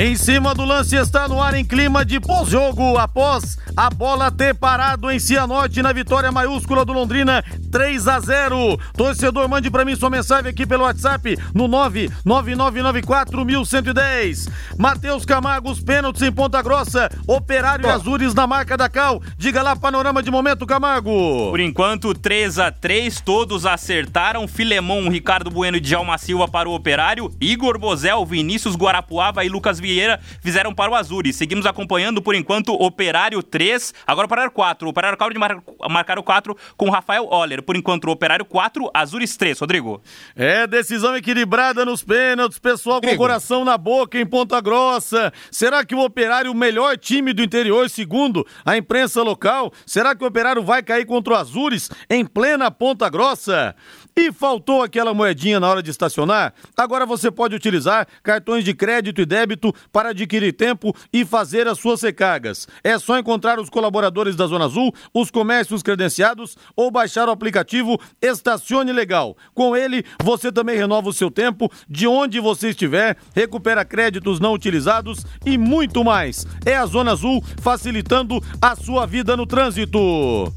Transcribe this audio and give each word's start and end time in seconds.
Em 0.00 0.14
cima 0.14 0.54
do 0.54 0.64
lance 0.64 0.94
está 0.94 1.26
no 1.26 1.42
ar 1.42 1.54
em 1.54 1.64
clima 1.64 2.04
de 2.04 2.20
pós-jogo, 2.20 2.96
após 2.96 3.58
a 3.76 3.90
bola 3.90 4.30
ter 4.30 4.54
parado 4.54 5.10
em 5.10 5.18
Cianorte 5.18 5.82
na 5.82 5.92
vitória 5.92 6.30
maiúscula 6.30 6.84
do 6.84 6.92
Londrina 6.92 7.44
3 7.72 8.06
a 8.06 8.20
0. 8.20 8.78
Torcedor, 8.96 9.48
mande 9.48 9.72
para 9.72 9.84
mim 9.84 9.96
sua 9.96 10.08
mensagem 10.08 10.50
aqui 10.50 10.64
pelo 10.64 10.84
WhatsApp 10.84 11.36
no 11.52 11.68
99994110. 11.68 14.48
Matheus 14.78 15.24
Camargo, 15.24 15.70
os 15.70 15.80
pênaltis 15.80 16.22
em 16.22 16.30
Ponta 16.30 16.62
Grossa, 16.62 17.10
Operário 17.26 17.86
e 17.86 17.90
Azures 17.90 18.34
na 18.34 18.46
marca 18.46 18.76
da 18.76 18.88
Cal. 18.88 19.20
Diga 19.36 19.62
lá, 19.62 19.74
panorama 19.74 20.22
de 20.22 20.30
momento, 20.30 20.64
Camargo. 20.64 21.50
Por 21.50 21.58
enquanto, 21.58 22.14
3 22.14 22.60
a 22.60 22.70
3 22.70 23.20
todos 23.20 23.66
acertaram. 23.66 24.46
Filemon, 24.46 25.08
Ricardo 25.08 25.50
Bueno 25.50 25.76
e 25.76 25.80
Djalma 25.80 26.18
Silva 26.18 26.46
para 26.46 26.68
o 26.68 26.74
Operário, 26.74 27.34
Igor 27.40 27.80
Bozel, 27.80 28.24
Vinícius 28.24 28.76
Guarapuava 28.76 29.44
e 29.44 29.48
Lucas 29.48 29.80
Vieira 29.88 30.20
fizeram 30.42 30.74
para 30.74 30.90
o 30.90 30.94
Azures. 30.94 31.34
Seguimos 31.34 31.64
acompanhando 31.64 32.20
por 32.20 32.34
enquanto 32.34 32.74
Operário 32.74 33.42
3, 33.42 33.94
agora 34.06 34.26
Operário 34.26 34.50
4. 34.50 34.86
O 34.86 34.90
Operário 34.90 35.14
acaba 35.14 35.32
de 35.32 35.38
mar 35.38 35.62
marcar 35.88 36.18
o 36.18 36.22
4 36.22 36.56
com 36.76 36.90
Rafael 36.90 37.26
Oller. 37.30 37.62
Por 37.62 37.74
enquanto, 37.74 38.04
o 38.04 38.10
Operário 38.10 38.44
4, 38.44 38.90
Azures 38.92 39.36
3. 39.36 39.58
Rodrigo. 39.58 40.02
É, 40.36 40.66
decisão 40.66 41.16
equilibrada 41.16 41.84
nos 41.84 42.04
pênaltis, 42.04 42.58
pessoal 42.58 43.00
com 43.00 43.10
o 43.10 43.16
coração 43.16 43.64
na 43.64 43.78
boca 43.78 44.18
em 44.18 44.26
Ponta 44.26 44.60
Grossa. 44.60 45.32
Será 45.50 45.84
que 45.84 45.94
o 45.94 46.04
Operário, 46.04 46.52
o 46.52 46.54
melhor 46.54 46.98
time 46.98 47.32
do 47.32 47.42
interior, 47.42 47.88
segundo 47.88 48.46
a 48.64 48.76
imprensa 48.76 49.22
local, 49.22 49.72
será 49.86 50.14
que 50.14 50.22
o 50.22 50.26
Operário 50.26 50.62
vai 50.62 50.82
cair 50.82 51.06
contra 51.06 51.32
o 51.32 51.36
Azures 51.36 51.90
em 52.10 52.24
plena 52.24 52.70
Ponta 52.70 53.08
Grossa? 53.08 53.74
E 54.20 54.32
faltou 54.32 54.82
aquela 54.82 55.14
moedinha 55.14 55.60
na 55.60 55.68
hora 55.68 55.80
de 55.80 55.92
estacionar? 55.92 56.52
Agora 56.76 57.06
você 57.06 57.30
pode 57.30 57.54
utilizar 57.54 58.04
cartões 58.20 58.64
de 58.64 58.74
crédito 58.74 59.20
e 59.20 59.24
débito 59.24 59.72
para 59.92 60.08
adquirir 60.08 60.52
tempo 60.54 60.92
e 61.12 61.24
fazer 61.24 61.68
as 61.68 61.78
suas 61.78 62.02
recargas. 62.02 62.66
É 62.82 62.98
só 62.98 63.16
encontrar 63.16 63.60
os 63.60 63.70
colaboradores 63.70 64.34
da 64.34 64.48
Zona 64.48 64.64
Azul, 64.64 64.92
os 65.14 65.30
comércios 65.30 65.84
credenciados 65.84 66.56
ou 66.74 66.90
baixar 66.90 67.28
o 67.28 67.30
aplicativo 67.30 67.96
Estacione 68.20 68.92
Legal. 68.92 69.36
Com 69.54 69.76
ele, 69.76 70.04
você 70.20 70.50
também 70.50 70.76
renova 70.76 71.10
o 71.10 71.14
seu 71.14 71.30
tempo 71.30 71.70
de 71.88 72.08
onde 72.08 72.40
você 72.40 72.70
estiver, 72.70 73.16
recupera 73.36 73.84
créditos 73.84 74.40
não 74.40 74.52
utilizados 74.52 75.24
e 75.46 75.56
muito 75.56 76.02
mais. 76.02 76.44
É 76.66 76.74
a 76.74 76.86
Zona 76.86 77.12
Azul 77.12 77.40
facilitando 77.62 78.42
a 78.60 78.74
sua 78.74 79.06
vida 79.06 79.36
no 79.36 79.46
trânsito. 79.46 80.52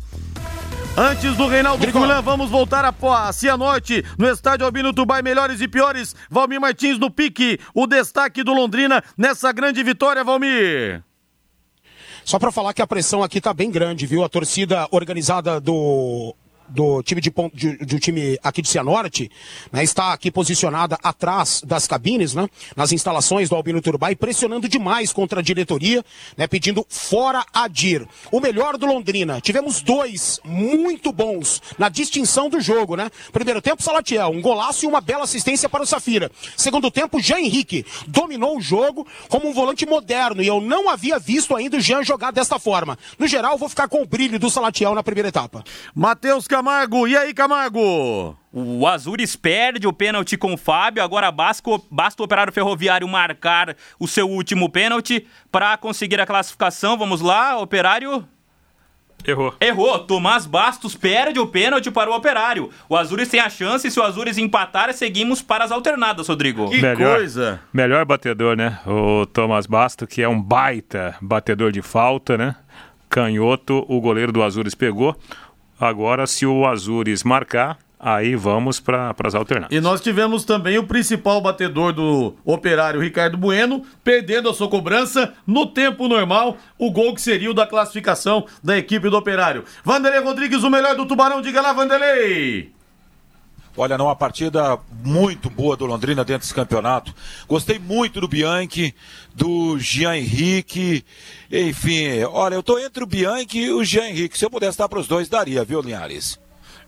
Antes 0.97 1.38
do 1.38 1.47
Reinaldo 1.47 1.88
Fulan, 1.89 2.22
vamos 2.22 2.50
voltar 2.50 2.84
a, 2.84 2.94
a 3.28 3.31
Cianorte, 3.31 4.03
no 4.17 4.28
estádio 4.30 4.66
Albino 4.66 4.94
Tubai, 4.94 5.22
melhores 5.22 5.61
e 5.61 5.67
piores. 5.67 6.14
Valmir 6.30 6.59
Martins 6.59 7.00
no 7.00 7.09
pique, 7.09 7.58
o 7.73 7.88
destaque 7.88 8.44
do 8.44 8.53
Londrina 8.53 9.02
nessa 9.17 9.53
grande 9.53 9.81
vitória, 9.83 10.22
Valmir. 10.22 11.02
Só 12.25 12.38
para 12.38 12.52
falar 12.52 12.73
que 12.73 12.81
a 12.81 12.88
pressão 12.88 13.23
aqui 13.23 13.39
tá 13.39 13.53
bem 13.53 13.72
grande, 13.72 14.06
viu? 14.06 14.23
A 14.23 14.30
torcida 14.30 14.86
organizada 14.92 15.61
do 15.61 16.36
do 16.72 17.03
time 17.03 17.22
de, 17.22 17.31
de, 17.53 17.77
do 17.77 18.00
time 18.00 18.39
aqui 18.44 18.61
de 18.61 18.69
Cianorte, 18.69 19.30
né, 19.72 19.83
está 19.83 20.14
aqui 20.14 20.31
posicionada 20.31 20.97
atrás 21.03 21.61
das 21.66 21.86
cabines, 21.88 22.33
né, 22.33 22.50
nas 22.75 22.91
instalações 22.91 23.50
do 23.50 23.55
Albino 23.55 23.81
Turbay, 23.81 24.16
pressionando 24.16 24.67
demais 24.67 25.11
contra 25.11 25.39
a 25.39 25.44
diretoria, 25.44 26.03
né, 26.38 26.47
pedindo 26.47 26.86
fora 26.89 27.45
Adir. 27.53 28.08
O 28.31 28.39
melhor 28.39 28.77
do 28.77 28.86
Londrina. 28.86 29.42
Tivemos 29.42 29.81
dois 29.81 30.39
muito 30.44 31.11
bons 31.11 31.61
na 31.77 31.89
distinção 31.89 32.49
do 32.49 32.59
jogo, 32.59 32.95
né? 32.95 33.09
Primeiro 33.31 33.61
tempo, 33.61 33.83
Salatiel, 33.83 34.30
um 34.30 34.42
golaço 34.42 34.86
e 34.86 34.88
uma 34.88 35.02
bela 35.02 35.23
assistência 35.23 35.67
para 35.67 35.83
o 35.83 35.86
Safira. 35.86 36.31
Segundo 36.55 36.89
tempo, 36.89 37.20
Jean 37.20 37.39
Henrique 37.39 37.86
dominou 38.08 38.58
o 38.58 38.61
jogo 38.61 39.05
como 39.27 39.48
um 39.48 39.54
volante 39.54 39.86
moderno 39.86 40.42
e 40.42 40.48
eu 40.48 40.61
não 40.61 40.89
havia 40.89 41.20
visto 41.20 41.55
ainda 41.55 41.77
o 41.77 41.81
Jean 41.81 42.04
jogar 42.04 42.31
desta 42.31 42.60
forma. 42.60 42.98
No 43.17 43.27
geral, 43.27 43.58
vou 43.58 43.70
ficar 43.70 43.87
com 43.87 44.02
o 44.02 44.05
brilho 44.05 44.39
do 44.39 44.49
Salatiel 44.49 44.95
na 44.95 45.04
primeira 45.04 45.30
etapa. 45.30 45.64
Matheus 45.93 46.48
Camargo, 46.61 47.08
e 47.08 47.17
aí, 47.17 47.33
Camargo? 47.33 48.38
O 48.54 48.86
Azures 48.86 49.36
perde 49.36 49.88
o 49.88 49.94
pênalti 49.94 50.38
com 50.38 50.54
o 50.54 50.58
Fábio, 50.58 51.02
agora 51.02 51.32
basta, 51.32 51.64
basta 51.89 52.22
o 52.22 52.26
Operário 52.26 52.54
Ferroviário 52.54 53.08
marcar 53.08 53.76
o 53.99 54.08
seu 54.08 54.30
último 54.30 54.70
pênalti 54.70 55.26
para 55.52 55.76
conseguir 55.76 56.22
a 56.22 56.26
classificação. 56.26 56.99
Vamos 56.99 57.20
lá, 57.20 57.58
Operário. 57.58 58.23
Errou. 59.26 59.55
Errou. 59.60 59.99
Tomás 60.05 60.45
Bastos 60.45 60.94
perde 60.94 61.39
o 61.39 61.48
pênalti 61.48 61.89
para 61.89 62.11
o 62.11 62.16
Operário. 62.16 62.70
O 62.88 62.95
Azures 62.95 63.28
tem 63.28 63.39
a 63.39 63.49
chance, 63.49 63.89
se 63.89 63.99
o 63.99 64.04
Azures 64.04 64.38
empatar, 64.38 64.93
seguimos 64.93 65.42
para 65.42 65.64
as 65.64 65.72
alternadas, 65.72 66.28
Rodrigo. 66.28 66.70
Que 66.70 66.80
melhor, 66.80 67.16
coisa! 67.17 67.60
Melhor 67.73 68.05
batedor, 68.05 68.55
né? 68.55 68.80
O 68.86 69.26
Tomás 69.26 69.66
Bastos, 69.66 70.08
que 70.08 70.22
é 70.22 70.30
um 70.30 70.39
baita 70.39 71.16
batedor 71.20 71.72
de 71.72 71.82
falta, 71.82 72.38
né? 72.38 72.55
Canhoto, 73.10 73.83
o 73.89 73.99
goleiro 73.99 74.32
do 74.32 74.43
Azures 74.43 74.76
pegou. 74.76 75.17
Agora, 75.81 76.27
se 76.27 76.45
o 76.45 76.67
Azures 76.67 77.23
marcar, 77.23 77.80
aí 77.99 78.36
vamos 78.36 78.80
para 78.80 79.15
as 79.23 79.33
alternadas. 79.33 79.75
E 79.75 79.81
nós 79.81 79.99
tivemos 79.99 80.45
também 80.45 80.77
o 80.77 80.86
principal 80.86 81.42
batedor 81.42 81.92
do 81.92 82.36
operário, 82.45 83.02
Ricardo 83.02 83.36
Bueno, 83.36 83.83
perdendo 84.03 84.47
a 84.47 84.53
sua 84.53 84.69
cobrança 84.69 85.33
no 85.45 85.65
tempo 85.65 86.08
normal, 86.08 86.55
o 86.77 86.92
gol 86.92 87.15
que 87.15 87.21
seria 87.21 87.49
o 87.49 87.53
da 87.53 87.65
classificação 87.65 88.45
da 88.64 88.77
equipe 88.77 89.09
do 89.09 89.17
operário. 89.17 89.64
Vanderlei 89.83 90.21
Rodrigues, 90.21 90.64
o 90.64 90.69
melhor 90.69 90.95
do 90.95 91.08
Tubarão, 91.08 91.42
diga 91.42 91.61
lá, 91.61 91.73
Vanderlei! 91.73 92.71
Olha, 93.77 93.98
numa 93.98 94.15
partida 94.15 94.77
muito 95.04 95.49
boa 95.49 95.77
do 95.77 95.86
Londrina 95.86 96.26
dentro 96.26 96.42
desse 96.42 96.54
campeonato. 96.54 97.14
Gostei 97.48 97.80
muito 97.80 98.20
do 98.20 98.27
Bianchi, 98.27 98.93
do 99.33 99.80
Jean 99.80 100.17
Henrique. 100.17 101.05
Enfim, 101.52 102.23
olha, 102.23 102.55
eu 102.55 102.64
tô 102.64 102.77
entre 102.77 103.04
o 103.04 103.08
Bianchi 103.08 103.60
e 103.60 103.71
o 103.71 103.83
Jean 103.83 104.10
Henrique. 104.10 104.37
Se 104.37 104.43
eu 104.43 104.49
pudesse 104.49 104.71
estar 104.71 104.89
para 104.89 104.99
os 104.99 105.08
dois, 105.08 105.30
daria, 105.30 105.64
viu, 105.64 105.81
Linhares? 105.81 106.39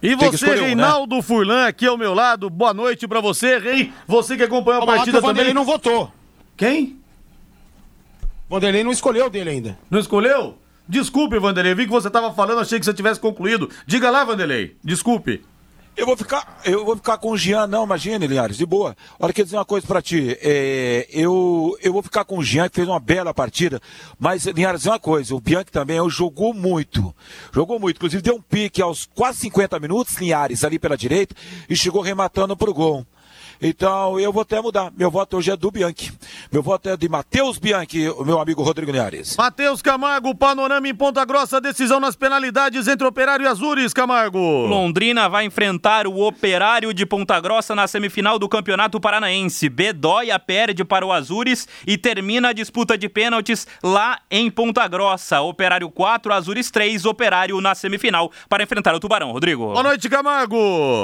E 0.02 0.16
você, 0.16 0.36
escolher 0.36 0.60
um, 0.60 0.62
né? 0.64 0.68
Reinaldo 0.68 1.22
Furlan, 1.22 1.66
aqui 1.66 1.88
ao 1.88 1.98
meu 1.98 2.14
lado, 2.14 2.50
boa 2.50 2.74
noite 2.74 3.08
pra 3.08 3.22
você, 3.22 3.58
Rei. 3.58 3.94
Você 4.06 4.36
que 4.36 4.44
acompanhou 4.44 4.84
a 4.84 4.86
partida 4.86 5.12
que 5.12 5.18
o 5.18 5.22
Vanderlei 5.22 5.54
também. 5.54 5.54
não 5.54 5.64
votou. 5.64 6.12
Quem? 6.58 7.00
Vanderlei 8.50 8.84
não 8.84 8.92
escolheu 8.92 9.30
dele 9.30 9.52
ainda. 9.52 9.80
Não 9.90 10.00
escolheu? 10.00 10.58
Desculpe, 10.86 11.40
Vanderlei, 11.40 11.72
eu 11.72 11.78
vi 11.78 11.86
que 11.86 11.92
você 11.92 12.10
tava 12.10 12.34
falando, 12.34 12.60
achei 12.60 12.78
que 12.78 12.86
você 12.86 12.94
tivesse 12.94 13.22
concluído. 13.22 13.70
Diga 13.88 14.12
lá, 14.12 14.26
Vanderlei, 14.26 14.76
desculpe. 14.84 15.42
Eu 15.96 16.08
vou 16.08 16.18
ficar, 16.18 16.60
eu 16.66 16.84
vou 16.84 16.96
ficar 16.96 17.20
com 17.20 17.30
o 17.30 17.38
Jean, 17.38 17.68
não, 17.68 17.84
imagine, 17.84 18.26
Linhares, 18.26 18.58
de 18.58 18.66
boa. 18.66 18.98
Olha, 19.20 19.32
quer 19.32 19.44
dizer 19.44 19.58
uma 19.58 19.66
coisa 19.66 19.86
pra 19.86 20.02
ti. 20.02 20.36
É, 20.42 21.08
eu, 21.12 21.78
eu 21.84 21.94
vou 21.94 22.02
ficar 22.02 22.26
com 22.26 22.40
o 22.40 22.44
Jean, 22.44 22.68
que 22.68 22.78
fez 22.78 22.88
uma 22.88 23.00
bela 23.00 23.32
partida. 23.32 23.80
Mas, 24.20 24.46
Linhares, 24.46 24.88
uma 24.88 25.00
coisa, 25.00 25.36
o 25.36 25.40
Bianchi 25.40 25.72
também 25.72 25.98
eu, 25.98 26.10
jogou 26.10 26.52
muito. 26.52 27.14
Jogou 27.52 27.80
muito. 27.80 27.98
Inclusive, 27.98 28.24
deu 28.24 28.36
um 28.36 28.42
pique 28.42 28.82
aos 28.82 29.06
quase 29.06 29.38
50 29.40 29.80
minutos, 29.80 30.16
Linhares, 30.16 30.64
ali 30.64 30.80
pela 30.80 30.98
direita, 30.98 31.36
e 31.70 31.76
chegou 31.76 32.02
rematando 32.02 32.58
pro 32.58 32.74
gol. 32.74 33.06
Então, 33.66 34.20
eu 34.20 34.32
vou 34.34 34.42
até 34.42 34.62
mudar. 34.62 34.92
Meu 34.98 35.10
voto 35.10 35.38
hoje 35.38 35.50
é 35.50 35.56
do 35.56 35.72
Bianchi. 35.72 36.12
Meu 36.52 36.62
voto 36.62 36.90
é 36.90 36.98
de 36.98 37.08
Matheus 37.08 37.58
Bianchi, 37.58 38.10
o 38.10 38.26
meu 38.26 38.40
amigo 38.40 38.62
Rodrigo 38.62 38.92
Linhares. 38.92 39.38
Matheus 39.38 39.82
Camargo, 39.82 40.36
panorama 40.36 40.86
em 40.86 40.94
Ponta 40.94 41.24
Grossa, 41.24 41.62
decisão 41.62 41.98
nas 42.00 42.14
penalidades 42.14 42.90
entre 42.90 43.08
Operário 43.08 43.46
e 43.46 43.48
Azures, 43.48 43.94
Camargo. 43.94 44.38
Londrina 44.38 45.30
vai 45.30 45.46
enfrentar 45.46 46.08
o 46.08 46.20
Operário 46.20 46.94
de 46.94 47.06
Ponta 47.06 47.40
Grossa 47.40 47.74
na 47.74 47.88
semifinal 47.88 48.38
do 48.38 48.50
Campeonato 48.50 49.00
Paranaense. 49.00 49.70
Bedóia 49.70 50.38
perde 50.38 50.84
para 50.84 51.06
o 51.06 51.14
Azures 51.14 51.66
e 51.88 51.98
termina 51.98 52.50
a 52.50 52.54
disputa 52.54 52.98
de 52.98 53.08
pênaltis 53.08 53.66
lá 53.82 54.20
em 54.30 54.52
Ponta 54.52 54.86
Grossa. 54.90 55.40
Operário 55.40 55.90
4, 55.90 56.34
Azures 56.34 56.70
3, 56.70 57.06
Operário 57.06 57.62
na 57.62 57.74
semifinal 57.74 58.30
para 58.50 58.64
enfrentar 58.64 58.94
o 58.94 59.00
Tubarão. 59.00 59.32
Rodrigo. 59.32 59.68
Boa 59.68 59.84
noite, 59.84 60.10
Camargo. 60.10 60.58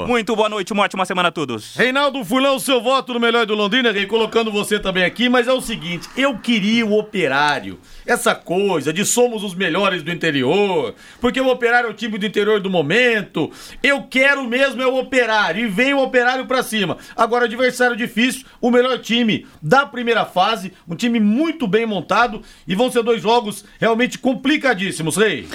Muito 0.08 0.36
boa 0.36 0.50
noite, 0.50 0.74
uma 0.74 0.84
ótima 0.84 1.06
semana 1.06 1.30
a 1.30 1.32
todos. 1.32 1.76
Reinaldo 1.76 2.24
Fulão, 2.26 2.49
o 2.52 2.60
seu 2.60 2.82
voto 2.82 3.14
no 3.14 3.20
melhor 3.20 3.46
do 3.46 3.56
Londrina, 3.56 3.94
colocando 4.06 4.52
você 4.52 4.80
também 4.80 5.04
aqui, 5.04 5.30
mas 5.30 5.48
é 5.48 5.54
o 5.54 5.62
seguinte, 5.62 6.08
eu 6.16 6.38
queria 6.38 6.86
o 6.86 6.98
operário. 6.98 7.80
Essa 8.10 8.36
coisa 8.36 8.92
de 8.92 9.06
somos 9.06 9.44
os 9.44 9.56
melhores 9.56 10.04
do 10.04 10.12
interior, 10.12 10.94
porque 11.22 11.40
o 11.40 11.48
operário 11.48 11.88
é 11.88 11.92
o 11.92 11.94
time 11.94 12.18
do 12.18 12.26
interior 12.26 12.60
do 12.60 12.70
momento. 12.70 13.52
Eu 13.82 14.04
quero 14.04 14.44
mesmo 14.46 14.82
é 14.82 14.88
o 14.88 14.98
operário 15.00 15.66
e 15.66 15.68
vem 15.68 15.94
o 15.94 16.04
operário 16.04 16.46
pra 16.46 16.62
cima. 16.62 16.98
Agora, 17.16 17.46
adversário 17.46 17.96
difícil, 17.96 18.46
o 18.60 18.70
melhor 18.70 19.00
time 19.00 19.48
da 19.62 19.86
primeira 19.86 20.26
fase, 20.26 20.74
um 20.88 20.96
time 20.96 21.20
muito 21.20 21.68
bem 21.68 21.86
montado 21.86 22.42
e 22.68 22.76
vão 22.76 22.92
ser 22.92 23.04
dois 23.04 23.22
jogos 23.22 23.64
realmente 23.80 24.18
complicadíssimos, 24.18 25.16
Rei. 25.16 25.48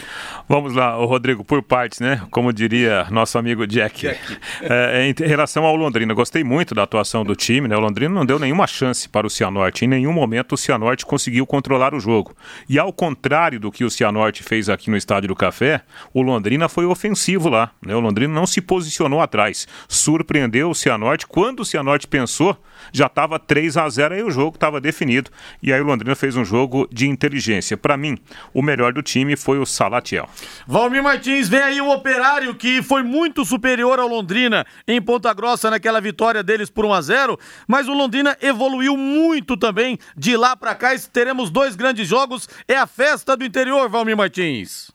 Vamos 0.48 0.74
lá, 0.74 0.98
o 0.98 1.06
Rodrigo, 1.06 1.44
por 1.44 1.62
partes, 1.62 2.00
né? 2.00 2.22
Como 2.30 2.52
diria 2.52 3.06
nosso 3.10 3.38
amigo 3.38 3.66
Jack. 3.66 4.14
É, 4.66 5.08
em 5.08 5.26
relação 5.26 5.64
ao 5.64 5.76
Londrina, 5.76 6.14
gostei 6.14 6.42
muito 6.42 6.54
muito 6.64 6.72
da 6.74 6.84
atuação 6.84 7.24
do 7.24 7.34
time, 7.34 7.66
né? 7.68 7.76
O 7.76 7.80
Londrina 7.80 8.14
não 8.14 8.24
deu 8.24 8.38
nenhuma 8.38 8.66
chance 8.66 9.08
para 9.08 9.26
o 9.26 9.30
Cianorte. 9.30 9.84
Em 9.84 9.88
nenhum 9.88 10.12
momento 10.12 10.52
o 10.52 10.56
Cianorte 10.56 11.04
conseguiu 11.04 11.44
controlar 11.44 11.92
o 11.94 12.00
jogo. 12.00 12.34
E 12.68 12.78
ao 12.78 12.92
contrário 12.92 13.60
do 13.60 13.70
que 13.70 13.84
o 13.84 13.90
Cianorte 13.90 14.42
fez 14.42 14.68
aqui 14.68 14.90
no 14.90 14.96
Estádio 14.96 15.28
do 15.28 15.36
Café, 15.36 15.82
o 16.12 16.22
Londrina 16.22 16.68
foi 16.68 16.84
ofensivo 16.84 17.48
lá. 17.48 17.70
Né? 17.84 17.94
O 17.94 18.00
Londrina 18.00 18.32
não 18.32 18.46
se 18.46 18.60
posicionou 18.60 19.20
atrás. 19.20 19.66
Surpreendeu 19.88 20.70
o 20.70 20.74
Cianorte. 20.74 21.26
Quando 21.26 21.60
o 21.60 21.64
Cianorte 21.64 22.06
pensou, 22.06 22.56
já 22.92 23.06
estava 23.06 23.38
3 23.38 23.76
a 23.76 23.88
0 23.88 24.16
e 24.16 24.22
o 24.22 24.30
jogo 24.30 24.56
estava 24.56 24.80
definido. 24.80 25.30
E 25.62 25.72
aí 25.72 25.80
o 25.80 25.84
Londrina 25.84 26.14
fez 26.14 26.36
um 26.36 26.44
jogo 26.44 26.88
de 26.90 27.08
inteligência. 27.08 27.76
Para 27.76 27.96
mim, 27.96 28.18
o 28.52 28.62
melhor 28.62 28.92
do 28.92 29.02
time 29.02 29.36
foi 29.36 29.58
o 29.58 29.66
Salatiel. 29.66 30.28
Valmir 30.66 31.02
Martins, 31.02 31.48
vem 31.48 31.60
aí 31.60 31.80
o 31.80 31.90
Operário 31.90 32.54
que 32.54 32.82
foi 32.82 33.02
muito 33.02 33.44
superior 33.44 33.98
ao 33.98 34.08
Londrina 34.08 34.66
em 34.86 35.00
Ponta 35.00 35.32
Grossa 35.32 35.70
naquela 35.70 36.00
vitória 36.00 36.42
deles 36.42 36.70
por 36.70 36.84
1 36.84 36.92
a 36.92 37.00
0, 37.02 37.38
mas 37.66 37.88
o 37.88 37.94
Londrina 37.94 38.36
evoluiu 38.40 38.96
muito 38.96 39.56
também 39.56 39.98
de 40.16 40.36
lá 40.36 40.56
para 40.56 40.74
cá. 40.74 40.94
Teremos 41.12 41.50
dois 41.50 41.74
grandes 41.74 42.06
jogos, 42.06 42.48
é 42.68 42.76
a 42.76 42.86
festa 42.86 43.36
do 43.36 43.44
interior, 43.44 43.88
Valmir 43.88 44.16
Martins. 44.16 44.93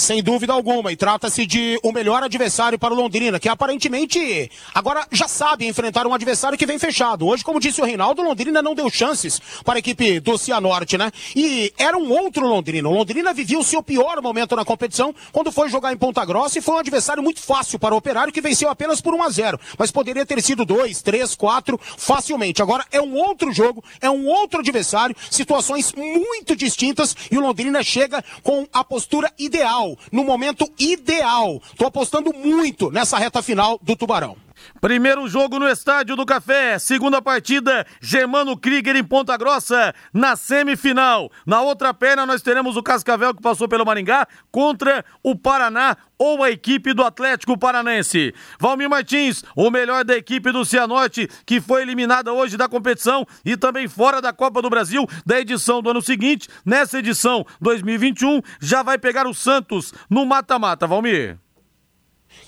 Sem 0.00 0.22
dúvida 0.22 0.54
alguma, 0.54 0.90
e 0.90 0.96
trata-se 0.96 1.44
de 1.44 1.78
o 1.82 1.92
melhor 1.92 2.22
adversário 2.22 2.78
para 2.78 2.94
o 2.94 2.96
Londrina, 2.96 3.38
que 3.38 3.50
aparentemente 3.50 4.50
agora 4.74 5.06
já 5.12 5.28
sabe 5.28 5.66
enfrentar 5.66 6.06
um 6.06 6.14
adversário 6.14 6.56
que 6.56 6.64
vem 6.64 6.78
fechado. 6.78 7.26
Hoje, 7.26 7.44
como 7.44 7.60
disse 7.60 7.82
o 7.82 7.84
Reinaldo, 7.84 8.22
Londrina 8.22 8.62
não 8.62 8.74
deu 8.74 8.88
chances 8.88 9.38
para 9.62 9.74
a 9.74 9.78
equipe 9.78 10.18
do 10.18 10.38
Cianorte, 10.38 10.96
né? 10.96 11.12
E 11.36 11.70
era 11.76 11.98
um 11.98 12.10
outro 12.10 12.46
Londrina. 12.46 12.88
O 12.88 12.94
Londrina 12.94 13.34
vivia 13.34 13.58
o 13.58 13.62
seu 13.62 13.82
pior 13.82 14.22
momento 14.22 14.56
na 14.56 14.64
competição 14.64 15.14
quando 15.32 15.52
foi 15.52 15.68
jogar 15.68 15.92
em 15.92 15.98
Ponta 15.98 16.24
Grossa 16.24 16.58
e 16.58 16.62
foi 16.62 16.76
um 16.76 16.78
adversário 16.78 17.22
muito 17.22 17.42
fácil 17.42 17.78
para 17.78 17.94
o 17.94 17.98
Operário, 17.98 18.32
que 18.32 18.40
venceu 18.40 18.70
apenas 18.70 19.02
por 19.02 19.12
1 19.12 19.22
a 19.22 19.28
0 19.28 19.60
mas 19.76 19.90
poderia 19.90 20.24
ter 20.24 20.40
sido 20.40 20.64
2, 20.64 21.02
3, 21.02 21.34
4 21.34 21.78
facilmente. 21.98 22.62
Agora 22.62 22.86
é 22.90 23.02
um 23.02 23.14
outro 23.16 23.52
jogo, 23.52 23.84
é 24.00 24.08
um 24.08 24.26
outro 24.26 24.60
adversário, 24.60 25.14
situações 25.30 25.92
muito 25.94 26.56
distintas 26.56 27.14
e 27.30 27.36
o 27.36 27.42
Londrina 27.42 27.82
chega 27.82 28.24
com 28.42 28.66
a 28.72 28.82
postura 28.82 29.30
ideal 29.38 29.89
no 30.10 30.24
momento 30.24 30.70
ideal. 30.78 31.60
Tô 31.76 31.86
apostando 31.86 32.32
muito 32.32 32.90
nessa 32.90 33.18
reta 33.18 33.42
final 33.42 33.78
do 33.82 33.96
Tubarão. 33.96 34.36
Primeiro 34.80 35.28
jogo 35.28 35.58
no 35.58 35.68
Estádio 35.68 36.16
do 36.16 36.26
Café. 36.26 36.78
Segunda 36.78 37.20
partida, 37.20 37.86
Germano 38.00 38.56
Krieger 38.56 38.96
em 38.96 39.04
Ponta 39.04 39.36
Grossa, 39.36 39.94
na 40.12 40.36
semifinal. 40.36 41.30
Na 41.46 41.60
outra 41.60 41.92
perna, 41.92 42.26
nós 42.26 42.42
teremos 42.42 42.76
o 42.76 42.82
Cascavel 42.82 43.34
que 43.34 43.42
passou 43.42 43.68
pelo 43.68 43.84
Maringá 43.84 44.26
contra 44.50 45.04
o 45.22 45.36
Paraná 45.36 45.96
ou 46.18 46.44
a 46.44 46.50
equipe 46.50 46.92
do 46.92 47.02
Atlético 47.02 47.58
Paranense. 47.58 48.34
Valmir 48.58 48.90
Martins, 48.90 49.42
o 49.56 49.70
melhor 49.70 50.04
da 50.04 50.16
equipe 50.16 50.52
do 50.52 50.66
Cianorte, 50.66 51.28
que 51.46 51.60
foi 51.60 51.80
eliminada 51.80 52.32
hoje 52.32 52.58
da 52.58 52.68
competição 52.68 53.26
e 53.44 53.56
também 53.56 53.88
fora 53.88 54.20
da 54.20 54.32
Copa 54.32 54.60
do 54.60 54.68
Brasil 54.68 55.06
da 55.24 55.40
edição 55.40 55.80
do 55.80 55.90
ano 55.90 56.02
seguinte. 56.02 56.48
Nessa 56.64 56.98
edição 56.98 57.46
2021, 57.60 58.42
já 58.60 58.82
vai 58.82 58.98
pegar 58.98 59.26
o 59.26 59.32
Santos 59.32 59.94
no 60.10 60.26
mata-mata, 60.26 60.86
Valmir. 60.86 61.38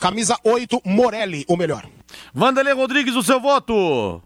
Camisa 0.02 0.36
8, 0.42 0.82
Morelli, 0.84 1.44
o 1.46 1.56
melhor. 1.56 1.86
Vanderlei 2.34 2.74
Rodrigues, 2.74 3.14
o 3.14 3.22
seu 3.22 3.40
voto. 3.40 4.20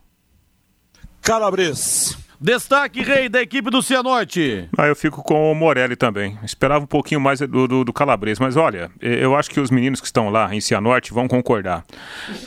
Calabres. 1.20 2.17
Destaque, 2.40 3.02
rei, 3.02 3.28
da 3.28 3.43
equipe 3.43 3.70
do 3.70 3.82
Cianorte. 3.82 4.70
Ah, 4.78 4.87
eu 4.87 4.96
fico 4.96 5.23
com 5.23 5.52
o 5.52 5.55
Morelli 5.55 5.94
também. 5.94 6.38
Esperava 6.43 6.82
um 6.82 6.87
pouquinho 6.87 7.20
mais 7.20 7.40
do, 7.40 7.69
do, 7.69 7.84
do 7.84 7.93
Calabres, 7.93 8.38
mas 8.38 8.56
olha, 8.56 8.90
eu 9.02 9.37
acho 9.37 9.50
que 9.50 9.61
os 9.61 9.70
meninos 9.70 10.00
que 10.00 10.06
estão 10.06 10.31
lá 10.31 10.55
em 10.55 10.62
Cianorte 10.62 11.12
vão 11.12 11.28
concordar. 11.28 11.84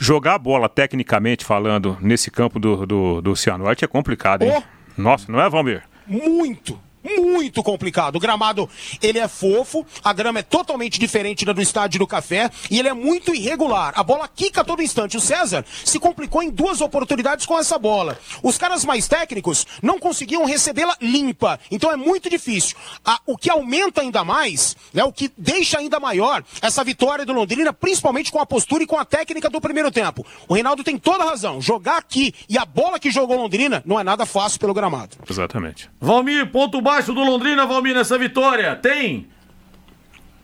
Jogar 0.00 0.34
a 0.34 0.38
bola, 0.38 0.68
tecnicamente 0.68 1.44
falando, 1.44 1.96
nesse 2.00 2.32
campo 2.32 2.58
do, 2.58 2.84
do, 2.84 3.20
do 3.22 3.36
Cianorte 3.36 3.84
é 3.84 3.86
complicado, 3.88 4.42
hein? 4.42 4.54
Oh. 4.56 4.62
Nossa, 5.00 5.30
não 5.30 5.40
é, 5.40 5.48
Valmir? 5.48 5.84
Muito, 6.04 6.76
muito 7.04 7.62
complicado. 7.62 8.16
O 8.16 8.20
gramado, 8.20 8.68
ele 9.00 9.18
é 9.18 9.28
fofo, 9.28 9.86
a 10.02 10.12
grama 10.12 10.40
é 10.40 10.42
totalmente 10.42 10.98
diferente 10.98 11.44
da 11.44 11.52
do 11.52 11.62
estádio 11.62 11.98
do 11.98 12.06
Café 12.06 12.50
e 12.70 12.78
ele 12.78 12.88
é 12.88 12.94
muito 12.94 13.34
irregular. 13.34 13.92
A 13.94 14.02
bola 14.02 14.28
quica 14.28 14.62
a 14.62 14.64
todo 14.64 14.82
instante. 14.82 15.16
O 15.16 15.20
César 15.20 15.64
se 15.84 15.98
complicou 15.98 16.42
em 16.42 16.50
duas 16.50 16.80
oportunidades 16.80 17.46
com 17.46 17.58
essa 17.58 17.78
bola. 17.78 18.18
Os 18.42 18.56
caras 18.56 18.84
mais 18.84 19.06
técnicos 19.06 19.66
não 19.82 19.98
conseguiam 19.98 20.44
recebê-la 20.44 20.96
limpa. 21.00 21.60
Então 21.70 21.90
é 21.90 21.96
muito 21.96 22.30
difícil. 22.30 22.76
A, 23.04 23.20
o 23.26 23.36
que 23.36 23.50
aumenta 23.50 24.00
ainda 24.00 24.24
mais, 24.24 24.76
né, 24.92 25.04
o 25.04 25.12
que 25.12 25.30
deixa 25.36 25.78
ainda 25.78 26.00
maior 26.00 26.42
essa 26.62 26.82
vitória 26.82 27.24
do 27.26 27.32
Londrina, 27.32 27.72
principalmente 27.72 28.32
com 28.32 28.38
a 28.38 28.46
postura 28.46 28.82
e 28.82 28.86
com 28.86 28.96
a 28.96 29.04
técnica 29.04 29.50
do 29.50 29.60
primeiro 29.60 29.90
tempo. 29.90 30.24
O 30.48 30.54
Reinaldo 30.54 30.82
tem 30.82 30.96
toda 30.96 31.24
a 31.24 31.30
razão. 31.30 31.60
Jogar 31.60 31.98
aqui 31.98 32.34
e 32.48 32.56
a 32.56 32.64
bola 32.64 32.98
que 32.98 33.10
jogou 33.10 33.36
Londrina 33.36 33.82
não 33.84 34.00
é 34.00 34.04
nada 34.04 34.24
fácil 34.24 34.58
pelo 34.58 34.74
gramado. 34.74 35.16
Exatamente. 35.28 35.90
Valmir, 36.00 36.50
ponto 36.50 36.80
baixo 36.90 37.14
do 37.14 37.22
Londrina, 37.22 37.66
Valmir, 37.66 37.94
nessa 37.94 38.18
vitória? 38.18 38.74
Tem? 38.74 39.28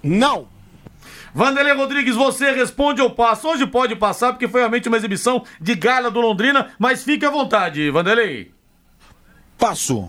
Não. 0.00 0.46
Vanderlei 1.34 1.74
Rodrigues, 1.74 2.14
você 2.14 2.52
responde 2.52 3.02
ou 3.02 3.10
passa? 3.10 3.48
Hoje 3.48 3.66
pode 3.66 3.96
passar, 3.96 4.32
porque 4.32 4.46
foi 4.46 4.60
realmente 4.60 4.86
uma 4.86 4.96
exibição 4.96 5.44
de 5.60 5.74
gala 5.74 6.08
do 6.08 6.20
Londrina, 6.20 6.70
mas 6.78 7.02
fique 7.02 7.26
à 7.26 7.30
vontade, 7.30 7.90
Vanderlei. 7.90 8.52
Passo. 9.58 10.08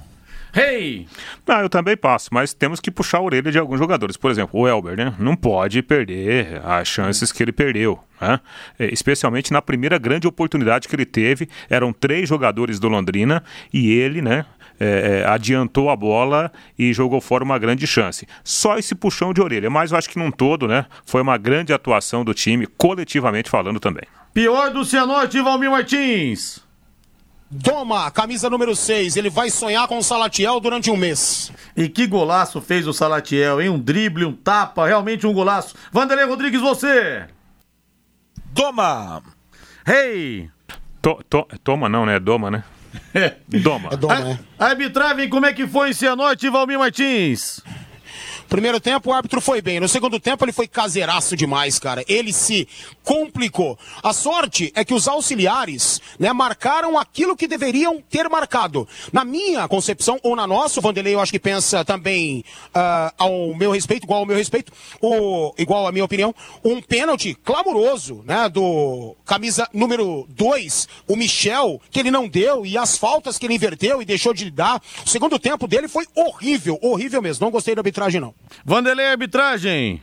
Hey! 0.56 1.07
Não, 1.45 1.62
eu 1.62 1.69
também 1.69 1.98
passo, 1.98 2.30
mas 2.31 2.54
temos 2.54 2.80
que 2.80 2.90
puxar 2.90 3.18
a 3.18 3.22
orelha 3.22 3.51
de 3.51 3.57
alguns 3.57 3.80
jogadores. 3.80 4.16
Por 4.16 4.31
exemplo, 4.31 4.60
o 4.60 4.68
Elber, 4.68 4.95
né? 4.95 5.13
Não 5.19 5.36
pode 5.36 5.81
perder 5.81 6.62
as 6.63 6.88
chances 6.88 7.31
que 7.31 7.44
ele 7.44 7.51
perdeu. 7.51 8.00
Né? 8.19 8.40
Especialmente 8.80 9.51
na 9.51 9.62
primeira 9.62 9.98
grande 9.98 10.28
oportunidade 10.28 10.88
que 10.88 10.95
ele 10.95 11.06
teve. 11.06 11.50
Eram 11.69 11.94
três 11.94 12.30
jogadores 12.30 12.80
do 12.80 12.88
Londrina 12.88 13.44
e 13.74 13.92
ele, 13.92 14.22
né? 14.22 14.45
É, 14.80 15.24
é, 15.24 15.28
adiantou 15.28 15.90
a 15.90 15.96
bola 15.96 16.52
e 16.78 16.94
jogou 16.94 17.20
fora 17.22 17.44
uma 17.44 17.58
grande 17.58 17.86
chance. 17.88 18.28
Só 18.44 18.78
esse 18.78 18.96
puxão 18.96 19.34
de 19.34 19.42
orelha, 19.42 19.70
mas 19.70 19.92
eu 19.92 19.98
acho 19.98 20.10
que 20.10 20.20
num 20.20 20.32
todo, 20.32 20.68
né, 20.68 20.86
foi 21.06 21.22
uma 21.22 21.38
grande 21.38 21.74
atuação 21.74 22.24
do 22.24 22.34
time, 22.34 22.68
coletivamente 22.68 23.50
falando 23.50 23.80
também. 23.80 24.04
Pior 24.34 24.72
do 24.72 24.86
Cianorte, 24.86 25.42
Valmir 25.42 25.72
Martins. 25.72 26.66
Doma, 27.50 28.12
camisa 28.12 28.50
número 28.50 28.76
6. 28.76 29.16
Ele 29.16 29.30
vai 29.30 29.50
sonhar 29.50 29.88
com 29.88 29.98
o 29.98 30.04
Salatiel 30.04 30.60
durante 30.60 30.92
um 30.92 30.98
mês. 30.98 31.52
E 31.76 31.88
que 31.88 32.06
golaço 32.06 32.60
fez 32.60 32.86
o 32.86 32.94
Salatiel, 32.94 33.62
hein? 33.62 33.70
Um 33.70 33.80
drible, 33.80 34.26
um 34.26 34.34
tapa, 34.34 34.86
realmente 34.86 35.26
um 35.26 35.34
golaço. 35.34 35.74
Vanderlei 35.92 36.26
Rodrigues, 36.26 36.60
você. 36.60 37.26
Doma. 38.52 39.24
Hey. 39.88 40.50
To, 41.02 41.24
to, 41.30 41.48
toma 41.64 41.88
não, 41.88 42.06
né? 42.06 42.20
Doma, 42.20 42.52
né? 42.52 42.64
Doma. 43.48 43.90
É 43.92 43.98
doma, 43.98 44.20
né? 44.20 44.40
Arbitragem, 44.60 45.30
como 45.30 45.46
é 45.46 45.54
que 45.54 45.68
foi 45.68 45.90
em 45.90 45.94
Cianorte, 45.94 46.50
Valmir 46.50 46.78
Martins? 46.80 47.62
Primeiro 48.48 48.80
tempo 48.80 49.10
o 49.10 49.14
árbitro 49.14 49.42
foi 49.42 49.62
bem. 49.62 49.80
No 49.80 49.88
segundo 49.88 50.20
tempo 50.20 50.44
ele 50.46 50.52
foi 50.52 50.68
caseiraço 50.68 51.36
demais, 51.36 51.78
cara. 51.80 52.04
Ele 52.07 52.31
se 52.31 52.68
complicou. 53.04 53.78
A 54.02 54.14
sorte 54.14 54.71
é 54.76 54.86
que 54.86 54.94
os 54.94 55.07
auxiliares, 55.07 56.02
né, 56.18 56.31
marcaram 56.31 56.98
aquilo 56.98 57.36
que 57.36 57.48
deveriam 57.48 58.02
ter 58.10 58.30
marcado. 58.30 58.88
Na 59.12 59.26
minha 59.26 59.68
concepção, 59.68 60.19
ou 60.24 60.36
na 60.36 60.48
nossa, 60.48 60.80
o 60.80 60.83
Vanderlei 60.83 61.16
eu 61.16 61.19
acho 61.19 61.31
que 61.31 61.40
pensa 61.40 61.83
também 61.83 62.44
uh, 62.69 63.14
ao 63.18 63.54
meu 63.56 63.71
respeito, 63.71 64.04
igual 64.04 64.21
ao 64.21 64.26
meu 64.26 64.38
respeito, 64.38 64.71
o, 65.02 65.54
igual 65.57 65.88
à 65.88 65.92
minha 65.92 66.06
opinião, 66.06 66.33
um 66.64 66.81
pênalti 66.81 67.33
clamoroso, 67.33 68.24
né, 68.26 68.48
do 68.50 69.16
camisa 69.26 69.68
número 69.74 70.26
2, 70.30 70.88
o 71.07 71.16
Michel, 71.16 71.81
que 71.92 72.00
ele 72.00 72.12
não 72.12 72.28
deu, 72.28 72.66
e 72.66 72.78
as 72.78 72.98
faltas 72.98 73.38
que 73.38 73.45
ele 73.45 73.56
inverteu 73.56 74.02
e 74.02 74.06
deixou 74.06 74.33
de 74.33 74.50
dar. 74.50 74.81
O 75.06 75.10
segundo 75.10 75.38
tempo 75.38 75.68
dele 75.68 75.88
foi 75.88 76.06
horrível, 76.16 76.80
horrível 76.81 77.21
mesmo. 77.21 77.45
Não 77.45 77.52
gostei 77.52 77.76
da 77.76 77.81
arbitragem, 77.81 78.21
não. 78.21 78.37
Vanderlei, 78.66 79.08
arbitragem. 79.08 80.02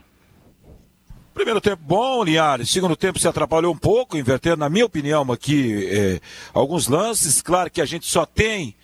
Primeiro 1.33 1.59
tempo 1.59 1.83
bom, 1.85 2.23
Linhares. 2.23 2.69
Segundo 2.69 2.95
tempo 2.95 3.19
se 3.19 3.27
atrapalhou 3.27 3.73
um 3.73 3.77
pouco, 3.77 4.17
invertendo, 4.17 4.57
na 4.57 4.69
minha 4.69 4.85
opinião, 4.85 5.29
aqui 5.31 5.85
é, 5.91 6.21
alguns 6.53 6.87
lances. 6.87 7.41
Claro 7.41 7.69
que 7.69 7.81
a 7.81 7.85
gente 7.85 8.05
só 8.05 8.25
tem 8.25 8.75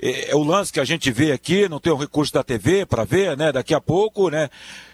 é, 0.00 0.30
é, 0.30 0.34
o 0.34 0.42
lance 0.42 0.72
que 0.72 0.80
a 0.80 0.84
gente 0.84 1.10
vê 1.10 1.32
aqui, 1.32 1.68
não 1.68 1.78
tem 1.78 1.92
o 1.92 1.96
recurso 1.96 2.32
da 2.32 2.42
TV 2.42 2.86
para 2.86 3.04
ver, 3.04 3.36
né? 3.36 3.52
Daqui 3.52 3.74
a 3.74 3.80
pouco, 3.80 4.30
né? 4.30 4.48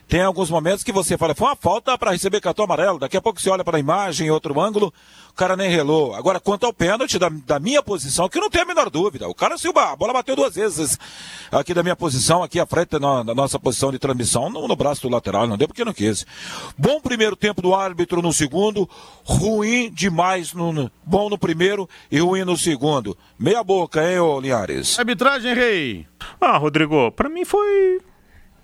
Tem 0.09 0.23
alguns 0.23 0.49
momentos 0.49 0.83
que 0.83 0.91
você 0.91 1.19
fala, 1.19 1.35
foi 1.35 1.49
uma 1.49 1.55
falta 1.55 1.99
para 1.99 2.13
receber 2.13 2.41
cartão 2.41 2.65
amarelo. 2.65 2.99
Daqui 2.99 3.19
a 3.19 3.21
pouco 3.21 3.39
você 3.39 3.51
olha 3.51 3.63
para 3.63 3.77
a 3.77 3.81
imagem 3.81 4.29
em 4.29 4.31
outro 4.31 4.59
ângulo, 4.59 4.91
o 5.29 5.35
cara 5.35 5.55
nem 5.55 5.69
relou. 5.69 6.15
Agora, 6.15 6.41
quanto 6.41 6.65
ao 6.65 6.73
pênalti, 6.73 7.19
da, 7.19 7.29
da 7.29 7.61
minha 7.61 7.83
posição, 7.83 8.27
que 8.27 8.41
não 8.41 8.49
tem 8.49 8.63
a 8.63 8.65
menor 8.65 8.89
dúvida. 8.89 9.29
O 9.29 9.35
cara, 9.35 9.59
se 9.59 9.69
a 9.69 9.97
bola 9.97 10.15
bateu 10.15 10.35
duas 10.35 10.55
vezes 10.55 10.99
aqui 11.53 11.75
da 11.75 11.83
minha 11.83 11.95
posição, 11.95 12.43
aqui 12.43 12.59
à 12.59 12.65
frente, 12.65 12.99
na, 12.99 13.23
na 13.23 13.35
nossa 13.35 13.59
posição 13.59 13.93
de 13.93 13.99
transmissão, 13.99 14.49
no, 14.49 14.67
no, 14.67 14.75
braço 14.75 15.03
do 15.03 15.11
lateral, 15.11 15.47
não 15.47 15.59
deu 15.59 15.69
porque 15.69 15.85
não 15.85 15.93
quis. 15.93 16.25
Bom 16.79 17.03
primeiro 17.03 17.37
tempo 17.37 17.61
do 17.61 17.75
árbitro 17.75 18.23
no 18.23 18.33
segundo, 18.33 18.89
ruim 19.25 19.91
demais 19.93 20.55
no, 20.55 20.73
no 20.73 20.91
bom 21.05 21.29
no 21.29 21.37
primeiro 21.37 21.87
e 22.11 22.19
ruim 22.19 22.45
no 22.45 22.57
segundo. 22.57 23.15
Meia 23.39 23.63
boca, 23.63 24.11
hein, 24.11 24.21
ô 24.21 24.41
Linhares? 24.41 24.99
Arbitragem, 24.99 25.55
Rei. 25.55 26.07
Ah, 26.41 26.57
Rodrigo, 26.57 27.13
para 27.13 27.29
mim 27.29 27.45
foi 27.45 28.01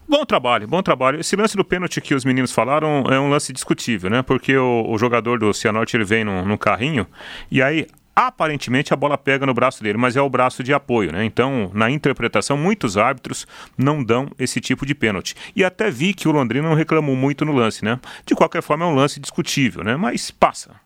Bom 0.06 0.25
trabalho, 0.25 0.68
bom 0.68 0.82
trabalho. 0.82 1.18
Esse 1.18 1.34
lance 1.34 1.56
do 1.56 1.64
pênalti 1.64 2.00
que 2.00 2.14
os 2.14 2.25
meninos 2.25 2.52
falaram 2.52 3.04
é 3.11 3.18
um 3.18 3.30
lance 3.30 3.52
discutível, 3.52 4.11
né? 4.11 4.23
Porque 4.23 4.56
o, 4.56 4.84
o 4.88 4.99
jogador 4.99 5.38
do 5.38 5.52
Cianorte 5.54 5.96
ele 5.96 6.04
vem 6.04 6.25
num 6.25 6.56
carrinho 6.58 7.06
e 7.50 7.62
aí 7.62 7.87
aparentemente 8.14 8.92
a 8.92 8.96
bola 8.96 9.18
pega 9.18 9.44
no 9.44 9.54
braço 9.54 9.82
dele, 9.82 9.99
mas 9.99 10.14
é 10.14 10.20
o 10.20 10.28
braço 10.28 10.62
de 10.62 10.73
apoio, 10.73 11.11
né? 11.11 11.25
Então, 11.25 11.70
na 11.75 11.90
interpretação, 11.90 12.56
muitos 12.56 12.96
árbitros 12.96 13.46
não 13.76 14.04
dão 14.04 14.28
esse 14.38 14.61
tipo 14.61 14.87
de 14.87 14.94
pênalti. 14.94 15.34
E 15.56 15.64
até 15.64 15.90
vi 15.90 16.14
que 16.14 16.28
o 16.28 16.32
Londrina 16.32 16.68
não 16.68 16.76
reclamou 16.76 17.16
muito 17.16 17.44
no 17.44 17.52
lance, 17.52 17.84
né? 17.84 17.99
De 18.25 18.34
qualquer 18.34 18.62
forma, 18.62 18.84
é 18.84 18.88
um 18.88 18.94
lance 18.94 19.18
discutível, 19.18 19.82
né? 19.82 19.96
Mas 19.96 20.30
passa. 20.30 20.84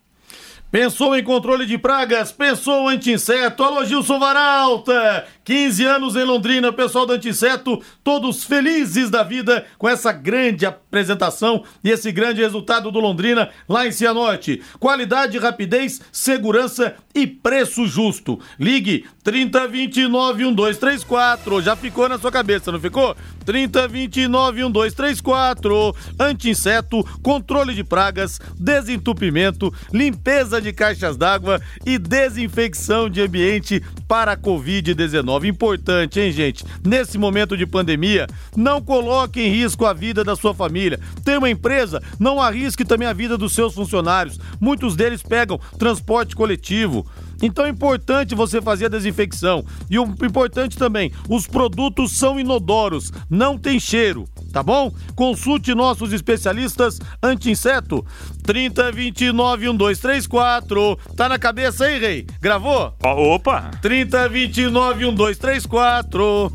Pensou 0.71 1.17
em 1.17 1.25
controle 1.25 1.65
de 1.65 1.79
pragas? 1.79 2.31
Pensou 2.31 2.89
anti-inseto? 2.89 3.65
Alô, 3.65 3.87
Gilson 3.87 4.19
Varalta! 4.19 5.27
15 5.43 5.83
anos 5.83 6.15
em 6.15 6.25
Londrina, 6.25 6.71
pessoal 6.71 7.07
do 7.07 7.15
Antisseto, 7.15 7.83
todos 8.05 8.45
felizes 8.45 9.09
da 9.09 9.23
vida 9.23 9.65
com 9.79 9.89
essa 9.89 10.13
grande 10.13 10.67
apresentação 10.67 11.65
e 11.83 11.89
esse 11.89 12.13
grande 12.13 12.43
resultado 12.43 12.91
do 12.91 13.01
Londrina 13.01 13.49
lá 13.67 13.87
em 13.87 13.91
Cianorte. 13.91 14.61
Qualidade, 14.79 15.39
rapidez, 15.39 16.03
segurança 16.13 16.97
e 17.15 17.27
preço 17.27 17.87
justo. 17.87 18.39
Ligue 18.61 19.07
3029 19.25 20.45
1234. 20.45 21.63
Já 21.63 21.75
ficou 21.75 22.11
na 22.11 22.19
sua 22.19 22.31
cabeça, 22.31 22.71
não 22.71 22.79
ficou? 22.79 23.17
3029 23.47 24.65
1234. 24.65 25.97
Anti-inseto, 26.21 27.03
controle 27.23 27.75
de 27.75 27.83
pragas, 27.83 28.39
desentupimento, 28.59 29.73
limpeza 29.95 30.58
de 30.61 30.73
caixas 30.73 31.17
d'água 31.17 31.61
e 31.85 31.99
desinfecção 31.99 33.09
de 33.09 33.21
ambiente 33.21 33.83
para 34.07 34.33
a 34.33 34.37
Covid-19 34.37 35.45
importante, 35.45 36.21
hein, 36.21 36.33
gente? 36.33 36.65
Nesse 36.85 37.19
momento 37.19 37.57
de 37.57 37.67
pandemia, 37.67 38.27
não 38.57 38.81
coloque 38.81 39.41
em 39.41 39.51
risco 39.51 39.85
a 39.85 39.93
vida 39.93 40.25
da 40.25 40.35
sua 40.35 40.55
família. 40.55 40.99
Tem 41.25 41.37
uma 41.37 41.51
empresa, 41.51 42.03
não 42.19 42.41
arrisque 42.41 42.85
também 42.85 43.07
a 43.07 43.13
vida 43.13 43.37
dos 43.37 43.53
seus 43.53 43.75
funcionários. 43.75 44.39
Muitos 44.61 44.97
deles 44.97 45.23
pegam 45.23 45.61
transporte 45.79 46.35
coletivo. 46.35 47.07
Então 47.43 47.67
é 47.67 47.69
importante 47.69 48.35
você 48.35 48.61
fazer 48.61 48.87
a 48.87 48.91
desinfecção. 48.91 49.65
E 49.89 49.99
o 49.99 50.05
importante 50.23 50.77
também, 50.77 51.13
os 51.29 51.47
produtos 51.47 52.19
são 52.19 52.39
inodoros, 52.41 53.13
não 53.31 53.57
tem 53.57 53.79
cheiro, 53.79 54.25
tá 54.59 54.63
bom? 54.63 54.93
Consulte 55.15 55.73
nossos 55.73 56.13
especialistas 56.13 56.99
anti-inseto. 57.23 58.05
3029 58.45 59.69
1234. 59.69 60.99
Tá 61.17 61.29
na 61.29 61.39
cabeça 61.39 61.85
aí, 61.85 61.99
Rei? 62.01 62.27
Gravou? 62.41 62.93
Opa! 63.01 63.71
3029 63.81 64.99
1234. 64.99 66.53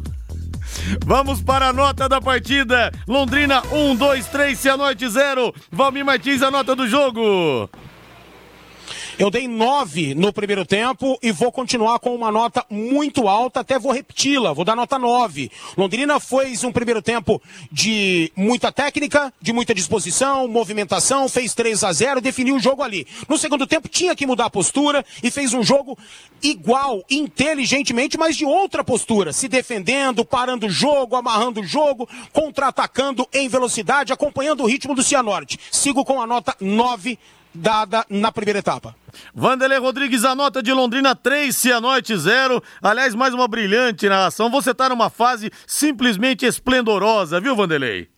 Vamos 1.05 1.41
para 1.41 1.69
a 1.69 1.73
nota 1.73 2.09
da 2.09 2.19
partida. 2.19 2.91
Londrina 3.07 3.61
1, 3.71 3.95
2, 3.95 4.27
3, 4.27 4.59
Cianorte 4.59 5.07
0. 5.07 5.53
Valmir 5.71 6.03
Martins, 6.03 6.41
a 6.41 6.51
nota 6.51 6.75
do 6.75 6.85
jogo. 6.85 7.69
Eu 9.19 9.29
dei 9.29 9.47
nove 9.47 10.15
no 10.15 10.33
primeiro 10.33 10.65
tempo 10.65 11.19
e 11.21 11.31
vou 11.31 11.51
continuar 11.51 11.99
com 11.99 12.15
uma 12.15 12.31
nota 12.31 12.65
muito 12.67 13.27
alta, 13.27 13.59
até 13.59 13.77
vou 13.77 13.91
repeti-la, 13.91 14.53
vou 14.53 14.65
dar 14.65 14.75
nota 14.75 14.97
nove. 14.97 15.51
Londrina 15.77 16.19
fez 16.19 16.63
um 16.63 16.71
primeiro 16.71 16.99
tempo 16.99 17.39
de 17.71 18.31
muita 18.35 18.71
técnica, 18.71 19.31
de 19.39 19.53
muita 19.53 19.75
disposição, 19.75 20.47
movimentação, 20.47 21.29
fez 21.29 21.53
3 21.53 21.83
a 21.83 21.93
0 21.93 22.21
definiu 22.21 22.55
o 22.55 22.59
jogo 22.59 22.81
ali. 22.81 23.05
No 23.29 23.37
segundo 23.37 23.67
tempo 23.67 23.87
tinha 23.87 24.15
que 24.15 24.25
mudar 24.25 24.45
a 24.45 24.49
postura 24.49 25.05
e 25.21 25.29
fez 25.29 25.53
um 25.53 25.61
jogo 25.61 25.95
igual, 26.41 27.03
inteligentemente, 27.07 28.17
mas 28.17 28.35
de 28.35 28.45
outra 28.45 28.83
postura, 28.83 29.31
se 29.31 29.47
defendendo, 29.47 30.25
parando 30.25 30.65
o 30.65 30.71
jogo, 30.71 31.15
amarrando 31.15 31.61
o 31.61 31.63
jogo, 31.63 32.09
contra-atacando 32.31 33.27
em 33.31 33.47
velocidade, 33.47 34.11
acompanhando 34.11 34.63
o 34.63 34.67
ritmo 34.67 34.95
do 34.95 35.03
Cianorte. 35.03 35.59
Sigo 35.71 36.03
com 36.03 36.19
a 36.19 36.25
nota 36.25 36.55
nove 36.59 37.19
dada 37.53 38.05
na 38.09 38.31
primeira 38.31 38.59
etapa. 38.59 38.95
Vanderlei 39.33 39.77
Rodrigues, 39.77 40.23
a 40.25 40.33
nota 40.33 40.61
de 40.61 40.73
Londrina 40.73 41.15
3, 41.15 41.55
Cianorte 41.55 42.17
0. 42.17 42.61
Aliás, 42.81 43.13
mais 43.13 43.33
uma 43.33 43.47
brilhante 43.47 44.09
narração. 44.09 44.49
Você 44.49 44.73
tá 44.73 44.89
numa 44.89 45.09
fase 45.09 45.51
simplesmente 45.67 46.45
esplendorosa, 46.45 47.39
viu, 47.39 47.55
Vanderlei? 47.55 48.09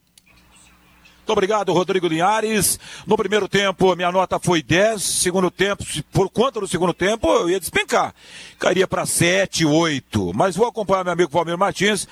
Muito 1.25 1.31
obrigado, 1.31 1.73
Rodrigo 1.73 2.07
Linhares. 2.07 2.79
No 3.07 3.17
primeiro 3.17 3.47
tempo, 3.47 3.95
minha 3.95 4.11
nota 4.11 4.37
foi 4.37 4.61
10. 4.61 5.01
Segundo 5.01 5.49
tempo, 5.49 5.83
por 6.11 6.29
conta 6.29 6.59
do 6.59 6.67
segundo 6.67 6.93
tempo, 6.93 7.27
eu 7.27 7.49
ia 7.49 7.59
despencar. 7.59 8.13
Cairia 8.59 8.87
para 8.87 9.07
7, 9.07 9.65
8. 9.65 10.31
Mas 10.35 10.55
vou 10.55 10.67
acompanhar 10.67 11.03
meu 11.03 11.13
amigo 11.13 11.31
Palmeiras 11.31 11.59
Martins. 11.59 12.07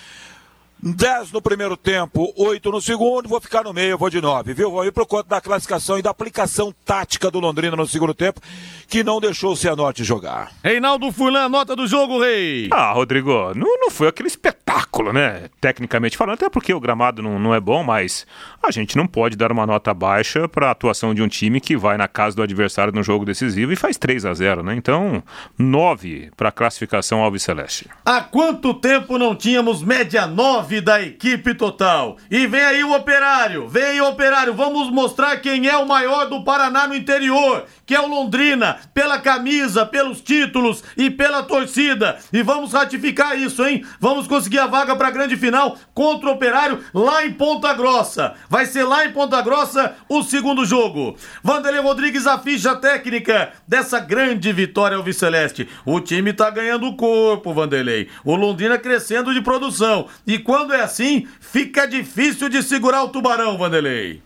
10 0.86 1.32
no 1.32 1.42
primeiro 1.42 1.78
tempo, 1.78 2.34
8 2.36 2.70
no 2.70 2.82
segundo, 2.82 3.30
vou 3.30 3.40
ficar 3.40 3.64
no 3.64 3.72
meio, 3.72 3.98
vou 3.98 4.10
de 4.10 4.20
9, 4.20 4.54
viu? 4.54 4.70
Vou 4.70 4.84
ir 4.84 4.92
pro 4.92 5.08
conta 5.08 5.30
da 5.30 5.40
classificação 5.40 5.98
e 5.98 6.02
da 6.02 6.10
aplicação 6.10 6.76
tática 6.84 7.32
do 7.32 7.40
Londrina 7.40 7.78
no 7.78 7.88
segundo 7.88 8.14
tempo, 8.14 8.42
que 8.90 9.02
não 9.02 9.22
deixou 9.22 9.54
o 9.54 9.56
Cianorte 9.56 10.04
jogar. 10.04 10.52
Reinaldo 10.62 11.10
Furlan, 11.10 11.48
nota 11.48 11.74
do 11.74 11.88
jogo, 11.88 12.20
Rei. 12.20 12.68
Ah, 12.70 12.92
Rodrigo, 12.92 13.54
não, 13.56 13.80
não 13.80 13.90
foi 13.90 14.10
aquele 14.10 14.28
espetáculo, 14.28 15.14
né? 15.14 15.50
Tecnicamente 15.62 16.18
falando, 16.18 16.34
até 16.34 16.50
porque 16.50 16.74
o 16.74 16.82
gramado 16.82 17.22
não, 17.22 17.40
não 17.40 17.56
é 17.56 17.62
bom, 17.62 17.82
mas 17.82 18.28
a 18.62 18.70
gente 18.70 18.98
não 18.98 19.08
pode 19.08 19.38
dar 19.38 19.54
uma 19.54 19.66
nota 19.66 19.94
baixa 19.94 20.50
para 20.50 20.68
a 20.68 20.72
atuação 20.72 21.14
de 21.14 21.22
um 21.22 21.30
time 21.30 21.62
que 21.62 21.78
vai 21.78 21.96
na 21.96 22.10
casa 22.10 22.36
do 22.36 22.44
adversário 22.44 22.92
no 22.92 23.04
jogo 23.04 23.24
decisivo 23.24 23.72
e 23.72 23.78
faz 23.78 23.98
3 23.98 24.26
a 24.26 24.34
0 24.34 24.62
né? 24.64 24.76
Então, 24.76 25.24
9 25.58 26.30
para 26.36 26.50
a 26.50 26.52
classificação 26.52 27.24
Alves 27.24 27.44
Celeste. 27.44 27.90
Há 28.04 28.20
quanto 28.20 28.74
tempo 28.74 29.18
não 29.18 29.34
tínhamos 29.34 29.82
média 29.82 30.28
9 30.28 30.73
da 30.82 31.02
equipe 31.02 31.54
total? 31.54 32.18
E 32.30 32.46
vem 32.48 32.62
aí 32.62 32.84
o 32.84 32.96
operário, 32.96 33.68
vem 33.68 33.84
aí 33.84 34.02
o 34.02 34.10
operário, 34.10 34.54
vamos 34.54 34.90
mostrar 34.92 35.38
quem 35.38 35.68
é 35.68 35.78
o 35.78 35.88
maior 35.88 36.30
do 36.30 36.44
Paraná 36.44 36.88
no 36.88 36.96
interior, 36.96 37.66
que 37.86 37.96
é 37.96 38.00
o 38.00 38.08
Londrina, 38.08 38.78
pela 38.94 39.18
camisa, 39.18 39.86
pelos 39.86 40.22
títulos 40.22 40.84
e 40.98 41.10
pela 41.10 41.44
torcida. 41.44 42.18
E 42.32 42.42
vamos 42.42 42.74
ratificar 42.74 43.38
isso, 43.38 43.66
hein? 43.66 43.86
Vamos 44.00 44.28
conseguir 44.28 44.60
a 44.60 44.68
vaga 44.68 44.96
para 44.96 45.08
a 45.08 45.12
grande 45.12 45.38
final 45.38 45.78
contra 45.94 46.30
o 46.30 46.34
operário 46.34 46.84
lá 46.94 47.26
em 47.26 47.32
Ponta 47.32 47.74
Grossa. 47.74 48.34
Vai 48.50 48.66
ser 48.66 48.84
lá 48.84 49.06
em 49.06 49.12
Ponta 49.12 49.42
Grossa 49.42 49.96
o 50.08 50.24
segundo 50.24 50.66
jogo. 50.66 51.16
Vanderlei 51.44 51.82
Rodrigues, 51.82 52.28
a 52.28 52.40
ficha 52.40 52.76
técnica 52.76 53.52
dessa 53.68 54.00
grande 54.00 54.52
vitória 54.52 54.98
ao 54.98 55.14
Celeste. 55.14 55.68
O 55.86 56.00
time 56.00 56.34
tá 56.34 56.50
ganhando 56.50 56.96
corpo, 56.96 57.54
Vanderlei. 57.54 58.10
O 58.24 58.36
Londrina 58.36 58.78
crescendo 58.78 59.34
de 59.34 59.42
produção. 59.42 60.08
E 60.26 60.40
quando 60.40 60.63
é 60.72 60.82
assim, 60.82 61.28
fica 61.42 61.88
difícil 61.88 62.48
de 62.48 62.62
segurar 62.62 63.04
o 63.04 63.10
tubarão, 63.10 63.58
Vanderlei. 63.58 64.22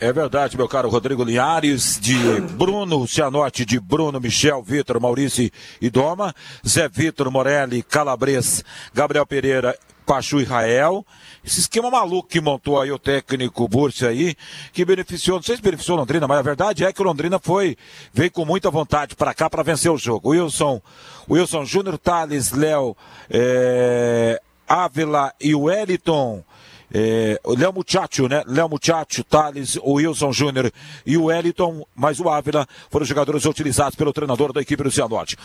É 0.00 0.12
verdade, 0.12 0.56
meu 0.56 0.68
caro 0.68 0.88
Rodrigo 0.88 1.24
Linhares, 1.24 1.98
de 2.00 2.16
Bruno 2.52 3.04
Cianorte, 3.08 3.64
de 3.64 3.80
Bruno, 3.80 4.20
Michel, 4.20 4.62
Vitor, 4.62 5.00
Maurício 5.00 5.50
e 5.80 5.90
Doma, 5.90 6.32
Zé 6.66 6.88
Vitor, 6.88 7.28
Morelli, 7.32 7.82
Calabres, 7.82 8.62
Gabriel 8.94 9.26
Pereira, 9.26 9.76
Pachu 10.06 10.40
Israel. 10.40 11.04
Esse 11.44 11.60
esquema 11.60 11.90
maluco 11.90 12.28
que 12.28 12.40
montou 12.40 12.80
aí 12.80 12.92
o 12.92 12.98
técnico 12.98 13.68
Bursi 13.68 14.06
aí, 14.06 14.36
que 14.72 14.84
beneficiou, 14.84 15.38
não 15.38 15.42
sei 15.42 15.56
se 15.56 15.62
beneficiou 15.62 15.98
Londrina, 15.98 16.28
mas 16.28 16.38
a 16.38 16.42
verdade 16.42 16.84
é 16.84 16.92
que 16.92 17.02
o 17.02 17.04
Londrina 17.04 17.40
foi, 17.40 17.76
veio 18.12 18.30
com 18.30 18.44
muita 18.44 18.70
vontade 18.70 19.16
para 19.16 19.34
cá 19.34 19.50
para 19.50 19.64
vencer 19.64 19.90
o 19.90 19.98
jogo. 19.98 20.30
Wilson, 20.30 20.80
Wilson 21.28 21.64
Júnior, 21.64 21.98
Thales, 21.98 22.52
Léo, 22.52 22.96
é, 23.28 24.40
Ávila 24.68 25.32
e 25.40 25.54
Wellington. 25.54 26.44
É, 26.92 27.38
o 27.44 27.54
Léo 27.54 27.72
Muchacho, 27.72 28.28
né? 28.28 28.42
Léo 28.46 28.68
Muchacho, 28.68 29.22
Thales, 29.22 29.76
o 29.82 29.94
Wilson 29.94 30.32
Júnior 30.32 30.72
e 31.04 31.16
o 31.16 31.24
Wellington, 31.24 31.86
mas 31.94 32.18
o 32.18 32.28
Ávila 32.28 32.66
foram 32.90 33.04
jogadores 33.04 33.44
utilizados 33.44 33.94
pelo 33.94 34.12
treinador 34.12 34.52
da 34.52 34.62
equipe 34.62 34.82
do 34.82 34.90
Cianorte. 34.90 35.36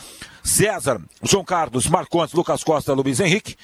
César, 0.42 1.02
João 1.22 1.44
Carlos, 1.44 1.88
Marcontes, 1.88 2.34
Lucas 2.34 2.64
Costa, 2.64 2.94
Luiz 2.94 3.20
Henrique. 3.20 3.58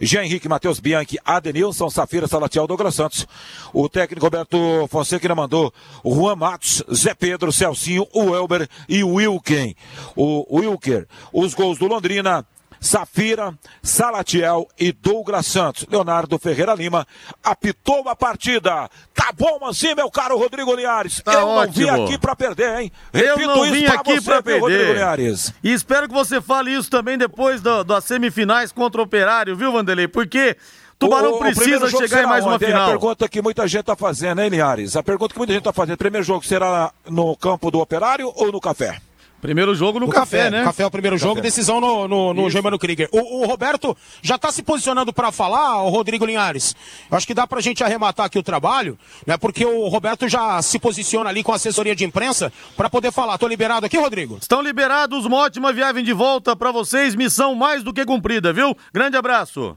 Jean 0.00 0.24
Henrique, 0.24 0.48
Matheus 0.48 0.80
Bianchi, 0.80 1.16
Adenilson, 1.24 1.88
Safira, 1.88 2.26
Salatiel, 2.26 2.66
Douglas 2.66 2.96
Santos. 2.96 3.24
O 3.72 3.88
técnico 3.88 4.26
Roberto 4.26 4.88
Fonseca 4.88 5.24
ainda 5.24 5.36
mandou 5.36 5.72
Juan 6.04 6.34
Matos, 6.34 6.82
Zé 6.92 7.14
Pedro, 7.14 7.52
Celcinho, 7.52 8.08
o 8.12 8.34
Elber 8.34 8.68
e 8.88 9.04
o 9.04 9.14
Wilken. 9.14 9.76
O 10.16 10.58
Wilker. 10.58 11.06
Os 11.32 11.54
gols 11.54 11.78
do 11.78 11.86
Londrina. 11.86 12.44
Safira, 12.82 13.54
Salatiel 13.80 14.66
e 14.78 14.90
Douglas 14.92 15.46
Santos. 15.46 15.86
Leonardo 15.88 16.36
Ferreira 16.36 16.74
Lima 16.74 17.06
apitou 17.42 18.08
a 18.08 18.16
partida. 18.16 18.90
Tá 19.14 19.30
bom 19.32 19.64
assim, 19.64 19.94
meu 19.94 20.10
caro 20.10 20.36
Rodrigo 20.36 20.74
Linhares. 20.74 21.22
Tá 21.22 21.34
Eu 21.34 21.40
não 21.42 21.48
ótimo. 21.50 21.74
vim 21.74 21.88
aqui 21.88 22.18
pra 22.18 22.34
perder, 22.34 22.80
hein? 22.80 22.92
Eu 23.12 23.36
Repito 23.36 23.46
não 23.46 23.64
isso 23.64 23.74
vim 23.74 23.84
pra 23.84 23.94
aqui 23.94 24.14
você, 24.20 24.22
pra 24.22 24.42
meu 24.44 24.60
Rodrigo 24.60 24.80
perder. 24.82 24.94
Linhares. 24.94 25.54
E 25.62 25.72
espero 25.72 26.08
que 26.08 26.14
você 26.14 26.40
fale 26.40 26.74
isso 26.74 26.90
também 26.90 27.16
depois 27.16 27.60
do- 27.62 27.84
das 27.84 28.04
semifinais 28.04 28.72
contra 28.72 29.00
o 29.00 29.04
Operário, 29.04 29.54
viu, 29.56 29.70
Vanderlei? 29.70 30.08
Porque 30.08 30.56
Tubarão 30.98 31.32
O- 31.32 31.36
o 31.36 31.38
precisa 31.38 31.86
jogo 31.88 32.02
chegar 32.06 32.24
em 32.24 32.26
mais 32.26 32.44
uma? 32.44 32.56
É 32.56 32.58
final. 32.58 32.82
a 32.84 32.86
pergunta 32.90 33.28
que 33.28 33.40
muita 33.42 33.66
gente 33.68 33.80
está 33.80 33.94
fazendo, 33.96 34.40
hein, 34.40 34.48
Linhares? 34.48 34.96
A 34.96 35.02
pergunta 35.02 35.32
que 35.32 35.38
muita 35.38 35.52
gente 35.52 35.60
está 35.62 35.72
fazendo. 35.72 35.96
Primeiro 35.96 36.24
jogo 36.24 36.44
será 36.44 36.92
no 37.08 37.36
campo 37.36 37.70
do 37.70 37.80
Operário 37.80 38.32
ou 38.34 38.50
no 38.52 38.60
Café? 38.60 39.00
Primeiro 39.42 39.74
jogo 39.74 39.98
no, 39.98 40.06
no 40.06 40.12
café, 40.12 40.44
café, 40.44 40.50
né? 40.50 40.62
Café 40.62 40.84
é 40.84 40.86
o 40.86 40.90
primeiro 40.90 41.16
café. 41.16 41.28
jogo, 41.28 41.40
decisão 41.40 41.80
no, 41.80 42.06
no, 42.06 42.32
no 42.32 42.48
Germano 42.48 42.78
Krieger. 42.78 43.08
O, 43.10 43.40
o, 43.40 43.44
Roberto 43.44 43.96
já 44.22 44.36
está 44.36 44.52
se 44.52 44.62
posicionando 44.62 45.12
para 45.12 45.32
falar, 45.32 45.82
o 45.82 45.88
Rodrigo 45.88 46.24
Linhares. 46.24 46.76
Acho 47.10 47.26
que 47.26 47.34
dá 47.34 47.44
para 47.44 47.58
a 47.58 47.60
gente 47.60 47.82
arrematar 47.82 48.26
aqui 48.26 48.38
o 48.38 48.42
trabalho, 48.42 48.96
né? 49.26 49.36
Porque 49.36 49.66
o 49.66 49.88
Roberto 49.88 50.28
já 50.28 50.62
se 50.62 50.78
posiciona 50.78 51.28
ali 51.28 51.42
com 51.42 51.50
a 51.50 51.56
assessoria 51.56 51.96
de 51.96 52.04
imprensa 52.04 52.52
para 52.76 52.88
poder 52.88 53.10
falar. 53.10 53.36
Tô 53.36 53.48
liberado 53.48 53.84
aqui, 53.84 53.98
Rodrigo? 53.98 54.38
Estão 54.40 54.62
liberados, 54.62 55.26
uma 55.26 55.38
ótima 55.38 55.72
viagem 55.72 56.04
de 56.04 56.12
volta 56.12 56.54
para 56.54 56.70
vocês, 56.70 57.16
missão 57.16 57.52
mais 57.56 57.82
do 57.82 57.92
que 57.92 58.04
cumprida, 58.04 58.52
viu? 58.52 58.76
Grande 58.94 59.16
abraço. 59.16 59.76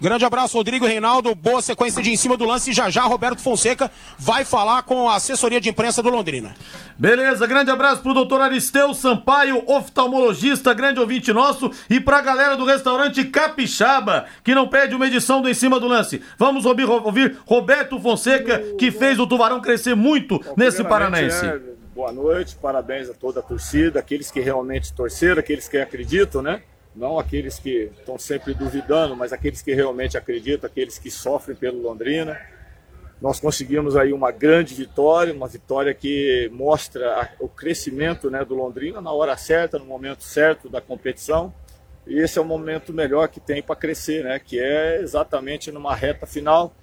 Grande 0.00 0.26
abraço, 0.26 0.56
Rodrigo 0.56 0.86
Reinaldo. 0.86 1.34
Boa 1.34 1.62
sequência 1.62 2.02
de 2.02 2.10
em 2.10 2.16
cima 2.16 2.36
do 2.36 2.44
lance. 2.44 2.72
Já 2.72 2.90
já, 2.90 3.02
Roberto 3.02 3.40
Fonseca 3.40 3.90
vai 4.18 4.44
falar 4.44 4.82
com 4.82 5.08
a 5.08 5.16
assessoria 5.16 5.60
de 5.60 5.70
imprensa 5.70 6.02
do 6.02 6.10
Londrina. 6.10 6.54
Beleza, 6.98 7.46
grande 7.46 7.70
abraço 7.70 8.02
pro 8.02 8.12
doutor 8.12 8.40
Aristeu 8.42 8.92
Sampaio, 8.92 9.62
oftalmologista, 9.66 10.74
grande 10.74 11.00
ouvinte 11.00 11.32
nosso, 11.32 11.70
e 11.88 11.98
pra 11.98 12.20
galera 12.20 12.56
do 12.56 12.64
restaurante 12.64 13.24
Capixaba, 13.24 14.26
que 14.44 14.54
não 14.54 14.68
pede 14.68 14.94
uma 14.94 15.06
edição 15.06 15.40
do 15.40 15.48
Em 15.48 15.54
Cima 15.54 15.80
do 15.80 15.86
Lance. 15.86 16.22
Vamos 16.38 16.66
ouvir, 16.66 16.84
ouvir 16.84 17.38
Roberto 17.46 17.98
Fonseca, 17.98 18.62
que 18.78 18.90
fez 18.90 19.18
o 19.18 19.26
Tubarão 19.26 19.60
crescer 19.60 19.94
muito 19.94 20.38
Bom, 20.38 20.54
nesse 20.56 20.84
Paranaense. 20.84 21.44
É, 21.44 21.58
boa 21.94 22.12
noite, 22.12 22.54
parabéns 22.60 23.08
a 23.08 23.14
toda 23.14 23.40
a 23.40 23.42
torcida, 23.42 23.98
aqueles 23.98 24.30
que 24.30 24.40
realmente 24.40 24.92
torceram, 24.92 25.40
aqueles 25.40 25.68
que 25.68 25.78
acreditam, 25.78 26.42
né? 26.42 26.60
Não 26.96 27.18
aqueles 27.18 27.58
que 27.58 27.90
estão 27.98 28.18
sempre 28.18 28.54
duvidando, 28.54 29.14
mas 29.14 29.32
aqueles 29.32 29.60
que 29.60 29.74
realmente 29.74 30.16
acreditam, 30.16 30.66
aqueles 30.66 30.98
que 30.98 31.10
sofrem 31.10 31.56
pelo 31.56 31.80
Londrina. 31.80 32.40
Nós 33.20 33.38
conseguimos 33.38 33.96
aí 33.96 34.12
uma 34.12 34.30
grande 34.30 34.74
vitória, 34.74 35.32
uma 35.32 35.48
vitória 35.48 35.94
que 35.94 36.50
mostra 36.52 37.30
o 37.38 37.48
crescimento 37.48 38.30
né, 38.30 38.44
do 38.44 38.54
Londrina 38.54 39.00
na 39.00 39.12
hora 39.12 39.36
certa, 39.36 39.78
no 39.78 39.84
momento 39.84 40.22
certo 40.22 40.68
da 40.68 40.80
competição. 40.80 41.52
E 42.06 42.18
esse 42.18 42.38
é 42.38 42.42
o 42.42 42.44
momento 42.44 42.92
melhor 42.92 43.28
que 43.28 43.40
tem 43.40 43.62
para 43.62 43.74
crescer, 43.76 44.24
né, 44.24 44.38
que 44.38 44.60
é 44.60 45.00
exatamente 45.00 45.72
numa 45.72 45.94
reta 45.94 46.26
final 46.26 46.74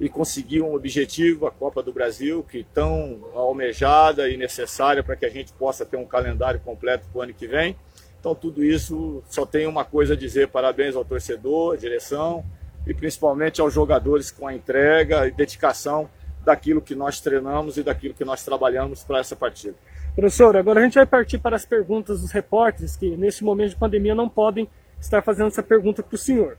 e 0.00 0.08
conseguir 0.08 0.62
um 0.62 0.74
objetivo, 0.74 1.46
a 1.46 1.50
Copa 1.50 1.82
do 1.82 1.92
Brasil, 1.92 2.42
que 2.42 2.64
tão 2.74 3.20
almejada 3.34 4.28
e 4.28 4.36
necessária 4.36 5.02
para 5.02 5.14
que 5.14 5.24
a 5.24 5.30
gente 5.30 5.52
possa 5.52 5.86
ter 5.86 5.96
um 5.96 6.04
calendário 6.04 6.58
completo 6.60 7.06
para 7.12 7.18
o 7.20 7.22
ano 7.22 7.34
que 7.34 7.46
vem. 7.46 7.76
Então, 8.22 8.36
tudo 8.36 8.62
isso 8.62 9.20
só 9.28 9.44
tem 9.44 9.66
uma 9.66 9.84
coisa 9.84 10.14
a 10.14 10.16
dizer: 10.16 10.46
parabéns 10.46 10.94
ao 10.94 11.04
torcedor, 11.04 11.74
à 11.74 11.76
direção 11.76 12.44
e 12.86 12.94
principalmente 12.94 13.60
aos 13.60 13.74
jogadores 13.74 14.30
com 14.30 14.46
a 14.46 14.54
entrega 14.54 15.26
e 15.26 15.32
dedicação 15.32 16.08
daquilo 16.44 16.80
que 16.80 16.94
nós 16.94 17.20
treinamos 17.20 17.78
e 17.78 17.82
daquilo 17.82 18.14
que 18.14 18.24
nós 18.24 18.44
trabalhamos 18.44 19.02
para 19.02 19.18
essa 19.18 19.34
partida. 19.34 19.74
Professor, 20.14 20.56
agora 20.56 20.78
a 20.78 20.84
gente 20.84 20.94
vai 20.94 21.06
partir 21.06 21.38
para 21.38 21.56
as 21.56 21.64
perguntas 21.64 22.20
dos 22.20 22.30
repórteres 22.30 22.96
que, 22.96 23.16
nesse 23.16 23.42
momento 23.42 23.70
de 23.70 23.76
pandemia, 23.76 24.14
não 24.14 24.28
podem 24.28 24.68
estar 25.00 25.20
fazendo 25.20 25.48
essa 25.48 25.62
pergunta 25.62 26.00
para 26.00 26.14
o 26.14 26.18
senhor. 26.18 26.56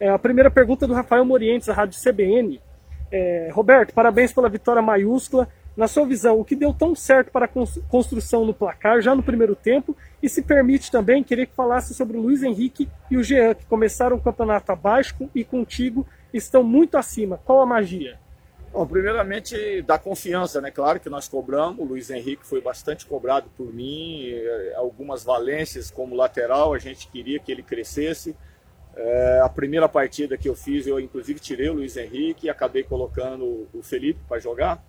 É, 0.00 0.08
a 0.08 0.18
primeira 0.18 0.50
pergunta 0.50 0.86
é 0.86 0.88
do 0.88 0.94
Rafael 0.94 1.26
Morientes, 1.26 1.68
da 1.68 1.74
Rádio 1.74 2.00
CBN. 2.00 2.58
É, 3.10 3.50
Roberto, 3.52 3.92
parabéns 3.92 4.32
pela 4.32 4.48
vitória 4.48 4.80
maiúscula 4.80 5.46
na 5.76 5.88
sua 5.88 6.06
visão, 6.06 6.38
o 6.38 6.44
que 6.44 6.54
deu 6.54 6.72
tão 6.72 6.94
certo 6.94 7.30
para 7.30 7.46
a 7.46 7.48
construção 7.88 8.44
no 8.44 8.52
placar 8.52 9.00
já 9.00 9.14
no 9.14 9.22
primeiro 9.22 9.54
tempo? 9.54 9.96
E 10.22 10.28
se 10.28 10.42
permite 10.42 10.90
também, 10.90 11.24
queria 11.24 11.46
que 11.46 11.54
falasse 11.54 11.94
sobre 11.94 12.16
o 12.16 12.20
Luiz 12.20 12.42
Henrique 12.42 12.88
e 13.10 13.16
o 13.16 13.24
Jean, 13.24 13.54
que 13.54 13.64
começaram 13.66 14.16
o 14.16 14.20
campeonato 14.20 14.70
abaixo 14.70 15.14
e 15.34 15.44
contigo 15.44 16.06
estão 16.32 16.62
muito 16.62 16.96
acima. 16.96 17.40
Qual 17.44 17.60
a 17.60 17.66
magia? 17.66 18.18
Bom, 18.72 18.86
primeiramente, 18.86 19.82
da 19.82 19.98
confiança, 19.98 20.60
né? 20.60 20.70
Claro 20.70 20.98
que 20.98 21.10
nós 21.10 21.28
cobramos, 21.28 21.78
o 21.78 21.84
Luiz 21.84 22.08
Henrique 22.10 22.46
foi 22.46 22.60
bastante 22.60 23.04
cobrado 23.04 23.50
por 23.54 23.72
mim, 23.72 24.30
eh, 24.30 24.72
algumas 24.76 25.22
valências 25.22 25.90
como 25.90 26.14
lateral, 26.14 26.72
a 26.72 26.78
gente 26.78 27.06
queria 27.08 27.38
que 27.38 27.52
ele 27.52 27.62
crescesse. 27.62 28.34
É, 28.94 29.40
a 29.42 29.48
primeira 29.48 29.88
partida 29.88 30.36
que 30.36 30.48
eu 30.48 30.54
fiz, 30.54 30.86
eu 30.86 31.00
inclusive 31.00 31.40
tirei 31.40 31.68
o 31.68 31.74
Luiz 31.74 31.96
Henrique 31.96 32.46
e 32.46 32.50
acabei 32.50 32.82
colocando 32.82 33.68
o 33.72 33.82
Felipe 33.82 34.20
para 34.28 34.38
jogar. 34.38 34.82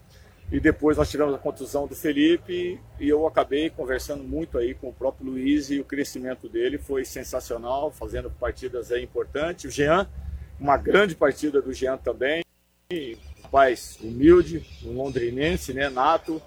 E 0.53 0.59
depois 0.59 0.97
nós 0.97 1.09
tivemos 1.09 1.33
a 1.33 1.37
contusão 1.39 1.87
do 1.87 1.95
Felipe 1.95 2.79
e 2.99 3.09
eu 3.09 3.25
acabei 3.25 3.71
conversando 3.71 4.23
muito 4.23 4.55
aí 4.59 4.75
com 4.75 4.89
o 4.89 4.93
próprio 4.93 5.31
Luiz 5.31 5.71
e 5.71 5.79
o 5.79 5.83
crescimento 5.83 6.47
dele 6.47 6.77
foi 6.77 7.03
sensacional, 7.03 7.89
fazendo 7.89 8.29
partidas 8.29 8.91
aí 8.91 9.03
importantes. 9.03 9.65
O 9.65 9.71
Jean, 9.71 10.07
uma 10.59 10.77
grande 10.77 11.15
partida 11.15 11.59
do 11.59 11.73
Jean 11.73 11.97
também. 11.97 12.43
Rapaz 13.41 13.97
humilde, 13.99 14.63
um 14.85 14.93
londrinense, 14.93 15.73
né, 15.73 15.89
nato, 15.89 16.39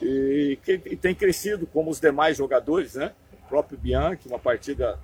e 0.00 0.58
e 0.86 0.96
tem 0.96 1.14
crescido 1.14 1.66
como 1.66 1.90
os 1.90 2.00
demais 2.00 2.38
jogadores, 2.38 2.94
né? 2.94 3.12
O 3.34 3.48
próprio 3.50 3.76
Bianchi, 3.76 4.28
uma 4.28 4.38
partida 4.38 4.98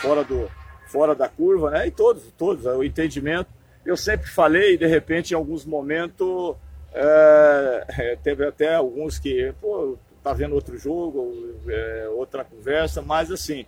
fora 0.00 0.24
do 0.24 0.50
fora 0.86 1.14
da 1.14 1.28
curva, 1.28 1.70
né? 1.70 1.86
E 1.86 1.90
todos, 1.90 2.32
todos, 2.38 2.64
o 2.64 2.82
entendimento. 2.82 3.50
Eu 3.84 3.98
sempre 3.98 4.26
falei, 4.30 4.78
de 4.78 4.86
repente, 4.86 5.32
em 5.32 5.34
alguns 5.36 5.66
momentos 5.66 6.56
é, 6.94 7.84
é, 7.88 8.16
teve 8.16 8.46
até 8.46 8.76
alguns 8.76 9.18
que, 9.18 9.52
pô, 9.60 9.98
tá 10.22 10.32
vendo 10.32 10.54
outro 10.54 10.78
jogo, 10.78 11.54
é, 11.68 12.08
outra 12.10 12.44
conversa, 12.44 13.02
mas 13.02 13.32
assim, 13.32 13.66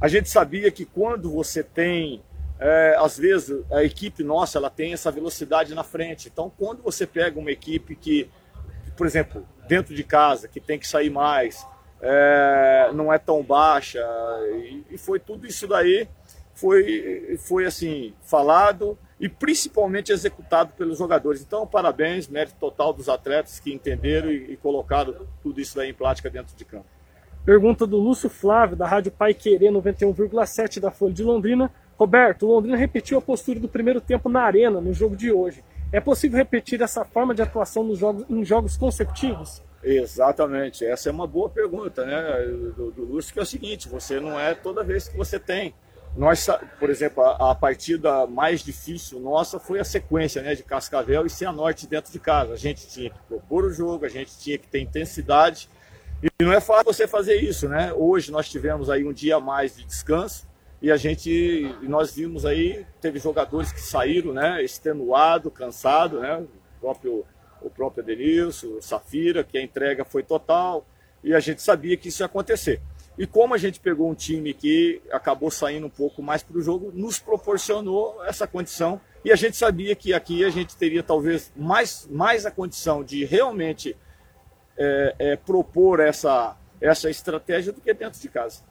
a 0.00 0.06
gente 0.06 0.30
sabia 0.30 0.70
que 0.70 0.84
quando 0.84 1.30
você 1.30 1.64
tem, 1.64 2.22
é, 2.60 2.96
às 2.98 3.18
vezes 3.18 3.64
a 3.72 3.82
equipe 3.82 4.22
nossa, 4.22 4.56
ela 4.56 4.70
tem 4.70 4.92
essa 4.92 5.10
velocidade 5.10 5.74
na 5.74 5.82
frente. 5.82 6.28
Então, 6.32 6.50
quando 6.56 6.82
você 6.82 7.06
pega 7.06 7.38
uma 7.38 7.50
equipe 7.50 7.96
que, 7.96 8.30
por 8.96 9.06
exemplo, 9.06 9.46
dentro 9.66 9.94
de 9.94 10.04
casa, 10.04 10.46
que 10.46 10.60
tem 10.60 10.78
que 10.78 10.86
sair 10.86 11.10
mais, 11.10 11.66
é, 12.00 12.90
não 12.94 13.12
é 13.12 13.18
tão 13.18 13.42
baixa, 13.42 14.00
e, 14.54 14.84
e 14.92 14.96
foi 14.96 15.18
tudo 15.18 15.46
isso 15.46 15.66
daí, 15.66 16.08
foi, 16.54 17.36
foi 17.38 17.66
assim, 17.66 18.14
falado, 18.22 18.96
e 19.20 19.28
principalmente 19.28 20.10
executado 20.10 20.72
pelos 20.72 20.96
jogadores. 20.96 21.42
Então, 21.42 21.66
parabéns, 21.66 22.26
mérito 22.26 22.56
total 22.58 22.92
dos 22.92 23.08
atletas 23.08 23.60
que 23.60 23.72
entenderam 23.72 24.30
e, 24.30 24.52
e 24.52 24.56
colocaram 24.56 25.14
tudo 25.42 25.60
isso 25.60 25.78
aí 25.78 25.90
em 25.90 25.94
prática 25.94 26.30
dentro 26.30 26.56
de 26.56 26.64
campo. 26.64 26.86
Pergunta 27.44 27.86
do 27.86 27.98
Lúcio 27.98 28.30
Flávio, 28.30 28.76
da 28.76 28.86
Rádio 28.86 29.12
Pai 29.12 29.34
Querer 29.34 29.70
91,7 29.70 30.80
da 30.80 30.90
Folha 30.90 31.12
de 31.12 31.22
Londrina. 31.22 31.70
Roberto, 31.98 32.46
o 32.46 32.54
Londrina 32.54 32.76
repetiu 32.76 33.18
a 33.18 33.22
postura 33.22 33.60
do 33.60 33.68
primeiro 33.68 34.00
tempo 34.00 34.30
na 34.30 34.40
arena 34.42 34.80
no 34.80 34.92
jogo 34.92 35.14
de 35.14 35.30
hoje. 35.30 35.62
É 35.92 36.00
possível 36.00 36.38
repetir 36.38 36.80
essa 36.80 37.04
forma 37.04 37.34
de 37.34 37.42
atuação 37.42 37.84
nos 37.84 37.98
jogos, 37.98 38.24
em 38.30 38.44
jogos 38.44 38.76
consecutivos? 38.76 39.62
Exatamente, 39.82 40.84
essa 40.84 41.08
é 41.08 41.12
uma 41.12 41.26
boa 41.26 41.48
pergunta, 41.48 42.04
né, 42.04 42.46
do, 42.76 42.90
do 42.90 43.04
Lúcio, 43.04 43.32
que 43.32 43.38
é 43.38 43.42
o 43.42 43.46
seguinte, 43.46 43.88
você 43.88 44.20
não 44.20 44.38
é 44.38 44.54
toda 44.54 44.84
vez 44.84 45.08
que 45.08 45.16
você 45.16 45.38
tem 45.38 45.74
nós, 46.16 46.46
por 46.78 46.90
exemplo, 46.90 47.22
a, 47.22 47.52
a, 47.52 47.54
partida 47.54 48.26
mais 48.26 48.62
difícil 48.62 49.20
nossa 49.20 49.60
foi 49.60 49.78
a 49.78 49.84
sequência 49.84 50.42
né, 50.42 50.54
de 50.54 50.62
Cascavel 50.62 51.24
e 51.24 51.30
Cianorte 51.30 51.86
dentro 51.86 52.12
de 52.12 52.18
casa. 52.18 52.52
A 52.52 52.56
gente 52.56 52.86
tinha 52.88 53.10
que 53.10 53.18
propor 53.28 53.64
o 53.64 53.72
jogo, 53.72 54.04
a 54.04 54.08
gente 54.08 54.36
tinha 54.38 54.58
que 54.58 54.66
ter 54.66 54.80
intensidade. 54.80 55.68
E 56.22 56.44
não 56.44 56.52
é 56.52 56.60
fácil 56.60 56.92
você 56.92 57.06
fazer 57.06 57.36
isso, 57.36 57.68
né? 57.68 57.92
Hoje 57.94 58.30
nós 58.30 58.48
tivemos 58.48 58.90
aí 58.90 59.04
um 59.04 59.12
dia 59.12 59.36
a 59.36 59.40
mais 59.40 59.76
de 59.76 59.84
descanso 59.84 60.46
e 60.82 60.90
a 60.90 60.96
gente, 60.96 61.74
nós 61.82 62.14
vimos 62.14 62.44
aí, 62.44 62.84
teve 63.00 63.18
jogadores 63.18 63.72
que 63.72 63.80
saíram, 63.80 64.32
né? 64.32 64.62
Extenuado, 64.62 65.50
cansado, 65.50 66.20
né? 66.20 66.36
O 66.36 66.80
próprio, 66.80 67.24
o 67.62 67.70
próprio 67.70 68.02
Denilson, 68.02 68.66
o 68.66 68.82
Safira, 68.82 69.44
que 69.44 69.56
a 69.56 69.62
entrega 69.62 70.04
foi 70.04 70.22
total 70.22 70.84
e 71.22 71.34
a 71.34 71.40
gente 71.40 71.62
sabia 71.62 71.96
que 71.96 72.08
isso 72.08 72.22
ia 72.22 72.26
acontecer. 72.26 72.80
E 73.20 73.26
como 73.26 73.52
a 73.52 73.58
gente 73.58 73.78
pegou 73.78 74.08
um 74.08 74.14
time 74.14 74.54
que 74.54 75.02
acabou 75.12 75.50
saindo 75.50 75.86
um 75.86 75.90
pouco 75.90 76.22
mais 76.22 76.42
para 76.42 76.56
o 76.56 76.62
jogo, 76.62 76.90
nos 76.94 77.18
proporcionou 77.18 78.24
essa 78.24 78.46
condição. 78.46 78.98
E 79.22 79.30
a 79.30 79.36
gente 79.36 79.58
sabia 79.58 79.94
que 79.94 80.14
aqui 80.14 80.42
a 80.42 80.48
gente 80.48 80.74
teria 80.74 81.02
talvez 81.02 81.52
mais, 81.54 82.08
mais 82.10 82.46
a 82.46 82.50
condição 82.50 83.04
de 83.04 83.26
realmente 83.26 83.94
é, 84.74 85.14
é, 85.18 85.36
propor 85.36 86.00
essa, 86.00 86.56
essa 86.80 87.10
estratégia 87.10 87.74
do 87.74 87.82
que 87.82 87.92
dentro 87.92 88.18
de 88.18 88.26
casa. 88.30 88.62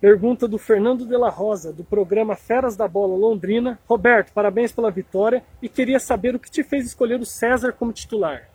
Pergunta 0.00 0.48
do 0.48 0.56
Fernando 0.56 1.04
de 1.04 1.14
la 1.14 1.28
Rosa, 1.28 1.70
do 1.70 1.84
programa 1.84 2.34
Feras 2.34 2.76
da 2.76 2.88
Bola 2.88 3.14
Londrina. 3.14 3.78
Roberto, 3.86 4.32
parabéns 4.32 4.72
pela 4.72 4.90
vitória 4.90 5.44
e 5.60 5.68
queria 5.68 6.00
saber 6.00 6.34
o 6.34 6.38
que 6.38 6.50
te 6.50 6.64
fez 6.64 6.86
escolher 6.86 7.20
o 7.20 7.26
César 7.26 7.72
como 7.72 7.92
titular. 7.92 8.48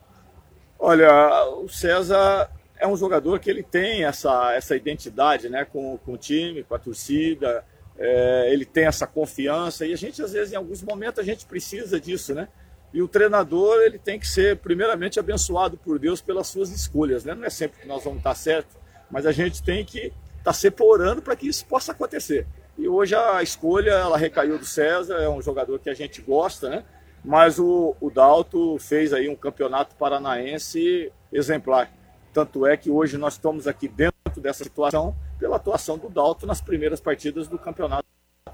Olha, 0.80 1.44
o 1.62 1.68
César 1.68 2.50
é 2.84 2.86
um 2.86 2.96
jogador 2.96 3.40
que 3.40 3.48
ele 3.48 3.62
tem 3.62 4.04
essa, 4.04 4.52
essa 4.52 4.76
identidade 4.76 5.48
né, 5.48 5.64
com, 5.64 5.98
com 6.04 6.12
o 6.12 6.18
time, 6.18 6.62
com 6.62 6.74
a 6.74 6.78
torcida, 6.78 7.64
é, 7.98 8.50
ele 8.52 8.66
tem 8.66 8.84
essa 8.84 9.06
confiança 9.06 9.86
e 9.86 9.92
a 9.92 9.96
gente 9.96 10.22
às 10.22 10.32
vezes 10.32 10.52
em 10.52 10.56
alguns 10.56 10.82
momentos 10.82 11.18
a 11.18 11.22
gente 11.22 11.46
precisa 11.46 11.98
disso, 11.98 12.34
né? 12.34 12.46
E 12.92 13.00
o 13.00 13.08
treinador 13.08 13.82
ele 13.82 13.98
tem 13.98 14.18
que 14.18 14.28
ser 14.28 14.58
primeiramente 14.58 15.18
abençoado 15.18 15.76
por 15.78 15.98
Deus 15.98 16.20
pelas 16.20 16.46
suas 16.46 16.70
escolhas, 16.70 17.24
né? 17.24 17.34
Não 17.34 17.44
é 17.44 17.50
sempre 17.50 17.80
que 17.80 17.88
nós 17.88 18.04
vamos 18.04 18.18
estar 18.18 18.34
certo, 18.34 18.76
mas 19.10 19.24
a 19.24 19.32
gente 19.32 19.62
tem 19.62 19.84
que 19.84 20.12
estar 20.38 20.52
sempre 20.52 20.84
orando 20.84 21.22
para 21.22 21.34
que 21.34 21.48
isso 21.48 21.64
possa 21.66 21.92
acontecer. 21.92 22.46
E 22.76 22.86
hoje 22.86 23.14
a 23.14 23.42
escolha 23.42 23.92
ela 23.92 24.18
recaiu 24.18 24.58
do 24.58 24.66
César, 24.66 25.14
é 25.14 25.28
um 25.28 25.40
jogador 25.40 25.78
que 25.78 25.88
a 25.88 25.94
gente 25.94 26.20
gosta, 26.20 26.68
né? 26.68 26.84
Mas 27.24 27.58
o, 27.58 27.96
o 27.98 28.10
Dalto 28.10 28.78
fez 28.78 29.14
aí 29.14 29.28
um 29.28 29.36
campeonato 29.36 29.96
paranaense 29.96 31.10
exemplar. 31.32 31.90
Tanto 32.34 32.66
é 32.66 32.76
que 32.76 32.90
hoje 32.90 33.16
nós 33.16 33.34
estamos 33.34 33.68
aqui 33.68 33.86
dentro 33.86 34.40
dessa 34.40 34.64
situação 34.64 35.14
pela 35.38 35.54
atuação 35.54 35.96
do 35.96 36.08
Dalton 36.08 36.46
nas 36.46 36.60
primeiras 36.60 37.00
partidas 37.00 37.46
do 37.46 37.56
Campeonato 37.56 38.04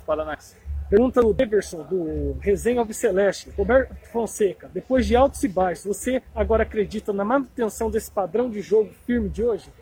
Paranaense. 0.05 0.55
Pergunta 0.91 1.23
do 1.23 1.33
Deverson, 1.33 1.83
do 1.85 2.37
Resenha 2.41 2.81
Alviceleste. 2.81 3.49
Roberto 3.57 3.95
Fonseca, 4.13 4.71
depois 4.75 5.07
de 5.07 5.17
altos 5.17 5.43
e 5.45 5.49
baixos, 5.49 5.87
você 5.87 6.23
agora 6.35 6.65
acredita 6.65 7.11
na 7.11 7.25
manutenção 7.25 7.91
desse 7.91 8.11
padrão 8.11 8.51
de 8.51 8.61
jogo 8.61 8.91
firme 9.07 9.31
de 9.31 9.43
hoje? 9.43 9.73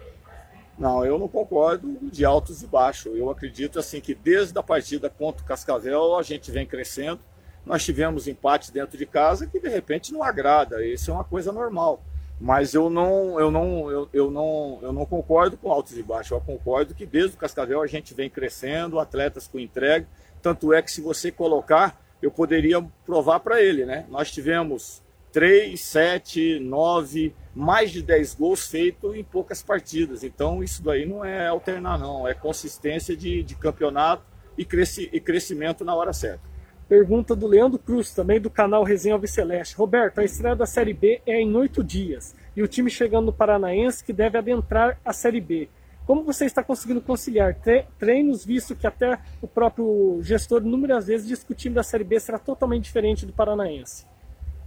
Não, 0.79 1.05
eu 1.05 1.19
não 1.19 1.27
concordo 1.27 1.99
de 2.01 2.25
altos 2.25 2.63
e 2.63 2.69
baixos. 2.69 3.17
Eu 3.17 3.29
acredito 3.31 3.81
assim 3.81 4.01
que 4.01 4.15
desde 4.15 4.57
a 4.57 4.63
partida 4.63 5.11
contra 5.11 5.43
o 5.43 5.47
Cascavel 5.47 6.17
a 6.17 6.23
gente 6.23 6.53
vem 6.53 6.65
crescendo. 6.65 7.19
Nós 7.67 7.85
tivemos 7.85 8.29
empates 8.29 8.71
dentro 8.71 8.97
de 8.97 9.07
casa 9.07 9.45
que 9.45 9.59
de 9.59 9.69
repente 9.69 10.13
não 10.13 10.23
agrada. 10.23 10.87
Isso 10.87 11.11
é 11.11 11.15
uma 11.15 11.25
coisa 11.25 11.51
normal. 11.51 12.01
Mas 12.41 12.73
eu 12.73 12.89
não, 12.89 13.41
eu 13.41 13.51
não, 13.51 13.91
eu, 13.91 14.09
eu 14.13 14.31
não, 14.31 14.79
eu 14.81 14.93
não 14.93 15.05
concordo 15.05 15.57
com 15.57 15.73
altos 15.73 15.99
e 15.99 16.03
baixos. 16.03 16.31
Eu 16.31 16.41
concordo 16.41 16.95
que 16.95 17.05
desde 17.05 17.35
o 17.35 17.39
Cascavel 17.39 17.83
a 17.83 17.87
gente 17.87 18.15
vem 18.15 18.31
crescendo, 18.31 19.01
atletas 19.01 19.49
com 19.49 19.59
entrega. 19.59 20.07
Tanto 20.41 20.73
é 20.73 20.81
que 20.81 20.91
se 20.91 21.01
você 21.01 21.33
colocar, 21.33 22.01
eu 22.23 22.31
poderia 22.31 22.81
provar 23.05 23.41
para 23.41 23.61
ele, 23.61 23.85
né? 23.85 24.07
Nós 24.09 24.31
tivemos 24.31 25.03
3, 25.33 25.81
7, 25.81 26.61
9, 26.61 27.35
mais 27.55 27.91
de 27.91 28.03
10 28.03 28.35
gols 28.35 28.67
feitos 28.67 29.15
em 29.17 29.25
poucas 29.25 29.63
partidas. 29.63 30.23
Então 30.23 30.63
isso 30.63 30.83
daí 30.83 31.05
não 31.05 31.25
é 31.25 31.49
alternar, 31.49 31.99
não. 31.99 32.27
É 32.27 32.35
consistência 32.35 33.17
de, 33.17 33.43
de 33.43 33.55
campeonato 33.57 34.23
e, 34.57 34.65
cresci, 34.65 35.09
e 35.13 35.21
crescimento 35.21 35.85
na 35.85 35.95
hora 35.95 36.13
certa. 36.13 36.48
Pergunta 36.89 37.37
do 37.37 37.47
Leandro 37.47 37.79
Cruz, 37.79 38.15
também 38.15 38.41
do 38.41 38.49
canal 38.49 38.83
Resenha 38.83 39.15
Alviceleste. 39.15 39.77
Roberto, 39.77 40.21
a 40.21 40.25
estreia 40.25 40.57
da 40.57 40.65
Série 40.65 40.95
B 40.95 41.21
é 41.27 41.39
em 41.39 41.55
oito 41.55 41.85
dias 41.85 42.35
e 42.57 42.63
o 42.63 42.69
time 42.69 42.91
chegando 42.91 43.27
no 43.27 43.33
Paranaense 43.33 44.03
que 44.03 44.13
deve 44.13 44.39
adentrar 44.39 44.99
a 45.05 45.13
Série 45.13 45.41
B. 45.41 45.69
Como 46.07 46.25
você 46.25 46.47
está 46.47 46.63
conseguindo 46.63 47.03
conciliar 47.03 47.55
treinos, 47.99 48.43
visto 48.43 48.75
que 48.75 48.87
até 48.87 49.19
o 49.43 49.47
próprio 49.47 50.19
gestor 50.23 50.63
inúmeras 50.63 51.07
vezes 51.07 51.29
disse 51.29 51.45
que 51.45 51.53
o 51.53 51.55
time 51.55 51.75
da 51.75 51.83
Série 51.83 52.05
B 52.05 52.19
será 52.19 52.39
totalmente 52.39 52.85
diferente 52.85 53.27
do 53.27 53.33
Paranaense? 53.35 54.07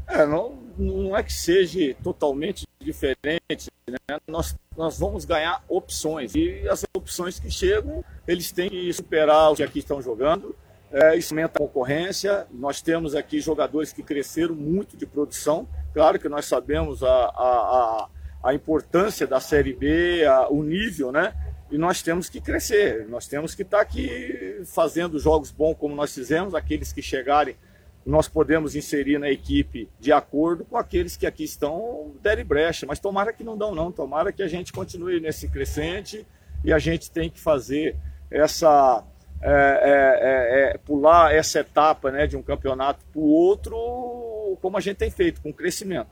É, 0.07 0.23
não, 0.25 0.59
não 0.77 1.17
é 1.17 1.23
que 1.23 1.33
seja 1.33 1.95
totalmente 2.03 2.67
diferente, 2.79 3.71
né? 3.89 4.19
nós, 4.27 4.55
nós 4.77 4.99
vamos 4.99 5.25
ganhar 5.25 5.63
opções 5.67 6.35
e 6.35 6.67
as 6.69 6.85
opções 6.95 7.39
que 7.39 7.49
chegam, 7.49 8.03
eles 8.27 8.51
têm 8.51 8.69
que 8.69 8.93
superar 8.93 9.51
os 9.51 9.57
que 9.57 9.63
aqui 9.63 9.79
estão 9.79 9.99
jogando, 9.99 10.55
é, 10.91 11.15
isso 11.15 11.33
aumenta 11.33 11.57
a 11.57 11.61
concorrência, 11.61 12.47
nós 12.51 12.81
temos 12.81 13.15
aqui 13.15 13.39
jogadores 13.39 13.93
que 13.93 14.03
cresceram 14.03 14.55
muito 14.55 14.97
de 14.97 15.05
produção, 15.05 15.67
claro 15.93 16.19
que 16.19 16.29
nós 16.29 16.45
sabemos 16.45 17.03
a, 17.03 17.07
a, 17.07 17.27
a 17.35 18.09
a 18.43 18.53
importância 18.53 19.27
da 19.27 19.39
Série 19.39 19.73
B, 19.73 20.25
a, 20.25 20.49
o 20.49 20.63
nível, 20.63 21.11
né? 21.11 21.33
E 21.69 21.77
nós 21.77 22.01
temos 22.01 22.27
que 22.27 22.41
crescer, 22.41 23.07
nós 23.07 23.27
temos 23.27 23.55
que 23.55 23.61
estar 23.61 23.77
tá 23.77 23.83
aqui 23.83 24.61
fazendo 24.65 25.17
jogos 25.19 25.51
bons 25.51 25.75
como 25.75 25.95
nós 25.95 26.13
fizemos, 26.13 26.53
aqueles 26.53 26.91
que 26.91 27.01
chegarem 27.01 27.55
nós 28.03 28.27
podemos 28.27 28.75
inserir 28.75 29.19
na 29.19 29.29
equipe 29.29 29.87
de 29.99 30.11
acordo 30.11 30.65
com 30.65 30.75
aqueles 30.75 31.15
que 31.15 31.27
aqui 31.27 31.43
estão 31.43 32.11
derem 32.19 32.43
brecha, 32.43 32.83
mas 32.87 32.99
tomara 32.99 33.31
que 33.31 33.43
não 33.43 33.55
dão 33.55 33.75
não, 33.75 33.91
tomara 33.91 34.33
que 34.33 34.41
a 34.41 34.47
gente 34.47 34.73
continue 34.73 35.19
nesse 35.19 35.47
crescente 35.47 36.25
e 36.65 36.73
a 36.73 36.79
gente 36.79 37.11
tem 37.11 37.29
que 37.29 37.39
fazer 37.39 37.95
essa 38.31 39.05
é, 39.41 39.51
é, 39.51 40.69
é, 40.69 40.75
é 40.75 40.77
pular 40.77 41.33
essa 41.33 41.59
etapa 41.59 42.11
né, 42.11 42.27
de 42.27 42.37
um 42.37 42.41
campeonato 42.41 43.03
para 43.11 43.19
o 43.19 43.25
outro 43.25 44.57
como 44.61 44.77
a 44.77 44.79
gente 44.79 44.97
tem 44.97 45.09
feito, 45.09 45.41
com 45.41 45.51
crescimento. 45.51 46.09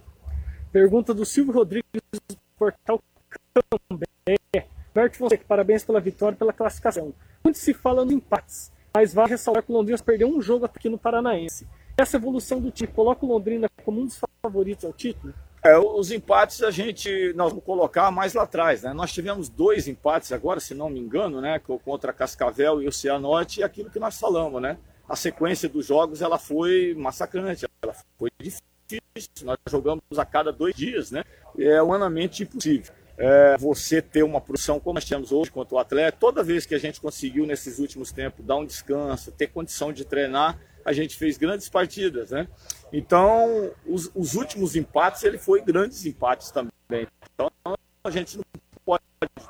Pergunta 0.71 1.13
do 1.13 1.25
Silvio 1.25 1.53
Rodrigues 1.53 2.01
do 2.27 2.37
Portal 2.57 3.01
Cambé. 3.89 4.05
Bert 4.93 5.15
Fonseca, 5.15 5.43
parabéns 5.47 5.83
pela 5.83 5.99
vitória 5.99 6.37
pela 6.37 6.53
classificação. 6.53 7.13
Muito 7.43 7.57
se 7.57 7.73
fala 7.73 8.03
nos 8.03 8.13
empates, 8.13 8.71
mas 8.93 9.13
vale 9.13 9.31
ressaltar 9.31 9.63
que 9.63 9.71
o 9.71 9.75
Londrina 9.75 9.97
perdeu 9.99 10.27
um 10.27 10.41
jogo 10.41 10.65
aqui 10.65 10.89
no 10.89 10.97
Paranaense. 10.97 11.67
Essa 11.97 12.17
evolução 12.17 12.59
do 12.59 12.71
time 12.71 12.91
coloca 12.91 13.25
o 13.25 13.29
Londrina 13.29 13.67
como 13.83 14.01
um 14.01 14.05
dos 14.05 14.19
favoritos 14.41 14.85
ao 14.85 14.93
título? 14.93 15.33
É, 15.63 15.77
os 15.77 16.09
empates 16.09 16.63
a 16.63 16.71
gente 16.71 17.33
nós 17.35 17.49
vamos 17.49 17.65
colocar 17.65 18.09
mais 18.11 18.33
lá 18.33 18.43
atrás, 18.43 18.83
né? 18.83 18.93
Nós 18.93 19.11
tivemos 19.11 19.49
dois 19.49 19.87
empates 19.87 20.31
agora, 20.31 20.59
se 20.59 20.73
não 20.73 20.89
me 20.89 20.99
engano, 20.99 21.41
né, 21.41 21.59
contra 21.59 22.13
Cascavel 22.13 22.81
e 22.81 22.87
o 22.87 22.91
Cianorte, 22.91 23.59
e 23.59 23.63
aquilo 23.63 23.89
que 23.89 23.99
nós 23.99 24.17
falamos, 24.17 24.61
né? 24.61 24.77
A 25.07 25.15
sequência 25.15 25.67
dos 25.67 25.85
jogos 25.85 26.21
ela 26.21 26.37
foi 26.37 26.95
massacrante, 26.97 27.65
ela 27.81 27.93
foi 28.17 28.29
difícil 28.39 28.69
nós 29.43 29.57
jogamos 29.69 30.01
a 30.17 30.25
cada 30.25 30.51
dois 30.51 30.73
dias, 30.75 31.11
né? 31.11 31.23
É 31.57 31.81
humanamente 31.81 32.43
impossível. 32.43 32.93
É, 33.17 33.57
você 33.57 34.01
ter 34.01 34.23
uma 34.23 34.39
produção 34.39 34.79
como 34.79 34.93
nós 34.93 35.03
temos 35.03 35.31
hoje 35.31 35.51
quanto 35.51 35.75
o 35.75 35.77
atleta, 35.77 36.17
toda 36.17 36.41
vez 36.41 36.65
que 36.65 36.73
a 36.73 36.79
gente 36.79 37.01
conseguiu 37.01 37.45
nesses 37.45 37.77
últimos 37.77 38.13
tempos 38.13 38.45
dar 38.45 38.55
um 38.55 38.65
descanso, 38.65 39.29
ter 39.31 39.47
condição 39.47 39.91
de 39.91 40.05
treinar, 40.05 40.57
a 40.89 40.93
gente 40.93 41.15
fez 41.15 41.37
grandes 41.37 41.69
partidas, 41.69 42.31
né? 42.31 42.47
Então, 42.91 43.71
os, 43.85 44.09
os 44.15 44.33
últimos 44.33 44.75
empates, 44.75 45.23
ele 45.23 45.37
foi 45.37 45.61
grandes 45.61 46.03
empates 46.03 46.49
também. 46.49 47.07
Então, 47.31 47.51
a 48.03 48.09
gente 48.09 48.37
não 48.37 48.43
pode, 48.83 49.03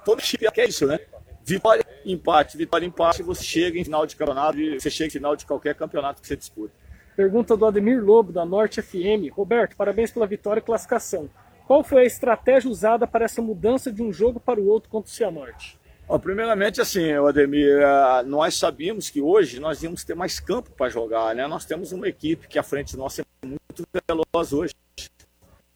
todo 0.04 0.21
time 0.21 0.52
quer 0.52 0.67
isso, 0.67 0.86
né? 0.86 0.99
Vitória, 1.41 1.86
empate, 2.06 2.58
vitória, 2.58 2.86
empate, 2.86 3.23
você 3.23 3.41
chega 3.41 3.80
em 3.80 3.86
final 3.86 4.06
de 4.06 4.17
campeonato, 4.17 4.58
você 4.78 4.89
chega 4.89 5.08
em 5.08 5.12
final 5.12 5.34
de 5.34 5.45
qualquer 5.45 5.75
campeonato 5.75 6.21
que 6.21 6.28
você 6.28 6.36
disputa. 6.36 6.73
Pergunta 7.15 7.56
do 7.56 7.65
Ademir 7.65 8.04
Lobo, 8.04 8.34
da 8.34 8.45
Norte 8.45 8.82
FM. 8.82 9.32
Roberto, 9.32 9.78
parabéns 9.78 10.12
pela 10.12 10.28
vitória 10.28 10.60
e 10.60 10.63
classificação. 10.63 11.30
Qual 11.65 11.86
foi 11.86 12.02
a 12.02 12.06
estratégia 12.06 12.69
usada 12.69 13.08
para 13.08 13.23
essa 13.23 13.41
mudança 13.41 13.89
de 13.93 14.04
um 14.04 14.12
jogo 14.12 14.41
para 14.41 14.60
o 14.60 14.67
outro 14.67 14.89
contra 14.89 15.10
o 15.10 15.13
Cianorte? 15.13 15.79
Bom, 16.10 16.17
primeiramente, 16.17 16.82
assim, 16.82 17.12
Ademir, 17.12 17.69
eh, 17.69 18.24
nós 18.24 18.56
sabíamos 18.56 19.12
que 19.12 19.22
hoje 19.22 19.60
nós 19.60 19.84
íamos 19.84 20.04
ter 20.04 20.15
mais 20.15 20.39
campo 20.39 20.72
para 20.72 20.89
jogar, 20.89 21.36
né? 21.36 21.45
Nós 21.45 21.65
temos 21.65 21.91
uma 21.91 22.08
equipe 22.08 22.48
que 22.48 22.58
a 22.58 22.63
frente 22.63 22.98
nossa 22.98 23.22
é 23.22 23.45
muito 23.45 23.86
veloz 24.08 24.52
hoje. 24.52 24.74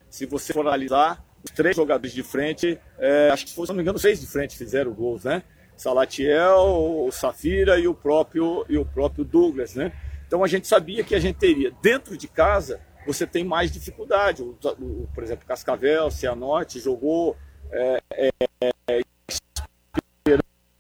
Se 0.09 0.25
você 0.25 0.51
for 0.51 0.61
analisar, 0.65 1.23
os 1.43 1.51
três 1.51 1.75
jogadores 1.75 2.11
de 2.11 2.23
frente, 2.23 2.79
é, 2.97 3.29
acho 3.31 3.45
que, 3.45 3.51
se 3.51 3.67
não 3.67 3.75
me 3.75 3.83
engano, 3.83 3.99
seis 3.99 4.21
de 4.21 4.25
frente 4.25 4.57
fizeram 4.57 4.91
gols, 4.91 5.23
né? 5.23 5.43
Salatiel, 5.77 7.05
o 7.05 7.11
Safira 7.11 7.77
e 7.77 7.87
o 7.87 7.93
próprio, 7.93 8.65
e 8.67 8.75
o 8.75 8.85
próprio 8.85 9.23
Douglas, 9.23 9.75
né? 9.75 9.93
Então 10.25 10.43
a 10.43 10.47
gente 10.47 10.67
sabia 10.67 11.03
que 11.03 11.13
a 11.13 11.19
gente 11.19 11.37
teria. 11.37 11.71
Dentro 11.79 12.17
de 12.17 12.27
casa, 12.27 12.81
você 13.05 13.27
tem 13.27 13.43
mais 13.43 13.71
dificuldade. 13.71 14.41
O, 14.41 14.57
o, 14.79 15.07
por 15.13 15.23
exemplo, 15.23 15.45
Cascavel, 15.45 16.09
Cianorte, 16.09 16.79
jogou 16.79 17.37
é, 17.71 18.01
é, 18.11 18.29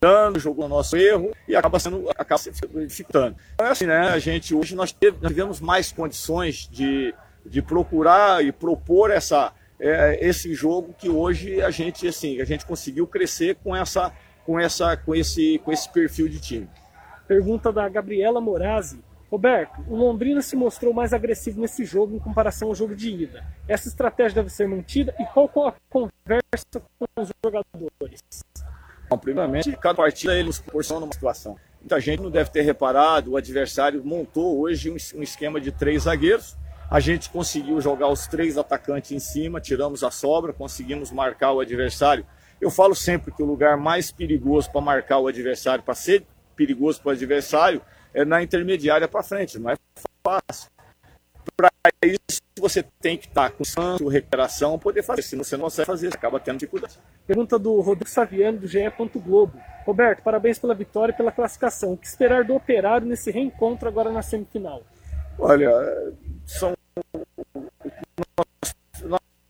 esperando, 0.03 0.39
jogou 0.39 0.65
o 0.65 0.67
nosso 0.69 0.97
erro 0.97 1.31
e 1.47 1.55
acaba 1.55 1.79
sendo 1.79 2.09
acaba 2.09 2.41
dificultando. 2.85 3.35
Então 3.53 3.67
é 3.67 3.69
assim, 3.69 3.85
né? 3.85 4.09
A 4.09 4.19
gente 4.19 4.53
hoje 4.53 4.75
nós, 4.75 4.91
teve, 4.91 5.17
nós 5.21 5.29
tivemos 5.31 5.61
mais 5.61 5.91
condições 5.91 6.67
de, 6.69 7.13
de 7.45 7.61
procurar 7.61 8.43
e 8.43 8.51
propor 8.51 9.09
essa, 9.09 9.53
é, 9.79 10.17
esse 10.21 10.53
jogo 10.53 10.93
que 10.97 11.09
hoje 11.09 11.61
a 11.61 11.71
gente 11.71 12.07
assim 12.07 12.41
a 12.41 12.45
gente 12.45 12.65
conseguiu 12.65 13.07
crescer 13.07 13.55
com 13.63 13.75
essa 13.75 14.11
com 14.45 14.59
essa 14.59 14.97
com 14.97 15.15
esse 15.15 15.59
com 15.59 15.71
esse 15.71 15.89
perfil 15.89 16.27
de 16.27 16.39
time. 16.39 16.69
Pergunta 17.27 17.71
da 17.71 17.87
Gabriela 17.87 18.41
Morazi. 18.41 19.01
Roberto, 19.31 19.83
o 19.87 19.95
Londrina 19.95 20.43
se 20.43 20.55
mostrou 20.55 20.93
mais 20.93 21.11
agressivo 21.11 21.59
nesse 21.59 21.83
jogo 21.85 22.15
em 22.15 22.19
comparação 22.19 22.67
ao 22.67 22.75
jogo 22.75 22.95
de 22.95 23.09
ida. 23.09 23.43
Essa 23.67 23.87
estratégia 23.87 24.35
deve 24.35 24.49
ser 24.49 24.67
mantida 24.67 25.15
e 25.19 25.25
qual 25.25 25.49
a 25.67 25.73
conversa 25.89 26.79
com 26.99 27.07
os 27.19 27.29
jogadores? 27.43 28.21
Primeiramente, 29.21 29.71
cada 29.77 29.95
partida 29.95 30.33
ele 30.33 30.47
nos 30.47 30.59
proporciona 30.59 31.05
uma 31.05 31.13
situação. 31.13 31.55
Muita 31.79 31.99
gente 31.99 32.21
não 32.21 32.31
deve 32.31 32.49
ter 32.49 32.61
reparado, 32.61 33.31
o 33.31 33.37
adversário 33.37 34.03
montou 34.03 34.59
hoje 34.59 34.89
um 34.89 35.21
esquema 35.21 35.59
de 35.59 35.71
três 35.71 36.03
zagueiros. 36.03 36.55
A 36.89 36.99
gente 36.99 37.29
conseguiu 37.29 37.81
jogar 37.81 38.07
os 38.07 38.27
três 38.27 38.57
atacantes 38.57 39.11
em 39.11 39.19
cima, 39.19 39.59
tiramos 39.59 40.03
a 40.03 40.11
sobra, 40.11 40.53
conseguimos 40.53 41.11
marcar 41.11 41.51
o 41.51 41.59
adversário. 41.59 42.25
Eu 42.61 42.71
falo 42.71 42.95
sempre 42.95 43.31
que 43.31 43.43
o 43.43 43.45
lugar 43.45 43.77
mais 43.77 44.11
perigoso 44.11 44.71
para 44.71 44.81
marcar 44.81 45.19
o 45.19 45.27
adversário, 45.27 45.83
para 45.83 45.95
ser 45.95 46.25
perigoso 46.55 47.01
para 47.01 47.09
o 47.09 47.11
adversário, 47.11 47.81
é 48.13 48.23
na 48.23 48.41
intermediária 48.41 49.07
para 49.07 49.23
frente, 49.23 49.59
não 49.59 49.69
é 49.69 49.75
fácil. 50.23 50.72
Isso, 52.01 52.41
você 52.57 52.81
tem 53.01 53.17
que 53.17 53.27
estar 53.27 53.51
com 53.51 53.65
santo, 53.65 54.07
recuperação, 54.07 54.79
poder 54.79 55.03
fazer. 55.03 55.21
Se 55.21 55.35
você 55.35 55.57
não 55.57 55.65
consegue 55.65 55.85
fazer, 55.85 56.09
você 56.09 56.15
acaba 56.15 56.39
tendo 56.39 56.59
dificuldade. 56.59 56.97
Pergunta 57.27 57.59
do 57.59 57.81
Rodrigo 57.81 58.09
Saviano, 58.09 58.59
do 58.59 58.67
GE. 58.67 58.79
Globo. 59.15 59.59
Roberto, 59.85 60.23
parabéns 60.23 60.57
pela 60.57 60.73
vitória 60.73 61.11
e 61.11 61.15
pela 61.15 61.29
classificação. 61.29 61.91
O 61.91 61.97
que 61.97 62.07
esperar 62.07 62.45
do 62.45 62.55
Operário 62.55 63.05
nesse 63.05 63.31
reencontro 63.31 63.89
agora 63.89 64.09
na 64.11 64.21
semifinal? 64.21 64.81
Olha, 65.37 65.71
são. 66.45 66.73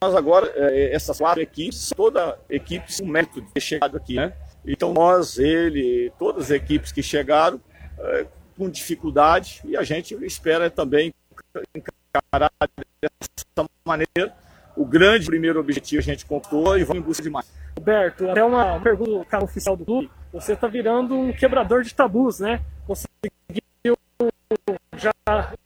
Nós 0.01 0.15
agora, 0.15 0.51
é, 0.55 0.95
essas 0.95 1.19
quatro 1.19 1.41
equipes, 1.41 1.91
toda 1.95 2.39
equipe 2.49 2.97
com 2.99 3.05
mérito 3.05 3.41
de 3.41 3.51
ter 3.51 3.61
chegado 3.61 3.95
aqui, 3.95 4.15
né? 4.15 4.33
Então 4.65 4.91
nós, 4.91 5.37
ele, 5.37 6.11
todas 6.17 6.45
as 6.45 6.51
equipes 6.51 6.91
que 6.91 7.03
chegaram, 7.03 7.61
é, 7.99 8.25
com 8.57 8.67
dificuldade 8.67 9.61
e 9.65 9.77
a 9.77 9.83
gente 9.83 10.15
espera 10.25 10.69
também 10.69 11.13
encarar 12.15 12.51
dessa 13.01 13.69
maneira 13.85 14.33
o 14.75 14.85
grande 14.85 15.25
primeiro 15.25 15.59
objetivo 15.59 15.99
a 15.99 16.03
gente 16.03 16.25
contou 16.25 16.77
e 16.77 16.83
vamos 16.83 17.03
em 17.03 17.05
busca 17.05 17.23
de 17.23 17.29
mais. 17.29 17.51
Roberto, 17.77 18.29
até 18.29 18.43
uma 18.43 18.79
pergunta 18.79 19.11
do 19.11 19.25
carro 19.25 19.45
oficial 19.45 19.75
do 19.75 19.85
clube. 19.85 20.09
Você 20.31 20.53
está 20.53 20.67
virando 20.67 21.15
um 21.15 21.31
quebrador 21.31 21.83
de 21.83 21.93
tabus, 21.93 22.39
né? 22.39 22.59
Conseguiu 22.87 23.62
já 24.97 25.11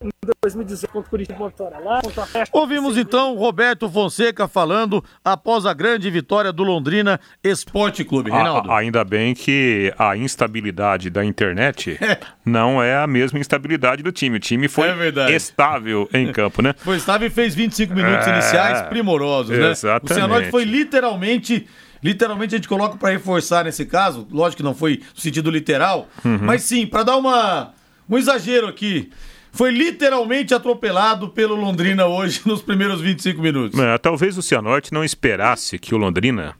em 0.01 0.09
2018 0.41 0.91
contra 0.91 1.07
o 1.07 1.09
Curitiba 1.09 1.47
vitória 1.47 1.79
lá, 1.79 2.01
contra 2.01 2.23
a 2.23 2.25
Festa. 2.25 2.57
Ouvimos 2.57 2.97
então 2.97 3.35
Roberto 3.35 3.89
Fonseca 3.89 4.47
falando 4.47 5.03
após 5.23 5.65
a 5.65 5.73
grande 5.73 6.09
vitória 6.09 6.51
do 6.53 6.63
Londrina 6.63 7.19
Esporte 7.43 8.03
Clube. 8.03 8.29
Reinaldo. 8.31 8.71
A, 8.71 8.79
ainda 8.79 9.03
bem 9.03 9.33
que 9.33 9.93
a 9.97 10.15
instabilidade 10.15 11.09
da 11.09 11.23
internet 11.25 11.97
não 12.45 12.81
é 12.81 12.95
a 12.97 13.07
mesma 13.07 13.39
instabilidade 13.39 14.01
do 14.03 14.11
time. 14.11 14.37
O 14.37 14.39
time 14.39 14.67
foi 14.67 14.87
É 14.89 15.31
estável 15.31 16.07
em 16.13 16.29
campo, 16.31 16.61
né? 16.61 16.73
Foi 16.77 16.97
estável 16.97 17.27
e 17.27 17.31
fez 17.31 17.53
25 17.55 17.93
minutos 17.93 18.27
É, 18.27 18.31
iniciais 18.31 18.81
primorosos, 18.83 19.57
né? 19.57 19.71
exatamente. 19.71 20.11
O 20.11 20.15
Cianorte 20.15 20.49
foi 20.51 20.63
literalmente. 20.63 21.67
Literalmente 22.01 22.53
a 22.53 22.57
gente 22.59 22.67
coloca 22.67 22.95
pra 22.95 23.09
reforçar 23.09 23.65
nesse 23.65 23.83
caso, 23.83 24.27
lógico 24.31 24.57
que 24.57 24.63
não 24.63 24.75
foi 24.75 25.01
no 25.15 25.19
sentido 25.19 25.49
literal, 25.49 26.07
Uhum. 26.23 26.37
mas 26.43 26.61
sim, 26.61 26.85
pra 26.85 27.01
dar 27.01 27.17
uma 27.17 27.73
um 28.09 28.17
exagero 28.17 28.67
aqui. 28.67 29.09
Foi 29.51 29.71
literalmente 29.71 30.53
atropelado 30.53 31.29
pelo 31.29 31.55
Londrina 31.55 32.05
hoje 32.05 32.41
nos 32.45 32.61
primeiros 32.61 33.01
25 33.01 33.41
minutos. 33.41 33.79
É, 33.79 33.97
talvez 33.97 34.37
o 34.37 34.41
Cianorte 34.41 34.93
não 34.93 35.03
esperasse 35.03 35.79
que 35.79 35.95
o 35.95 35.97
Londrina 35.97 36.55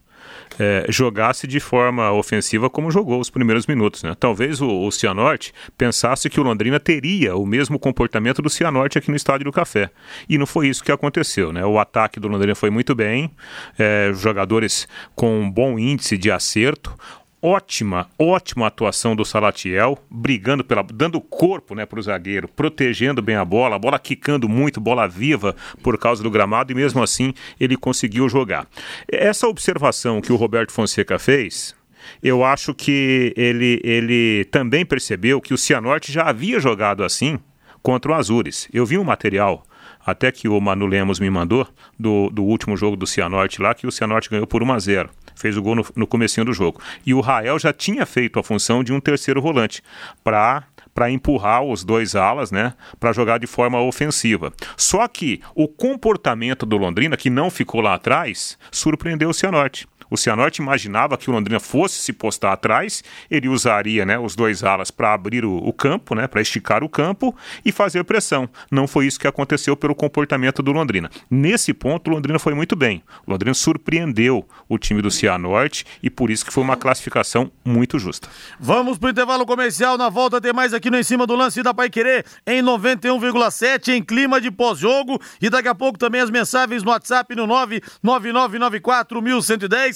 é, 0.59 0.85
jogasse 0.89 1.45
de 1.45 1.59
forma 1.59 2.11
ofensiva 2.11 2.69
como 2.69 2.91
jogou 2.91 3.19
os 3.19 3.29
primeiros 3.29 3.67
minutos. 3.67 4.03
Né? 4.03 4.15
Talvez 4.19 4.61
o, 4.61 4.67
o 4.67 4.91
Cianorte 4.91 5.53
pensasse 5.77 6.29
que 6.29 6.39
o 6.39 6.43
Londrina 6.43 6.79
teria 6.79 7.35
o 7.35 7.45
mesmo 7.45 7.77
comportamento 7.77 8.41
do 8.41 8.49
Cianorte 8.49 8.97
aqui 8.97 9.09
no 9.09 9.17
Estádio 9.17 9.45
do 9.45 9.51
Café. 9.51 9.91
E 10.27 10.37
não 10.37 10.45
foi 10.45 10.67
isso 10.67 10.83
que 10.83 10.91
aconteceu. 10.91 11.51
Né? 11.51 11.65
O 11.65 11.79
ataque 11.79 12.19
do 12.19 12.27
Londrina 12.27 12.55
foi 12.55 12.69
muito 12.69 12.95
bem, 12.95 13.31
é, 13.77 14.11
jogadores 14.15 14.87
com 15.15 15.41
um 15.41 15.49
bom 15.49 15.77
índice 15.77 16.17
de 16.17 16.31
acerto. 16.31 16.95
Ótima, 17.39 18.09
ótima 18.17 18.65
atuação 18.65 19.15
do 19.15 19.23
Salatiel, 19.23 19.95
brigando 20.09 20.63
pela. 20.63 20.81
dando 20.81 21.21
corpo 21.21 21.75
né, 21.75 21.85
para 21.85 21.99
o 21.99 22.01
zagueiro, 22.01 22.47
protegendo 22.47 23.21
bem 23.21 23.35
a 23.35 23.45
bola, 23.45 23.75
a 23.75 23.79
bola 23.79 23.99
quicando 23.99 24.49
muito, 24.49 24.81
bola 24.81 25.07
viva 25.07 25.55
por 25.83 25.99
causa 25.99 26.23
do 26.23 26.31
gramado, 26.31 26.71
e 26.71 26.75
mesmo 26.75 27.03
assim 27.03 27.35
ele 27.59 27.77
conseguiu 27.77 28.27
jogar. 28.27 28.67
Essa 29.07 29.47
observação 29.47 30.19
que 30.19 30.33
o 30.33 30.35
Roberto 30.35 30.71
Fonseca 30.71 31.19
fez, 31.19 31.75
eu 32.23 32.43
acho 32.43 32.73
que 32.73 33.33
ele, 33.37 33.79
ele 33.83 34.45
também 34.45 34.83
percebeu 34.83 35.39
que 35.39 35.53
o 35.53 35.57
Cianorte 35.59 36.11
já 36.11 36.23
havia 36.23 36.59
jogado 36.59 37.03
assim 37.03 37.37
contra 37.83 38.11
o 38.11 38.15
Azures. 38.15 38.67
Eu 38.73 38.83
vi 38.83 38.97
um 38.97 39.03
material 39.03 39.63
até 40.07 40.31
que 40.31 40.47
o 40.47 40.61
Manu 40.61 40.85
Lemos 40.85 41.19
me 41.19 41.29
mandou, 41.29 41.67
do, 41.99 42.29
do 42.29 42.41
último 42.41 42.77
jogo 42.77 42.95
do 42.95 43.05
Cianorte 43.05 43.61
lá, 43.61 43.75
que 43.75 43.85
o 43.85 43.91
Cianorte 43.91 44.29
ganhou 44.29 44.47
por 44.47 44.63
1 44.63 44.71
a 44.71 44.79
0 44.79 45.09
Fez 45.35 45.57
o 45.57 45.61
gol 45.61 45.75
no, 45.75 45.85
no 45.97 46.07
comecinho 46.07 46.45
do 46.45 46.53
jogo. 46.53 46.81
E 47.05 47.13
o 47.13 47.19
Rael 47.19 47.59
já 47.59 47.73
tinha 47.73 48.05
feito 48.05 48.39
a 48.39 48.43
função 48.43 48.83
de 48.83 48.93
um 48.93 49.01
terceiro 49.01 49.41
volante 49.41 49.83
para 50.23 50.63
para 50.95 51.11
empurrar 51.11 51.61
os 51.61 51.83
dois 51.83 52.15
alas, 52.15 52.49
né, 52.49 52.73
para 52.99 53.13
jogar 53.13 53.37
de 53.37 53.45
forma 53.45 53.79
ofensiva. 53.79 54.51
Só 54.75 55.07
que 55.07 55.39
o 55.53 55.67
comportamento 55.67 56.65
do 56.65 56.75
Londrina, 56.75 57.15
que 57.15 57.29
não 57.29 57.51
ficou 57.51 57.81
lá 57.81 57.93
atrás, 57.93 58.57
surpreendeu 58.71 59.29
o 59.29 59.33
Cianorte. 59.33 59.87
O 60.09 60.17
Cianorte 60.17 60.61
imaginava 60.61 61.17
que 61.17 61.29
o 61.29 61.33
Londrina 61.33 61.59
fosse 61.59 61.99
se 61.99 62.13
postar 62.13 62.53
atrás, 62.53 63.03
ele 63.29 63.47
usaria 63.47 64.05
né, 64.05 64.17
os 64.17 64.35
dois 64.35 64.63
alas 64.63 64.91
para 64.91 65.13
abrir 65.13 65.45
o, 65.45 65.57
o 65.57 65.73
campo, 65.73 66.15
né, 66.15 66.27
para 66.27 66.41
esticar 66.41 66.83
o 66.83 66.89
campo 66.89 67.35
e 67.63 67.71
fazer 67.71 68.03
pressão. 68.03 68.49
Não 68.71 68.87
foi 68.87 69.07
isso 69.07 69.19
que 69.19 69.27
aconteceu 69.27 69.75
pelo 69.75 69.95
comportamento 69.95 70.61
do 70.63 70.71
Londrina. 70.71 71.09
Nesse 71.29 71.73
ponto, 71.73 72.09
o 72.09 72.13
Londrina 72.13 72.39
foi 72.39 72.53
muito 72.53 72.75
bem. 72.75 73.03
O 73.25 73.31
Londrina 73.31 73.53
surpreendeu 73.53 74.47
o 74.69 74.77
time 74.77 75.01
do 75.01 75.11
Cianorte 75.11 75.85
e 76.01 76.09
por 76.09 76.29
isso 76.29 76.45
que 76.45 76.53
foi 76.53 76.63
uma 76.63 76.77
classificação 76.77 77.51
muito 77.65 77.99
justa. 77.99 78.29
Vamos 78.59 78.97
pro 78.97 79.09
intervalo 79.09 79.45
comercial. 79.45 79.97
Na 79.97 80.09
volta 80.09 80.39
tem 80.39 80.53
mais 80.53 80.73
aqui 80.73 80.89
no 80.89 80.97
Em 80.97 81.03
Cima 81.03 81.25
do 81.27 81.35
Lance 81.35 81.61
da 81.61 81.73
Pai 81.73 81.89
Querer 81.89 82.25
em 82.45 82.61
91,7 82.61 83.89
em 83.89 84.03
clima 84.03 84.39
de 84.39 84.51
pós-jogo. 84.51 85.19
E 85.41 85.49
daqui 85.49 85.67
a 85.67 85.75
pouco 85.75 85.97
também 85.97 86.21
as 86.21 86.29
mensagens 86.29 86.83
no 86.83 86.91
WhatsApp 86.91 87.35
no 87.35 87.47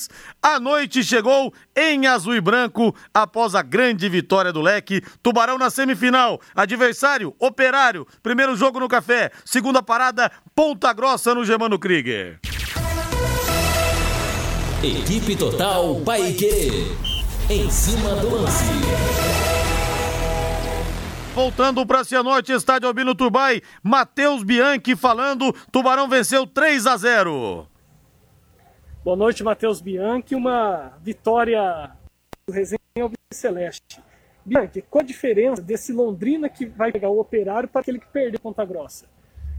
999941110. 0.08 0.10
A 0.42 0.60
noite 0.60 1.04
chegou 1.04 1.54
em 1.76 2.08
azul 2.08 2.36
e 2.36 2.42
branco 2.42 2.96
após 3.14 3.56
a 3.56 3.62
grande 3.62 4.08
vitória 4.10 4.52
do 4.52 4.62
Leque. 4.62 5.02
Tubarão 5.22 5.58
na 5.58 5.70
semifinal. 5.70 6.40
Adversário, 6.56 7.36
Operário. 7.40 8.08
Primeiro 8.24 8.56
jogo 8.56 8.80
no 8.80 8.88
Café. 8.88 9.32
Segunda 9.46 9.84
parada, 9.84 10.32
Ponta 10.56 10.92
Grossa 10.94 11.36
no 11.36 11.46
Germano 11.46 11.78
Krieger. 11.78 12.40
Equipe 14.84 15.36
Total 15.36 16.02
Paiquerê. 16.02 16.88
Em 17.50 17.70
cima 17.70 18.16
do 18.16 18.36
lance. 18.36 18.64
Voltando 21.34 21.86
para 21.86 22.04
Cianorte, 22.04 22.52
estádio 22.52 22.88
Albino 22.88 23.16
Turbai, 23.16 23.62
Matheus 23.82 24.44
Bianchi 24.44 24.98
falando, 24.98 25.56
Tubarão 25.72 26.08
venceu 26.10 26.46
3 26.46 26.86
a 26.86 26.98
0. 26.98 27.71
Boa 29.04 29.16
noite, 29.16 29.44
Matheus 29.44 29.82
Bianchi. 29.82 30.36
Uma 30.36 30.90
vitória 31.02 31.92
do 32.46 32.54
Resenha 32.54 32.80
Celeste. 33.34 34.00
Bianchi, 34.46 34.84
qual 34.84 35.02
a 35.02 35.06
diferença 35.06 35.60
desse 35.60 35.92
Londrina 35.92 36.48
que 36.48 36.68
vai 36.68 36.92
pegar 36.92 37.10
o 37.10 37.20
Operário 37.20 37.68
para 37.68 37.82
aquele 37.82 37.98
que 37.98 38.06
perdeu 38.06 38.40
Ponta 38.40 38.64
Grossa? 38.64 39.10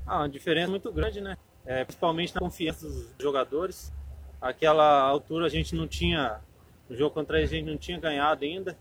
Ah, 0.07 0.19
uma 0.19 0.29
diferença 0.29 0.71
muito 0.71 0.93
grande, 0.93 1.21
né? 1.21 1.37
É, 1.67 1.85
principalmente 1.85 2.33
na 2.33 2.41
confiança 2.41 2.87
dos 2.87 3.13
jogadores. 3.21 3.93
Aquela 4.41 5.01
altura 5.01 5.47
a 5.47 5.49
gente 5.49 5.75
não 5.75 5.89
tinha, 5.89 6.41
no 6.89 6.97
jogo 6.97 7.13
contra 7.13 7.39
eles 7.39 7.51
a 7.51 7.57
gente 7.57 7.67
não 7.67 7.77
tinha 7.77 7.99
ganhado 7.99 8.45
ainda. 8.45 8.79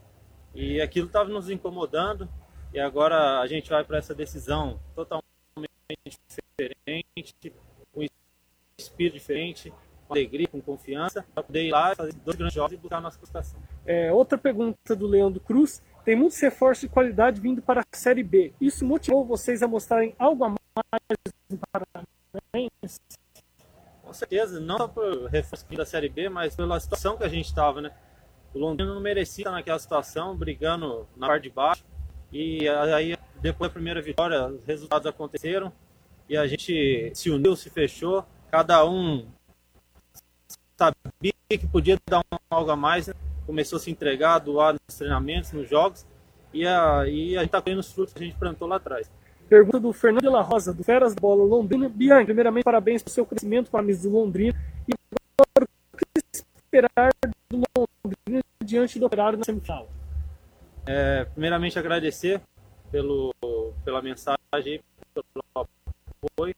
E 0.54 0.80
aquilo 0.80 1.08
estava 1.08 1.28
nos 1.28 1.50
incomodando. 1.50 2.28
E 2.72 2.78
agora 2.78 3.40
a 3.40 3.46
gente 3.48 3.68
vai 3.68 3.82
para 3.82 3.98
essa 3.98 4.14
decisão 4.14 4.78
totalmente 4.94 5.24
diferente, 6.28 7.52
com 7.92 8.00
um 8.00 8.06
espírito 8.78 9.14
diferente, 9.14 9.72
alegria, 10.12 10.46
com 10.48 10.60
confiança, 10.60 11.24
para 11.34 11.42
poder 11.42 11.64
ir 11.64 11.70
lá, 11.70 11.94
fazer 11.94 12.12
dois 12.24 12.36
grandes 12.36 12.54
jogos 12.54 12.72
e 12.72 12.76
buscar 12.76 12.98
a 12.98 13.00
nossa 13.00 13.18
classificação. 13.18 13.60
É, 13.84 14.12
outra 14.12 14.38
pergunta 14.38 14.94
do 14.94 15.06
Leandro 15.06 15.40
Cruz. 15.40 15.82
Tem 16.04 16.16
muitos 16.16 16.40
reforços 16.40 16.82
de 16.82 16.88
qualidade 16.88 17.40
vindo 17.40 17.62
para 17.62 17.80
a 17.80 17.96
Série 17.96 18.24
B. 18.24 18.52
Isso 18.60 18.84
motivou 18.84 19.24
vocês 19.24 19.62
a 19.62 19.68
mostrarem 19.68 20.14
algo 20.18 20.44
a 20.44 20.48
mais 20.48 20.58
no 21.48 21.58
Paranaense? 21.70 22.98
Com 24.02 24.12
certeza, 24.12 24.58
não 24.58 24.78
só 24.78 24.88
por 24.88 25.26
reforço 25.26 25.64
da 25.74 25.86
Série 25.86 26.08
B, 26.08 26.28
mas 26.28 26.56
pela 26.56 26.78
situação 26.80 27.16
que 27.16 27.22
a 27.22 27.28
gente 27.28 27.46
estava, 27.46 27.80
né? 27.80 27.92
O 28.52 28.58
Londrina 28.58 28.92
não 28.92 29.00
merecia 29.00 29.42
estar 29.42 29.52
naquela 29.52 29.78
situação, 29.78 30.36
brigando 30.36 31.06
na 31.16 31.28
parte 31.28 31.44
de 31.44 31.50
baixo. 31.50 31.84
E 32.32 32.68
aí, 32.68 33.16
depois 33.40 33.70
da 33.70 33.74
primeira 33.74 34.02
vitória, 34.02 34.48
os 34.48 34.64
resultados 34.64 35.06
aconteceram 35.06 35.72
e 36.28 36.36
a 36.36 36.46
gente 36.46 37.12
se 37.14 37.30
uniu, 37.30 37.54
se 37.54 37.70
fechou. 37.70 38.24
Cada 38.50 38.84
um 38.84 39.26
que 41.58 41.66
podia 41.66 41.98
dar 42.08 42.20
um, 42.20 42.38
algo 42.50 42.70
a 42.70 42.76
mais, 42.76 43.08
né? 43.08 43.14
começou 43.46 43.76
a 43.76 43.80
se 43.80 43.90
entregar, 43.90 44.38
doar 44.38 44.74
nos 44.74 44.96
treinamentos, 44.96 45.52
nos 45.52 45.68
jogos. 45.68 46.06
E 46.52 46.66
a, 46.66 47.06
e 47.08 47.36
a 47.36 47.40
gente 47.40 47.48
está 47.48 47.62
colhendo 47.62 47.80
os 47.80 47.92
frutos 47.92 48.12
que 48.12 48.22
a 48.22 48.26
gente 48.26 48.36
plantou 48.36 48.68
lá 48.68 48.76
atrás. 48.76 49.10
Pergunta 49.48 49.80
do 49.80 49.92
Fernando 49.92 50.22
de 50.22 50.28
la 50.28 50.42
Rosa, 50.42 50.72
do 50.72 50.82
Feras 50.82 51.14
da 51.14 51.20
Bola 51.20 51.44
Londrina. 51.44 51.88
Bianchi, 51.88 52.26
primeiramente, 52.26 52.64
parabéns 52.64 53.02
pelo 53.02 53.12
seu 53.12 53.26
crescimento 53.26 53.70
com 53.70 53.76
a 53.76 53.82
do 53.82 54.10
Londrina. 54.10 54.58
E 54.88 54.92
agora, 55.38 55.68
o 55.92 55.96
que 55.96 56.04
esperar 56.32 57.10
do 57.50 57.62
Londrina 57.76 58.42
diante 58.64 58.98
do 58.98 59.06
Operário 59.06 59.38
na 59.38 59.44
semifinal? 59.44 59.88
É, 60.86 61.24
primeiramente, 61.24 61.78
agradecer 61.78 62.40
pelo, 62.90 63.34
pela 63.84 64.02
mensagem, 64.02 64.80
pelo 65.14 65.44
apoio. 65.54 66.54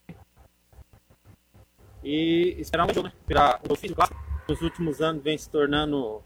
E 2.03 2.57
esperar 2.59 2.89
um 2.89 2.95
jogo, 2.95 3.09
né? 3.09 3.15
Esperar 3.23 3.61
o 3.69 3.73
ofício 3.73 3.97
clássico. 3.97 4.34
Nos 4.49 4.61
últimos 4.63 5.01
anos 5.01 5.23
vem 5.23 5.37
se 5.39 5.49
tornando 5.49 6.21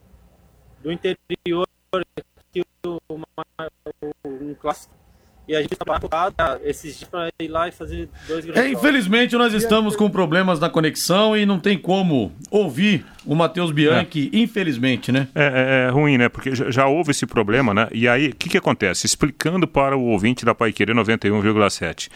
do 0.82 0.90
interior 0.92 1.66
o, 2.84 2.98
um 4.24 4.54
clássico. 4.54 4.96
E 5.46 5.56
a 5.56 5.62
gente 5.62 5.72
está 5.72 5.98
focado 5.98 6.34
esses 6.62 6.98
dias 6.98 7.08
para 7.08 7.30
ir 7.40 7.48
lá 7.48 7.68
e 7.68 7.72
fazer 7.72 8.10
dois 8.26 8.44
grandes 8.44 8.62
É, 8.62 8.68
infelizmente 8.70 9.34
nós 9.34 9.54
estamos 9.54 9.96
com 9.96 10.10
problemas 10.10 10.60
na 10.60 10.68
conexão 10.68 11.34
e 11.34 11.46
não 11.46 11.58
tem 11.58 11.78
como 11.78 12.30
ouvir 12.50 13.06
o 13.24 13.34
Matheus 13.34 13.70
Bianchi, 13.72 14.28
infelizmente, 14.34 15.10
né? 15.10 15.26
É, 15.34 15.44
é, 15.44 15.86
é 15.86 15.90
ruim, 15.90 16.18
né? 16.18 16.28
Porque 16.28 16.54
já, 16.54 16.70
já 16.70 16.86
houve 16.86 17.12
esse 17.12 17.24
problema, 17.24 17.72
né? 17.72 17.88
E 17.92 18.06
aí, 18.06 18.28
o 18.28 18.36
que, 18.36 18.50
que 18.50 18.58
acontece? 18.58 19.06
Explicando 19.06 19.66
para 19.66 19.96
o 19.96 20.02
ouvinte 20.08 20.44
da 20.44 20.54
Paiqueira 20.54 20.94
91,7. 20.94 22.10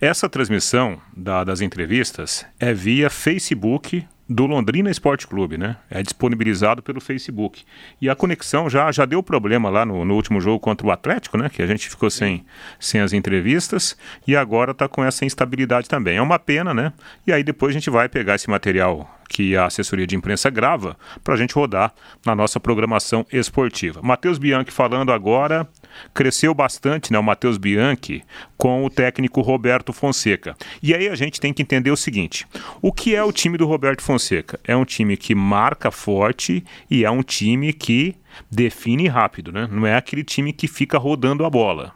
Essa 0.00 0.26
transmissão 0.26 0.98
da- 1.14 1.44
das 1.44 1.60
entrevistas 1.60 2.46
é 2.58 2.72
via 2.72 3.10
Facebook 3.10 4.02
do 4.28 4.44
Londrina 4.46 4.90
Esporte 4.90 5.26
Clube, 5.26 5.56
né? 5.56 5.76
É 5.90 6.02
disponibilizado 6.02 6.82
pelo 6.82 7.00
Facebook. 7.00 7.64
E 8.00 8.10
a 8.10 8.14
conexão 8.14 8.68
já, 8.68 8.92
já 8.92 9.06
deu 9.06 9.22
problema 9.22 9.70
lá 9.70 9.86
no, 9.86 10.04
no 10.04 10.14
último 10.14 10.40
jogo 10.40 10.60
contra 10.60 10.86
o 10.86 10.90
Atlético, 10.90 11.38
né? 11.38 11.48
Que 11.48 11.62
a 11.62 11.66
gente 11.66 11.88
ficou 11.88 12.10
sem, 12.10 12.44
sem 12.78 13.00
as 13.00 13.14
entrevistas 13.14 13.96
e 14.26 14.36
agora 14.36 14.72
está 14.72 14.86
com 14.86 15.02
essa 15.02 15.24
instabilidade 15.24 15.88
também. 15.88 16.18
É 16.18 16.22
uma 16.22 16.38
pena, 16.38 16.74
né? 16.74 16.92
E 17.26 17.32
aí 17.32 17.42
depois 17.42 17.70
a 17.70 17.78
gente 17.78 17.88
vai 17.88 18.08
pegar 18.08 18.34
esse 18.34 18.50
material 18.50 19.18
que 19.28 19.56
a 19.56 19.66
assessoria 19.66 20.06
de 20.06 20.16
imprensa 20.16 20.50
grava 20.50 20.96
para 21.22 21.34
a 21.34 21.36
gente 21.36 21.54
rodar 21.54 21.92
na 22.24 22.34
nossa 22.34 22.58
programação 22.58 23.26
esportiva. 23.32 24.00
Matheus 24.02 24.38
Bianchi 24.38 24.70
falando 24.70 25.12
agora, 25.12 25.68
cresceu 26.14 26.54
bastante, 26.54 27.12
né, 27.12 27.18
o 27.18 27.22
Matheus 27.22 27.58
Bianchi 27.58 28.22
com 28.56 28.84
o 28.84 28.90
técnico 28.90 29.40
Roberto 29.40 29.92
Fonseca. 29.92 30.56
E 30.82 30.94
aí 30.94 31.08
a 31.08 31.14
gente 31.14 31.40
tem 31.40 31.52
que 31.52 31.62
entender 31.62 31.90
o 31.90 31.96
seguinte: 31.96 32.46
o 32.82 32.92
que 32.92 33.14
é 33.14 33.22
o 33.22 33.32
time 33.32 33.56
do 33.56 33.66
Roberto 33.66 34.02
Fonseca? 34.02 34.58
É 34.64 34.76
um 34.76 34.84
time 34.84 35.16
que 35.16 35.34
marca 35.34 35.90
forte 35.90 36.64
e 36.90 37.04
é 37.04 37.10
um 37.10 37.22
time 37.22 37.72
que 37.72 38.16
define 38.50 39.08
rápido, 39.08 39.52
né? 39.52 39.68
Não 39.70 39.86
é 39.86 39.94
aquele 39.94 40.24
time 40.24 40.52
que 40.52 40.68
fica 40.68 40.98
rodando 40.98 41.44
a 41.44 41.50
bola. 41.50 41.92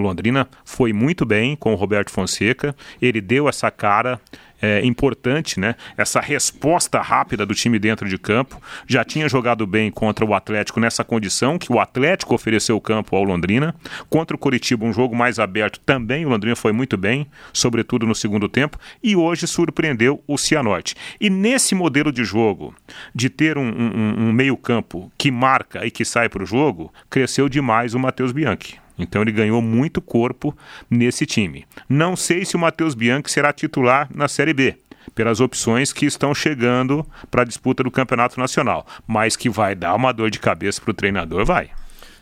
Londrina 0.00 0.48
foi 0.64 0.92
muito 0.92 1.24
bem 1.24 1.56
com 1.56 1.72
o 1.72 1.76
Roberto 1.76 2.10
Fonseca, 2.10 2.74
ele 3.00 3.20
deu 3.20 3.48
essa 3.48 3.70
cara, 3.70 4.20
é, 4.60 4.84
importante, 4.84 5.58
né? 5.58 5.74
Essa 5.96 6.20
resposta 6.20 7.00
rápida 7.00 7.46
do 7.46 7.54
time 7.54 7.78
dentro 7.78 8.08
de 8.08 8.18
campo. 8.18 8.60
Já 8.86 9.04
tinha 9.04 9.28
jogado 9.28 9.66
bem 9.66 9.90
contra 9.90 10.24
o 10.24 10.34
Atlético 10.34 10.80
nessa 10.80 11.02
condição, 11.02 11.58
que 11.58 11.72
o 11.72 11.80
Atlético 11.80 12.34
ofereceu 12.34 12.76
o 12.76 12.80
campo 12.80 13.16
ao 13.16 13.24
Londrina. 13.24 13.74
Contra 14.08 14.36
o 14.36 14.38
Curitiba, 14.38 14.84
um 14.84 14.92
jogo 14.92 15.16
mais 15.16 15.38
aberto 15.38 15.80
também. 15.80 16.26
O 16.26 16.28
Londrina 16.28 16.56
foi 16.56 16.72
muito 16.72 16.96
bem, 16.96 17.26
sobretudo 17.52 18.06
no 18.06 18.14
segundo 18.14 18.48
tempo. 18.48 18.78
E 19.02 19.16
hoje 19.16 19.46
surpreendeu 19.46 20.22
o 20.26 20.36
Cianorte. 20.36 20.94
E 21.20 21.30
nesse 21.30 21.74
modelo 21.74 22.12
de 22.12 22.24
jogo, 22.24 22.74
de 23.14 23.30
ter 23.30 23.56
um, 23.56 23.68
um, 23.68 24.14
um 24.28 24.32
meio-campo 24.32 25.10
que 25.16 25.30
marca 25.30 25.86
e 25.86 25.90
que 25.90 26.04
sai 26.04 26.28
para 26.28 26.42
o 26.42 26.46
jogo, 26.46 26.92
cresceu 27.08 27.48
demais 27.48 27.94
o 27.94 27.98
Matheus 27.98 28.32
Bianchi. 28.32 28.78
Então 29.00 29.22
ele 29.22 29.32
ganhou 29.32 29.60
muito 29.62 30.00
corpo 30.00 30.56
nesse 30.88 31.26
time. 31.26 31.66
Não 31.88 32.16
sei 32.16 32.44
se 32.44 32.56
o 32.56 32.58
Matheus 32.58 32.94
Bianchi 32.94 33.30
será 33.30 33.52
titular 33.52 34.08
na 34.14 34.28
Série 34.28 34.52
B, 34.52 34.76
pelas 35.14 35.40
opções 35.40 35.92
que 35.92 36.06
estão 36.06 36.34
chegando 36.34 37.06
para 37.30 37.42
a 37.42 37.46
disputa 37.46 37.82
do 37.82 37.90
Campeonato 37.90 38.38
Nacional, 38.38 38.86
mas 39.06 39.36
que 39.36 39.48
vai 39.48 39.74
dar 39.74 39.94
uma 39.94 40.12
dor 40.12 40.30
de 40.30 40.38
cabeça 40.38 40.80
para 40.80 40.90
o 40.90 40.94
treinador, 40.94 41.44
vai. 41.44 41.70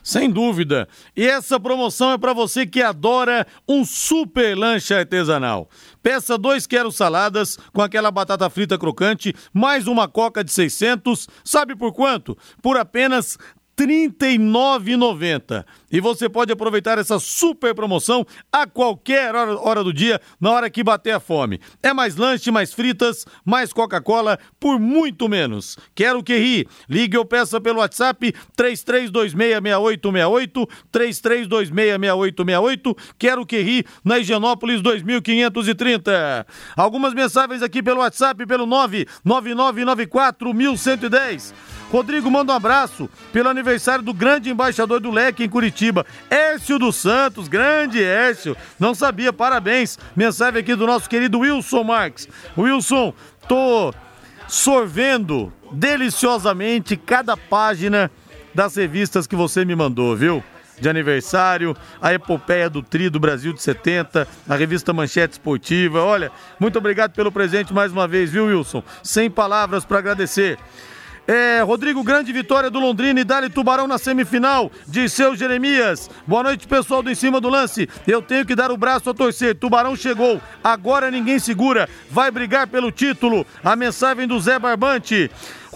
Sem 0.03 0.29
dúvida. 0.29 0.87
E 1.15 1.27
essa 1.27 1.59
promoção 1.59 2.13
é 2.13 2.17
para 2.17 2.33
você 2.33 2.65
que 2.65 2.81
adora 2.81 3.45
um 3.67 3.83
super 3.85 4.57
lanche 4.57 4.93
artesanal. 4.93 5.69
Peça 6.01 6.37
dois 6.37 6.65
quero 6.65 6.91
saladas 6.91 7.57
com 7.73 7.81
aquela 7.81 8.09
batata 8.09 8.49
frita 8.49 8.77
crocante, 8.77 9.35
mais 9.53 9.87
uma 9.87 10.07
coca 10.07 10.43
de 10.43 10.51
600. 10.51 11.27
Sabe 11.43 11.75
por 11.75 11.93
quanto? 11.93 12.37
Por 12.61 12.77
apenas 12.77 13.37
39,90. 13.79 15.65
E 15.89 16.01
você 16.01 16.27
pode 16.27 16.51
aproveitar 16.51 16.97
essa 16.97 17.17
super 17.17 17.73
promoção 17.73 18.25
a 18.51 18.67
qualquer 18.67 19.33
hora, 19.33 19.57
hora, 19.57 19.81
do 19.83 19.93
dia, 19.93 20.19
na 20.39 20.51
hora 20.51 20.69
que 20.69 20.83
bater 20.83 21.13
a 21.13 21.19
fome. 21.19 21.59
É 21.81 21.93
mais 21.93 22.17
lanche, 22.17 22.51
mais 22.51 22.73
fritas, 22.73 23.25
mais 23.45 23.71
Coca-Cola 23.71 24.37
por 24.59 24.77
muito 24.77 25.29
menos. 25.29 25.77
Quero 25.95 26.21
que 26.21 26.35
ri. 26.35 26.67
Ligue 26.89 27.17
ou 27.17 27.23
peça 27.23 27.61
pelo 27.61 27.79
WhatsApp 27.79 28.35
33266868, 28.57 30.67
33266868. 30.91 32.97
Quero 33.17 33.45
que 33.45 33.61
ri 33.61 33.85
na 34.03 34.19
Higienópolis 34.19 34.81
2530. 34.81 36.45
Algumas 36.75 37.13
mensagens 37.13 37.63
aqui 37.63 37.81
pelo 37.81 38.01
WhatsApp 38.01 38.45
pelo 38.45 38.65
99994 38.65 40.53
1110. 40.53 41.78
Rodrigo 41.91 42.29
manda 42.29 42.53
um 42.53 42.55
abraço 42.55 43.09
pelo 43.33 43.49
aniversário 43.49 44.03
do 44.03 44.13
grande 44.13 44.49
embaixador 44.49 44.99
do 44.99 45.09
Leque 45.09 45.43
em 45.43 45.49
Curitiba, 45.49 46.05
Écio 46.29 46.77
dos 46.77 46.95
Santos, 46.95 47.47
grande 47.47 48.03
Écio. 48.03 48.55
Não 48.79 48.93
sabia, 48.93 49.33
parabéns. 49.33 49.97
Mensagem 50.15 50.59
aqui 50.59 50.75
do 50.75 50.85
nosso 50.85 51.09
querido 51.09 51.39
Wilson 51.39 51.83
Marques. 51.83 52.27
Wilson, 52.57 53.13
tô 53.47 53.93
sorvendo 54.47 55.51
deliciosamente 55.71 56.95
cada 56.95 57.35
página 57.35 58.11
das 58.53 58.75
revistas 58.75 59.25
que 59.25 59.35
você 59.35 59.65
me 59.65 59.75
mandou, 59.75 60.15
viu? 60.15 60.43
de 60.79 60.89
aniversário, 60.89 61.75
a 62.01 62.13
epopeia 62.13 62.69
do 62.69 62.81
Tri 62.81 63.09
do 63.09 63.19
Brasil 63.19 63.51
de 63.53 63.61
70, 63.61 64.27
a 64.47 64.55
revista 64.55 64.93
Manchete 64.93 65.33
Esportiva. 65.33 66.01
Olha, 66.01 66.31
muito 66.59 66.77
obrigado 66.77 67.11
pelo 67.11 67.31
presente 67.31 67.73
mais 67.73 67.91
uma 67.91 68.07
vez, 68.07 68.31
viu, 68.31 68.45
Wilson? 68.45 68.81
Sem 69.03 69.29
palavras 69.29 69.83
para 69.83 69.99
agradecer. 69.99 70.57
É, 71.31 71.61
Rodrigo, 71.61 72.03
grande 72.03 72.33
vitória 72.33 72.71
do 72.71 72.79
Londrina 72.79 73.19
e 73.19 73.23
Dali 73.23 73.51
Tubarão 73.51 73.87
na 73.87 73.99
semifinal, 73.99 74.71
de 74.87 75.07
seu 75.07 75.35
Jeremias. 75.35 76.09
Boa 76.25 76.41
noite, 76.41 76.67
pessoal 76.67 77.03
do 77.03 77.11
Em 77.11 77.13
Cima 77.13 77.39
do 77.39 77.47
Lance. 77.47 77.87
Eu 78.07 78.19
tenho 78.19 78.43
que 78.43 78.55
dar 78.55 78.71
o 78.71 78.77
braço 78.77 79.11
a 79.11 79.13
torcer. 79.13 79.53
Tubarão 79.53 79.95
chegou, 79.95 80.41
agora 80.63 81.11
ninguém 81.11 81.37
segura. 81.37 81.87
Vai 82.09 82.31
brigar 82.31 82.65
pelo 82.65 82.91
título. 82.91 83.45
A 83.63 83.75
mensagem 83.75 84.25
do 84.25 84.39
Zé 84.39 84.57
Barbante. 84.57 85.29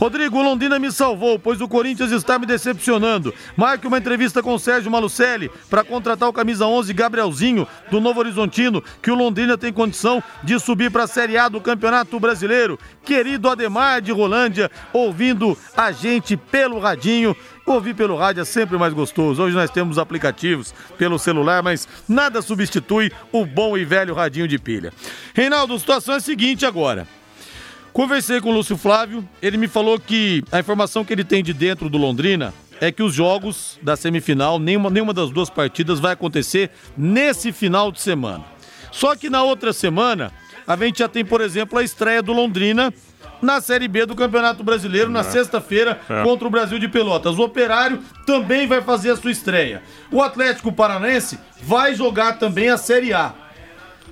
Rodrigo 0.03 0.41
Londrina 0.41 0.77
me 0.79 0.91
salvou, 0.91 1.39
pois 1.39 1.61
o 1.61 1.67
Corinthians 1.69 2.11
está 2.11 2.37
me 2.37 2.45
decepcionando. 2.45 3.33
Marque 3.55 3.87
uma 3.87 3.97
entrevista 3.97 4.43
com 4.43 4.53
o 4.53 4.59
Sérgio 4.59 4.91
Malucelli 4.91 5.49
para 5.69 5.81
contratar 5.81 6.27
o 6.27 6.33
camisa 6.33 6.67
11 6.67 6.91
Gabrielzinho 6.91 7.65
do 7.89 8.01
Novo 8.01 8.19
Horizontino, 8.19 8.83
que 9.01 9.09
o 9.09 9.15
Londrina 9.15 9.57
tem 9.57 9.71
condição 9.71 10.21
de 10.43 10.59
subir 10.59 10.91
para 10.91 11.05
a 11.05 11.07
Série 11.07 11.37
A 11.37 11.47
do 11.47 11.61
Campeonato 11.61 12.19
Brasileiro. 12.19 12.77
Querido 13.05 13.47
Ademar 13.47 14.01
de 14.01 14.11
Rolândia, 14.11 14.69
ouvindo 14.91 15.57
a 15.73 15.93
gente 15.93 16.35
pelo 16.35 16.79
radinho. 16.79 17.33
Ouvir 17.65 17.93
pelo 17.93 18.17
rádio 18.17 18.41
é 18.41 18.45
sempre 18.45 18.77
mais 18.77 18.93
gostoso. 18.93 19.41
Hoje 19.41 19.55
nós 19.55 19.71
temos 19.71 19.97
aplicativos 19.97 20.75
pelo 20.97 21.17
celular, 21.17 21.63
mas 21.63 21.87
nada 22.09 22.41
substitui 22.41 23.09
o 23.31 23.45
bom 23.45 23.77
e 23.77 23.85
velho 23.85 24.13
radinho 24.13 24.49
de 24.49 24.59
pilha. 24.59 24.91
Reinaldo, 25.33 25.75
a 25.75 25.79
situação 25.79 26.15
é 26.15 26.17
a 26.17 26.19
seguinte 26.19 26.65
agora. 26.65 27.07
Conversei 27.93 28.41
com 28.41 28.49
o 28.49 28.53
Lúcio 28.53 28.75
Flávio, 28.75 29.23
ele 29.39 29.55
me 29.55 29.67
falou 29.67 29.99
que 29.99 30.43
a 30.51 30.59
informação 30.59 31.05
que 31.05 31.13
ele 31.13 31.23
tem 31.23 31.43
de 31.43 31.53
dentro 31.53 31.89
do 31.89 31.97
Londrina 31.99 32.51
é 32.81 32.91
que 32.91 33.03
os 33.03 33.13
jogos 33.13 33.77
da 33.83 33.95
semifinal, 33.95 34.57
nenhuma, 34.57 34.89
nenhuma 34.89 35.13
das 35.13 35.29
duas 35.29 35.47
partidas 35.47 35.99
vai 35.99 36.13
acontecer 36.13 36.71
nesse 36.97 37.51
final 37.51 37.91
de 37.91 38.01
semana. 38.01 38.43
Só 38.91 39.15
que 39.15 39.29
na 39.29 39.43
outra 39.43 39.71
semana, 39.71 40.31
a 40.67 40.75
gente 40.75 40.99
já 40.99 41.07
tem, 41.07 41.23
por 41.23 41.39
exemplo, 41.39 41.77
a 41.77 41.83
estreia 41.83 42.23
do 42.23 42.33
Londrina 42.33 42.91
na 43.43 43.61
Série 43.61 43.87
B 43.87 44.07
do 44.07 44.15
Campeonato 44.15 44.63
Brasileiro 44.63 45.11
na 45.11 45.19
é. 45.19 45.23
sexta-feira 45.23 45.99
é. 46.09 46.23
contra 46.23 46.47
o 46.47 46.51
Brasil 46.51 46.79
de 46.79 46.87
Pelotas. 46.87 47.37
O 47.37 47.43
Operário 47.43 47.99
também 48.25 48.65
vai 48.65 48.81
fazer 48.81 49.11
a 49.11 49.15
sua 49.15 49.31
estreia. 49.31 49.83
O 50.11 50.19
Atlético 50.19 50.71
Paranense 50.71 51.37
vai 51.61 51.93
jogar 51.93 52.39
também 52.39 52.69
a 52.69 52.77
Série 52.77 53.13
A. 53.13 53.42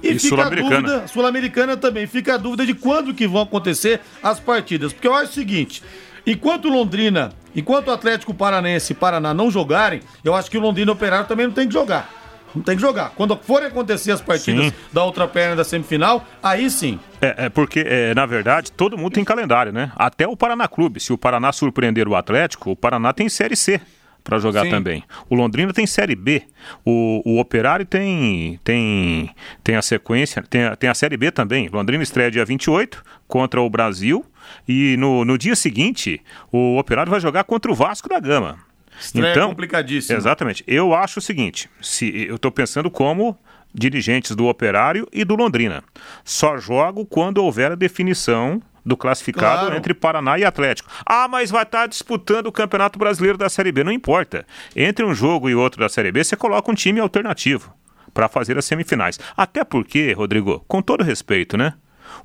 E, 0.01 0.11
e 0.11 0.19
fica 0.19 0.45
a 0.45 0.49
dúvida, 0.49 1.07
Sul-Americana 1.07 1.77
também, 1.77 2.07
fica 2.07 2.35
a 2.35 2.37
dúvida 2.37 2.65
de 2.65 2.73
quando 2.73 3.13
que 3.13 3.27
vão 3.27 3.41
acontecer 3.41 3.99
as 4.21 4.39
partidas. 4.39 4.93
Porque 4.93 5.07
eu 5.07 5.13
acho 5.13 5.31
o 5.31 5.33
seguinte, 5.33 5.83
enquanto 6.25 6.69
Londrina, 6.69 7.31
enquanto 7.55 7.87
o 7.87 7.91
Atlético 7.91 8.33
Paranense 8.33 8.93
e 8.93 8.95
Paraná 8.95 9.33
não 9.33 9.51
jogarem, 9.51 10.01
eu 10.23 10.33
acho 10.33 10.49
que 10.49 10.57
o 10.57 10.61
Londrina 10.61 10.91
Operário 10.91 11.27
também 11.27 11.47
não 11.47 11.53
tem 11.53 11.67
que 11.67 11.73
jogar. 11.73 12.09
Não 12.53 12.61
tem 12.61 12.75
que 12.75 12.81
jogar. 12.81 13.11
Quando 13.15 13.37
forem 13.37 13.69
acontecer 13.69 14.11
as 14.11 14.19
partidas 14.19 14.65
sim. 14.65 14.73
da 14.91 15.03
outra 15.05 15.25
perna 15.25 15.55
da 15.55 15.63
semifinal, 15.63 16.25
aí 16.43 16.69
sim. 16.69 16.99
É, 17.21 17.45
é 17.45 17.49
porque, 17.49 17.83
é, 17.87 18.13
na 18.13 18.25
verdade, 18.25 18.71
todo 18.73 18.97
mundo 18.97 19.13
tem 19.13 19.23
calendário, 19.23 19.71
né? 19.71 19.91
Até 19.95 20.27
o 20.27 20.35
Paraná 20.35 20.67
Clube. 20.67 20.99
Se 20.99 21.13
o 21.13 21.17
Paraná 21.17 21.53
surpreender 21.53 22.09
o 22.09 22.15
Atlético, 22.15 22.71
o 22.71 22.75
Paraná 22.75 23.13
tem 23.13 23.29
Série 23.29 23.55
C 23.55 23.79
para 24.23 24.39
jogar 24.39 24.63
Sim. 24.63 24.69
também. 24.69 25.03
O 25.29 25.36
Londrina 25.36 25.73
tem 25.73 25.86
Série 25.86 26.15
B. 26.15 26.43
O, 26.86 27.21
o 27.25 27.39
Operário 27.39 27.86
tem, 27.86 28.60
tem, 28.63 29.29
tem 29.63 29.75
a 29.75 29.81
sequência, 29.81 30.43
tem 30.43 30.63
a, 30.63 30.75
tem 30.75 30.89
a 30.89 30.93
Série 30.93 31.17
B 31.17 31.31
também. 31.31 31.69
Londrina 31.69 32.03
estreia 32.03 32.31
dia 32.31 32.45
28 32.45 33.03
contra 33.27 33.62
o 33.62 33.69
Brasil. 33.69 34.25
E 34.67 34.95
no, 34.97 35.23
no 35.23 35.38
dia 35.38 35.55
seguinte, 35.55 36.21
o 36.51 36.77
Operário 36.77 37.10
vai 37.10 37.19
jogar 37.19 37.43
contra 37.43 37.71
o 37.71 37.75
Vasco 37.75 38.10
da 38.10 38.19
Gama. 38.19 38.60
Estreia 38.99 39.31
então, 39.31 39.49
complicadíssimo. 39.49 40.17
Exatamente. 40.17 40.63
Eu 40.67 40.93
acho 40.93 41.19
o 41.19 41.21
seguinte: 41.21 41.69
se 41.81 42.25
eu 42.27 42.36
estou 42.36 42.51
pensando 42.51 42.91
como 42.91 43.38
dirigentes 43.73 44.36
do 44.36 44.47
Operário 44.47 45.07
e 45.12 45.23
do 45.23 45.36
Londrina. 45.36 45.84
Só 46.23 46.57
jogo 46.57 47.05
quando 47.05 47.38
houver 47.38 47.71
a 47.71 47.75
definição 47.75 48.62
do 48.86 48.98
classificado 48.98 49.62
claro. 49.62 49.76
entre 49.76 49.94
Paraná 49.94 50.38
e 50.38 50.44
Atlético. 50.44 50.89
Ah, 51.06 51.28
mas 51.28 51.52
vai 51.52 51.63
estar 51.63 51.88
disputando 51.88 52.48
o 52.48 52.52
Campeonato 52.52 52.98
Brasileiro 52.98 53.38
da 53.38 53.50
Série 53.50 53.72
B. 53.72 53.84
Não 53.84 53.91
importa. 53.91 54.46
Entre 54.76 55.06
um 55.06 55.13
jogo 55.13 55.50
e 55.50 55.56
outro 55.56 55.80
da 55.80 55.89
Série 55.89 56.12
B, 56.12 56.24
você 56.24 56.36
coloca 56.36 56.72
um 56.72 56.76
time 56.76 57.00
alternativo 57.00 57.74
para 58.13 58.28
fazer 58.28 58.58
as 58.58 58.65
semifinais. 58.65 59.20
Até 59.38 59.63
porque, 59.63 60.13
Rodrigo, 60.13 60.63
com 60.67 60.82
todo 60.82 61.04
respeito, 61.04 61.58
né? 61.58 61.74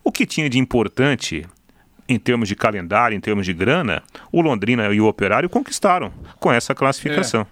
O 0.02 0.10
que 0.10 0.26
tinha 0.26 0.48
de 0.48 0.58
importante 0.58 1.46
em 2.08 2.18
termos 2.18 2.48
de 2.48 2.54
calendário, 2.54 3.16
em 3.16 3.20
termos 3.20 3.44
de 3.44 3.52
grana, 3.52 4.02
o 4.30 4.40
Londrina 4.40 4.92
e 4.92 5.00
o 5.00 5.06
Operário 5.06 5.48
conquistaram 5.48 6.12
com 6.38 6.52
essa 6.52 6.74
classificação. 6.74 7.46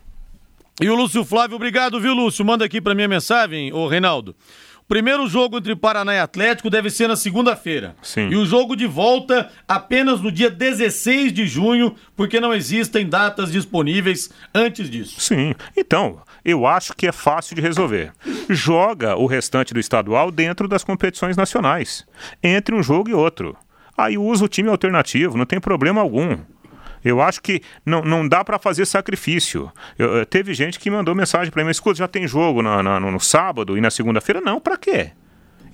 É. 0.81 0.85
E 0.85 0.89
o 0.89 0.95
Lúcio 0.95 1.25
Flávio, 1.25 1.57
obrigado, 1.57 2.01
viu, 2.01 2.15
Lúcio? 2.15 2.45
Manda 2.45 2.65
aqui 2.65 2.81
para 2.81 2.95
minha 2.95 3.09
mensagem, 3.09 3.73
ô 3.73 3.87
Reinaldo. 3.87 4.35
Primeiro 4.87 5.27
jogo 5.27 5.57
entre 5.57 5.75
Paraná 5.75 6.15
e 6.15 6.19
Atlético 6.19 6.69
deve 6.69 6.91
ser 6.91 7.09
na 7.09 7.17
segunda-feira. 7.17 7.97
Sim. 8.03 8.29
E 8.29 8.37
o 8.37 8.45
jogo 8.45 8.77
de 8.77 8.87
volta 8.87 9.51
apenas 9.67 10.21
no 10.21 10.31
dia 10.31 10.51
16 10.51 11.33
de 11.33 11.47
junho, 11.47 11.95
porque 12.15 12.39
não 12.39 12.53
existem 12.53 13.09
datas 13.09 13.51
disponíveis 13.51 14.31
antes 14.55 14.91
disso. 14.91 15.19
Sim. 15.21 15.55
Então, 15.75 16.21
eu 16.45 16.67
acho 16.67 16.95
que 16.95 17.07
é 17.07 17.13
fácil 17.13 17.57
de 17.57 17.63
resolver. 17.63 18.13
Joga 18.51 19.17
o 19.17 19.27
restante 19.27 19.73
do 19.73 19.81
estadual 19.81 20.31
dentro 20.31 20.69
das 20.69 20.85
competições 20.85 21.37
nacionais, 21.37 22.07
entre 22.43 22.75
um 22.75 22.83
jogo 22.83 23.09
e 23.09 23.15
outro. 23.15 23.57
Aí 23.97 24.19
usa 24.19 24.45
o 24.45 24.49
time 24.49 24.69
alternativo, 24.69 25.39
não 25.39 25.47
tem 25.47 25.61
problema 25.61 26.01
algum. 26.01 26.37
Eu 27.05 27.21
acho 27.21 27.43
que 27.43 27.61
não, 27.85 28.03
não 28.03 28.27
dá 28.27 28.43
para 28.43 28.59
fazer 28.59 28.87
sacrifício. 28.87 29.71
Eu, 29.99 30.17
eu, 30.17 30.27
teve 30.27 30.55
gente 30.55 30.79
que 30.79 30.91
mandou 30.91 31.15
mensagem 31.15 31.53
para 31.53 31.63
mim: 31.63 31.71
escuta, 31.71 31.99
já 31.99 32.09
tem 32.09 32.27
jogo 32.27 32.63
na, 32.63 32.83
na, 32.83 32.99
no, 32.99 33.11
no, 33.11 33.21
sábado 33.21 33.77
e 33.77 33.81
na 33.81 33.91
segunda-feira? 33.91 34.41
Não, 34.41 34.61
para 34.61 34.77
quê? 34.77 35.11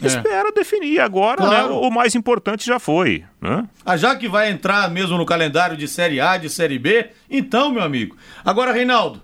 É. 0.03 0.07
Espera 0.07 0.51
definir. 0.53 0.99
Agora, 1.01 1.37
claro. 1.37 1.69
né, 1.69 1.75
o, 1.75 1.89
o, 1.89 1.91
mais 1.91 2.15
importante 2.15 2.67
já 2.67 2.79
foi. 2.79 3.25
Né? 3.41 3.67
Ah, 3.85 3.97
já 3.97 4.17
que 4.17 4.29
vai 4.29 4.51
entrar 4.51 4.91
mesmo 4.91 5.17
no 5.17 5.27
calendário 5.27 5.77
de 5.77 5.87
Série 5.87 6.21
A, 6.21 6.37
de 6.37 6.49
Série 6.49 6.79
B, 6.79 7.11
então, 7.31 7.71
meu 7.71 7.83
amigo. 7.83 8.17
Agora, 8.45 8.73
Reinaldo, 8.73 9.23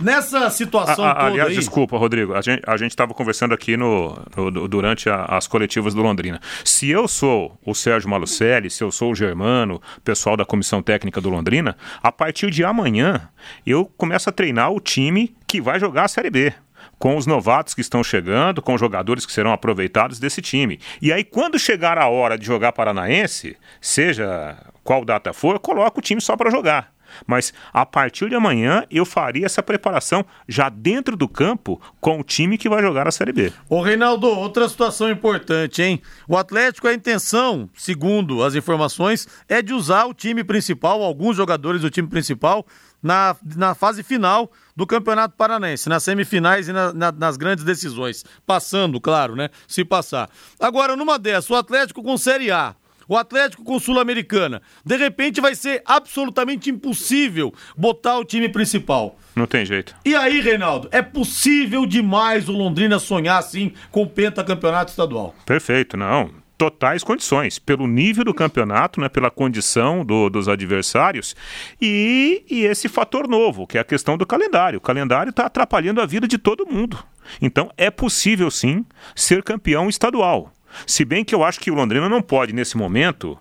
Nessa 0.00 0.50
situação 0.50 1.04
a, 1.04 1.10
a, 1.10 1.14
toda 1.14 1.26
aliás, 1.26 1.50
aí... 1.50 1.56
desculpa, 1.56 1.96
Rodrigo. 1.96 2.34
A 2.34 2.40
gente 2.40 2.62
a 2.66 2.74
estava 2.86 3.14
conversando 3.14 3.54
aqui 3.54 3.76
no, 3.76 4.18
no 4.36 4.66
durante 4.68 5.08
a, 5.08 5.24
as 5.24 5.46
coletivas 5.46 5.94
do 5.94 6.02
Londrina. 6.02 6.40
Se 6.64 6.90
eu 6.90 7.06
sou 7.06 7.58
o 7.64 7.74
Sérgio 7.74 8.10
Malucelli, 8.10 8.70
se 8.70 8.82
eu 8.82 8.90
sou 8.90 9.12
o 9.12 9.14
Germano, 9.14 9.80
pessoal 10.02 10.36
da 10.36 10.44
comissão 10.44 10.82
técnica 10.82 11.20
do 11.20 11.30
Londrina, 11.30 11.76
a 12.02 12.10
partir 12.10 12.50
de 12.50 12.64
amanhã 12.64 13.28
eu 13.66 13.84
começo 13.96 14.28
a 14.28 14.32
treinar 14.32 14.72
o 14.72 14.80
time 14.80 15.34
que 15.46 15.60
vai 15.60 15.78
jogar 15.78 16.04
a 16.04 16.08
Série 16.08 16.30
B 16.30 16.52
com 16.98 17.16
os 17.16 17.26
novatos 17.26 17.74
que 17.74 17.80
estão 17.80 18.02
chegando, 18.02 18.62
com 18.62 18.74
os 18.74 18.80
jogadores 18.80 19.26
que 19.26 19.32
serão 19.32 19.52
aproveitados 19.52 20.18
desse 20.18 20.40
time. 20.40 20.78
E 21.02 21.12
aí, 21.12 21.24
quando 21.24 21.58
chegar 21.58 21.98
a 21.98 22.08
hora 22.08 22.38
de 22.38 22.46
jogar 22.46 22.72
Paranaense, 22.72 23.56
seja 23.80 24.56
qual 24.82 25.04
data 25.04 25.32
for, 25.32 25.58
coloca 25.58 25.98
o 25.98 26.02
time 26.02 26.20
só 26.20 26.36
para 26.36 26.50
jogar. 26.50 26.93
Mas 27.26 27.52
a 27.72 27.84
partir 27.84 28.28
de 28.28 28.34
amanhã 28.34 28.84
eu 28.90 29.04
faria 29.04 29.46
essa 29.46 29.62
preparação 29.62 30.24
já 30.48 30.68
dentro 30.68 31.16
do 31.16 31.28
campo 31.28 31.80
com 32.00 32.20
o 32.20 32.24
time 32.24 32.58
que 32.58 32.68
vai 32.68 32.82
jogar 32.82 33.08
a 33.08 33.12
Série 33.12 33.32
B. 33.32 33.52
Ô 33.68 33.80
Reinaldo, 33.80 34.26
outra 34.26 34.68
situação 34.68 35.10
importante, 35.10 35.82
hein? 35.82 36.00
O 36.28 36.36
Atlético, 36.36 36.88
a 36.88 36.94
intenção, 36.94 37.68
segundo 37.74 38.42
as 38.42 38.54
informações, 38.54 39.26
é 39.48 39.62
de 39.62 39.72
usar 39.72 40.04
o 40.04 40.14
time 40.14 40.44
principal, 40.44 41.02
alguns 41.02 41.36
jogadores 41.36 41.80
do 41.80 41.90
time 41.90 42.08
principal, 42.08 42.66
na, 43.02 43.36
na 43.54 43.74
fase 43.74 44.02
final 44.02 44.50
do 44.74 44.86
Campeonato 44.86 45.36
Paranaense, 45.36 45.90
nas 45.90 46.02
semifinais 46.02 46.68
e 46.68 46.72
na, 46.72 46.92
na, 46.92 47.12
nas 47.12 47.36
grandes 47.36 47.62
decisões. 47.62 48.24
Passando, 48.46 48.98
claro, 48.98 49.36
né? 49.36 49.50
Se 49.68 49.84
passar. 49.84 50.30
Agora, 50.58 50.96
numa 50.96 51.18
dessas, 51.18 51.50
o 51.50 51.54
Atlético 51.54 52.02
com 52.02 52.16
Série 52.16 52.50
A 52.50 52.74
o 53.08 53.16
Atlético 53.16 53.64
com 53.64 53.78
Sul-Americana. 53.78 54.62
De 54.84 54.96
repente 54.96 55.40
vai 55.40 55.54
ser 55.54 55.82
absolutamente 55.84 56.70
impossível 56.70 57.52
botar 57.76 58.18
o 58.18 58.24
time 58.24 58.48
principal. 58.48 59.18
Não 59.34 59.46
tem 59.46 59.64
jeito. 59.64 59.94
E 60.04 60.14
aí, 60.14 60.40
Reinaldo, 60.40 60.88
é 60.92 61.02
possível 61.02 61.86
demais 61.86 62.48
o 62.48 62.52
Londrina 62.52 62.98
sonhar 62.98 63.38
assim 63.38 63.72
com 63.90 64.02
o 64.02 64.08
pentacampeonato 64.08 64.90
estadual? 64.90 65.34
Perfeito, 65.44 65.96
não 65.96 66.44
totais 66.56 67.02
condições, 67.02 67.58
pelo 67.58 67.86
nível 67.86 68.24
do 68.24 68.32
campeonato, 68.32 69.00
né, 69.00 69.08
pela 69.08 69.30
condição 69.30 70.04
do, 70.04 70.30
dos 70.30 70.48
adversários 70.48 71.34
e, 71.80 72.44
e, 72.48 72.64
esse 72.64 72.88
fator 72.88 73.28
novo, 73.28 73.66
que 73.66 73.76
é 73.76 73.80
a 73.80 73.84
questão 73.84 74.16
do 74.16 74.26
calendário. 74.26 74.78
O 74.78 74.82
calendário 74.82 75.30
está 75.30 75.46
atrapalhando 75.46 76.00
a 76.00 76.06
vida 76.06 76.28
de 76.28 76.38
todo 76.38 76.66
mundo. 76.66 76.98
Então 77.40 77.70
é 77.76 77.90
possível 77.90 78.50
sim 78.50 78.84
ser 79.14 79.42
campeão 79.42 79.88
estadual. 79.88 80.52
Se 80.86 81.04
bem 81.04 81.24
que 81.24 81.34
eu 81.34 81.44
acho 81.44 81.60
que 81.60 81.70
o 81.70 81.74
Londrina 81.74 82.08
não 82.08 82.22
pode, 82.22 82.52
nesse 82.52 82.76
momento, 82.76 83.38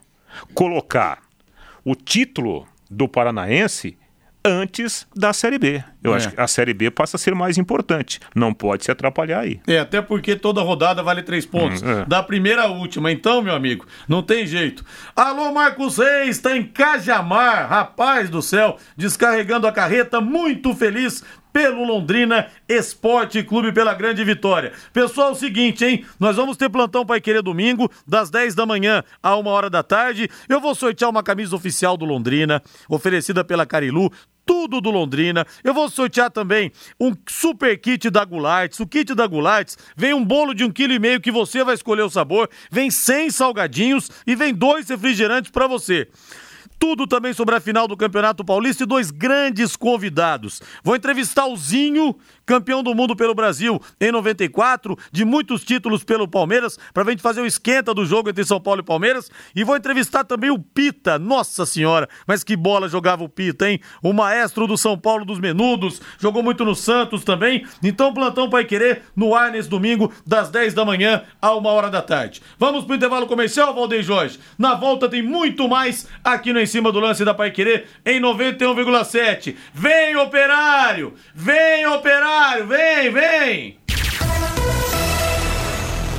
colocar 0.54 1.22
o 1.84 1.96
título 1.96 2.68
do 2.90 3.08
Paranaense 3.08 3.98
antes 4.46 5.08
da 5.16 5.34
Série 5.34 5.58
B. 5.58 5.84
Eu 6.04 6.14
é. 6.14 6.18
acho 6.18 6.32
que 6.32 6.39
a 6.39 6.47
Série 6.47 6.74
B 6.74 6.91
passa 6.91 7.18
a 7.18 7.20
ser 7.20 7.34
mais 7.34 7.58
importante. 7.58 8.20
Não 8.36 8.54
pode 8.54 8.84
se 8.84 8.91
atrapalhar 8.91 9.39
aí. 9.39 9.62
É, 9.66 9.80
até 9.80 10.01
porque 10.01 10.36
toda 10.36 10.62
rodada 10.62 11.01
vale 11.01 11.24
três 11.24 11.45
pontos. 11.45 11.82
Hum, 11.82 12.01
é. 12.01 12.06
Da 12.06 12.22
primeira 12.22 12.64
à 12.64 12.68
última. 12.68 13.12
Então, 13.12 13.41
meu 13.41 13.56
amigo, 13.56 13.86
não 14.08 14.22
tem 14.22 14.45
jeito. 14.45 14.84
Alô, 15.16 15.54
Marcos 15.54 15.97
Reis, 15.97 16.38
está 16.38 16.56
em 16.56 16.64
Cajamar. 16.64 17.70
Rapaz 17.70 18.30
do 18.30 18.41
céu, 18.41 18.78
descarregando 18.97 19.68
a 19.68 19.72
carreta, 19.72 20.20
muito 20.20 20.74
feliz 20.76 21.24
pelo 21.54 21.86
Londrina 21.86 22.47
Esporte 22.68 23.43
Clube 23.43 23.72
pela 23.72 23.93
grande 23.93 24.24
vitória. 24.24 24.74
Pessoal, 24.91 25.30
é 25.30 25.32
o 25.34 25.36
seguinte, 25.36 25.86
hein? 25.86 26.04
Nós 26.20 26.36
vamos 26.36 26.58
ter 26.58 26.68
plantão 26.68 27.06
Pai 27.06 27.22
Querer 27.22 27.43
domingo, 27.43 27.89
das 28.08 28.32
10 28.32 28.56
da 28.56 28.66
manhã 28.66 29.04
a 29.22 29.38
1 29.38 29.45
hora 29.45 29.70
da 29.70 29.84
tarde. 29.84 30.28
Eu 30.49 30.60
vou 30.60 30.74
sortear 30.74 31.12
uma 31.12 31.22
camisa 31.22 31.56
oficial 31.56 31.95
do 31.95 32.06
Londrina, 32.06 32.62
oferecida 32.89 33.43
pela 33.43 33.68
Carilu 33.68 34.12
tudo 34.46 34.82
do 34.82 34.89
Londrina. 34.89 35.46
Eu 35.64 35.74
vou 35.74 35.89
sortear 35.89 36.30
também 36.30 36.72
um 37.00 37.14
super 37.28 37.78
kit 37.80 38.10
da 38.10 38.24
Gulates. 38.26 38.80
O 38.80 38.88
kit 38.88 39.14
da 39.14 39.28
Gulates 39.28 39.78
vem 39.96 40.14
um 40.14 40.24
bolo 40.24 40.54
de 40.54 40.64
um 40.64 40.72
quilo 40.72 40.94
e 40.94 41.00
meio 41.00 41.22
que 41.22 41.32
você 41.32 41.64
vai 41.64 41.76
escolher 41.76 42.04
o 42.04 42.10
sabor, 42.10 42.50
vem 42.72 42.89
100 42.89 43.32
salgadinhos 43.32 44.10
e 44.26 44.36
vem 44.36 44.54
dois 44.54 44.89
refrigerantes 44.89 45.52
para 45.52 45.68
você 45.68 46.08
tudo 46.84 47.08
também 47.08 47.32
sobre 47.32 47.56
a 47.56 47.62
final 47.62 47.88
do 47.88 47.96
Campeonato 47.96 48.44
Paulista 48.44 48.84
e 48.84 48.86
dois 48.86 49.10
grandes 49.10 49.74
convidados. 49.74 50.62
Vou 50.84 50.98
entrevistar 50.98 51.46
o 51.46 51.56
Zinho, 51.56 52.14
campeão 52.46 52.84
do 52.84 52.94
mundo 52.94 53.16
pelo 53.16 53.34
Brasil 53.34 53.82
em 54.00 54.12
94, 54.12 54.98
de 55.12 55.26
muitos 55.26 55.64
títulos 55.64 56.04
pelo 56.04 56.28
Palmeiras, 56.28 56.78
para 56.94 57.04
a 57.04 57.10
gente 57.10 57.22
fazer 57.22 57.41
o 57.41 57.46
esquenta 57.46 57.94
do 57.94 58.06
jogo 58.06 58.30
entre 58.30 58.44
São 58.46 58.60
Paulo 58.60 58.82
e 58.82 58.84
Palmeiras. 58.84 59.30
E 59.56 59.64
vou 59.64 59.76
entrevistar 59.76 60.24
também 60.24 60.50
o 60.50 60.60
Pita, 60.60 61.18
nossa 61.18 61.66
senhora, 61.66 62.08
mas 62.28 62.44
que 62.44 62.56
bola 62.56 62.88
jogava 62.88 63.24
o 63.24 63.30
Pita, 63.30 63.70
hein? 63.70 63.80
O 64.02 64.14
maestro 64.14 64.68
do 64.68 64.78
São 64.78 64.98
Paulo 64.98 65.26
dos 65.26 65.39
Menudos, 65.39 66.02
jogou 66.20 66.44
muito 66.44 66.66
no 66.66 66.76
Santos 66.76 67.24
também. 67.24 67.66
Então, 67.82 68.14
plantão 68.14 68.50
Pai 68.50 68.66
Querer 68.66 69.04
no 69.16 69.36
ar 69.36 69.52
nesse 69.52 69.70
domingo, 69.70 70.12
das 70.26 70.50
10 70.50 70.74
da 70.74 70.86
manhã 70.86 71.24
a 71.41 71.56
uma 71.56 71.70
hora 71.70 71.89
da 71.89 72.02
tarde. 72.02 72.41
Vamos 72.58 72.86
pro 72.86 72.96
intervalo 72.96 73.28
comercial, 73.28 73.74
Valdeir 73.74 74.04
Jorge. 74.04 74.39
Na 74.58 74.76
volta 74.76 75.10
tem 75.10 75.22
muito 75.22 75.68
mais 75.68 76.08
aqui 76.24 76.54
no 76.54 76.60
Em 76.60 76.66
Cima 76.66 76.91
do 76.91 77.00
Lance 77.00 77.26
da 77.26 77.34
Pai 77.34 77.52
Querer 77.52 77.86
em 78.06 78.20
91,7. 78.20 79.56
Vem, 79.74 80.16
operário! 80.18 81.14
Vem, 81.34 81.86
operário! 81.88 82.33
Vem, 82.68 83.12
vem! 83.12 83.78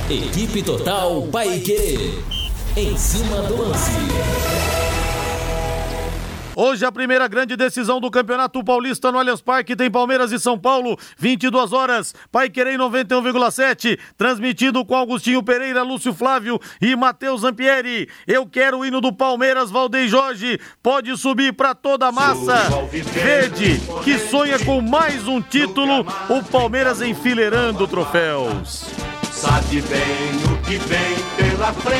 Equipe 0.09 0.61
Total 0.61 1.21
Paique. 1.31 2.23
Em 2.77 2.95
cima 2.97 3.41
do 3.43 3.57
lance. 3.57 4.84
Hoje 6.55 6.85
a 6.85 6.91
primeira 6.91 7.27
grande 7.27 7.57
decisão 7.57 7.99
do 7.99 8.09
Campeonato 8.09 8.63
Paulista 8.63 9.11
no 9.11 9.19
Allianz 9.19 9.41
Parque 9.41 9.75
tem 9.75 9.91
Palmeiras 9.91 10.31
e 10.31 10.39
São 10.39 10.57
Paulo, 10.57 10.97
22 11.17 11.73
horas, 11.73 12.15
Pai 12.31 12.49
Querer 12.49 12.79
91,7, 12.79 13.99
transmitido 14.17 14.85
com 14.85 14.95
Augustinho 14.95 15.43
Pereira, 15.43 15.83
Lúcio 15.83 16.13
Flávio 16.13 16.59
e 16.81 16.95
Matheus 16.95 17.41
Zampieri. 17.41 18.07
Eu 18.25 18.45
quero 18.45 18.79
o 18.79 18.85
hino 18.85 19.01
do 19.01 19.11
Palmeiras, 19.11 19.69
Valdem 19.69 20.07
Jorge, 20.07 20.57
pode 20.81 21.15
subir 21.17 21.51
para 21.51 21.75
toda 21.75 22.07
a 22.07 22.11
massa. 22.11 22.55
Verde, 23.13 23.81
que 24.03 24.17
sonha 24.17 24.57
com 24.59 24.79
mais 24.79 25.27
um 25.27 25.41
título, 25.41 26.05
o 26.29 26.43
Palmeiras 26.43 27.01
enfileirando 27.01 27.85
troféus. 27.85 28.85
Sabe 29.31 29.81
bem 29.81 30.53
o 30.53 30.61
que 30.63 30.77
vem. 30.77 31.44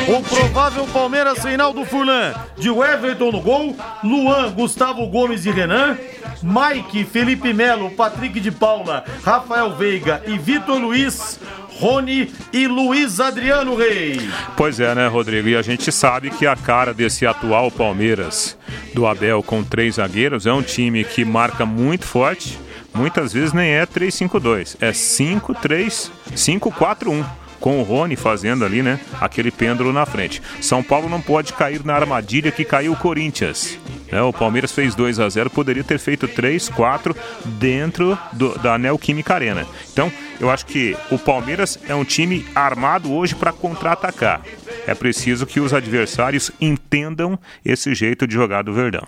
O 0.08 0.22
provável 0.22 0.86
Palmeiras 0.88 1.42
Reinaldo 1.42 1.84
Furlan, 1.84 2.34
de 2.58 2.68
Everton 2.68 3.32
no 3.32 3.40
gol, 3.40 3.74
Luan, 4.04 4.52
Gustavo 4.52 5.06
Gomes 5.06 5.46
e 5.46 5.50
Renan, 5.50 5.96
Mike, 6.42 7.04
Felipe 7.04 7.54
Melo, 7.54 7.90
Patrick 7.90 8.38
de 8.38 8.50
Paula, 8.50 9.02
Rafael 9.24 9.74
Veiga 9.74 10.22
e 10.26 10.36
Vitor 10.36 10.78
Luiz. 10.78 11.40
Rony 11.78 12.32
e 12.54 12.66
Luiz 12.66 13.20
Adriano 13.20 13.76
Rei. 13.76 14.18
Pois 14.56 14.80
é, 14.80 14.94
né, 14.94 15.08
Rodrigo? 15.08 15.46
E 15.46 15.56
a 15.56 15.60
gente 15.60 15.92
sabe 15.92 16.30
que 16.30 16.46
a 16.46 16.56
cara 16.56 16.94
desse 16.94 17.26
atual 17.26 17.70
Palmeiras 17.70 18.56
do 18.94 19.06
Abel 19.06 19.42
com 19.42 19.62
três 19.62 19.96
zagueiros 19.96 20.46
é 20.46 20.52
um 20.54 20.62
time 20.62 21.04
que 21.04 21.22
marca 21.22 21.66
muito 21.66 22.06
forte, 22.06 22.58
muitas 22.94 23.30
vezes 23.30 23.52
nem 23.52 23.72
é 23.72 23.84
3-5-2, 23.84 24.76
é 24.80 24.90
5-3, 24.90 26.10
5-4-1 26.34 27.26
com 27.60 27.80
o 27.80 27.82
Rony 27.82 28.16
fazendo 28.16 28.64
ali, 28.64 28.82
né, 28.82 29.00
aquele 29.20 29.50
pêndulo 29.50 29.92
na 29.92 30.06
frente. 30.06 30.42
São 30.60 30.82
Paulo 30.82 31.08
não 31.08 31.20
pode 31.20 31.52
cair 31.52 31.84
na 31.84 31.94
armadilha 31.94 32.52
que 32.52 32.64
caiu 32.64 32.92
o 32.92 32.96
Corinthians. 32.96 33.78
É, 34.08 34.20
o 34.22 34.32
Palmeiras 34.32 34.72
fez 34.72 34.94
2 34.94 35.18
a 35.18 35.28
0 35.28 35.50
poderia 35.50 35.82
ter 35.82 35.98
feito 35.98 36.28
3, 36.28 36.68
4 36.68 37.16
dentro 37.44 38.16
do, 38.32 38.56
da 38.58 38.78
Neoquímica 38.78 39.34
Arena. 39.34 39.66
Então, 39.92 40.12
eu 40.38 40.50
acho 40.50 40.66
que 40.66 40.96
o 41.10 41.18
Palmeiras 41.18 41.78
é 41.88 41.94
um 41.94 42.04
time 42.04 42.46
armado 42.54 43.12
hoje 43.12 43.34
para 43.34 43.52
contra-atacar. 43.52 44.42
É 44.86 44.94
preciso 44.94 45.46
que 45.46 45.58
os 45.58 45.74
adversários 45.74 46.50
entendam 46.60 47.38
esse 47.64 47.94
jeito 47.94 48.26
de 48.26 48.34
jogar 48.34 48.62
do 48.62 48.72
Verdão. 48.72 49.06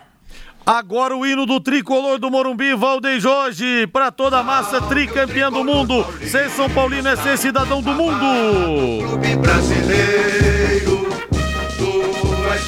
Agora 0.66 1.16
o 1.16 1.24
hino 1.24 1.46
do 1.46 1.60
tricolor 1.60 2.18
do 2.18 2.30
Morumbi, 2.30 2.74
Valdeir 2.74 3.18
Jorge, 3.20 3.86
para 3.86 4.10
toda 4.10 4.38
a 4.38 4.42
massa, 4.42 4.80
tricampeão 4.82 5.50
do 5.50 5.64
mundo. 5.64 6.04
Ser 6.26 6.50
São 6.50 6.68
Paulino 6.68 7.08
é 7.08 7.16
ser 7.16 7.38
cidadão 7.38 7.80
do 7.80 7.90
mundo. 7.92 9.18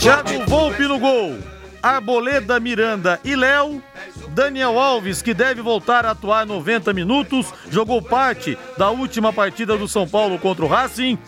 Thiago 0.00 0.46
Volpe 0.46 0.84
no 0.84 0.98
gol. 0.98 1.38
Arboleda 1.82 2.58
Miranda 2.58 3.20
e 3.24 3.36
Léo. 3.36 3.82
Daniel 4.30 4.78
Alves, 4.78 5.20
que 5.20 5.34
deve 5.34 5.60
voltar 5.60 6.06
a 6.06 6.12
atuar 6.12 6.46
90 6.46 6.92
minutos, 6.92 7.52
jogou 7.70 8.00
parte 8.00 8.56
da 8.78 8.88
última 8.90 9.32
partida 9.32 9.76
do 9.76 9.88
São 9.88 10.08
Paulo 10.08 10.38
contra 10.38 10.64
o 10.64 10.68
Racing. 10.68 11.18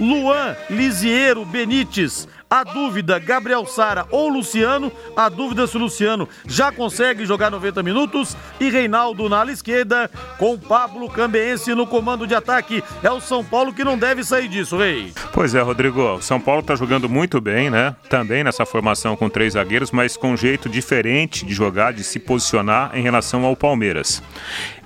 Luan 0.00 0.56
Lisiero 0.70 1.44
Benites, 1.44 2.28
a 2.52 2.64
dúvida, 2.64 3.18
Gabriel 3.18 3.64
Sara 3.64 4.06
ou 4.10 4.28
Luciano. 4.28 4.92
A 5.16 5.30
dúvida 5.30 5.66
se 5.66 5.74
o 5.78 5.80
Luciano 5.80 6.28
já 6.46 6.70
consegue 6.70 7.24
jogar 7.24 7.50
90 7.50 7.82
minutos. 7.82 8.36
E 8.60 8.68
Reinaldo 8.68 9.26
na 9.26 9.40
ala 9.40 9.50
esquerda, 9.50 10.10
com 10.36 10.58
Pablo 10.58 11.08
Cambeense 11.08 11.74
no 11.74 11.86
comando 11.86 12.26
de 12.26 12.34
ataque. 12.34 12.84
É 13.02 13.10
o 13.10 13.22
São 13.22 13.42
Paulo 13.42 13.72
que 13.72 13.82
não 13.82 13.96
deve 13.96 14.22
sair 14.22 14.48
disso, 14.48 14.76
Rei. 14.76 15.14
Pois 15.32 15.54
é, 15.54 15.62
Rodrigo. 15.62 16.02
O 16.02 16.20
São 16.20 16.38
Paulo 16.38 16.60
está 16.60 16.76
jogando 16.76 17.08
muito 17.08 17.40
bem, 17.40 17.70
né? 17.70 17.96
Também 18.10 18.44
nessa 18.44 18.66
formação 18.66 19.16
com 19.16 19.30
três 19.30 19.54
zagueiros, 19.54 19.90
mas 19.90 20.14
com 20.14 20.32
um 20.32 20.36
jeito 20.36 20.68
diferente 20.68 21.46
de 21.46 21.54
jogar, 21.54 21.94
de 21.94 22.04
se 22.04 22.18
posicionar 22.18 22.90
em 22.94 23.02
relação 23.02 23.46
ao 23.46 23.56
Palmeiras. 23.56 24.22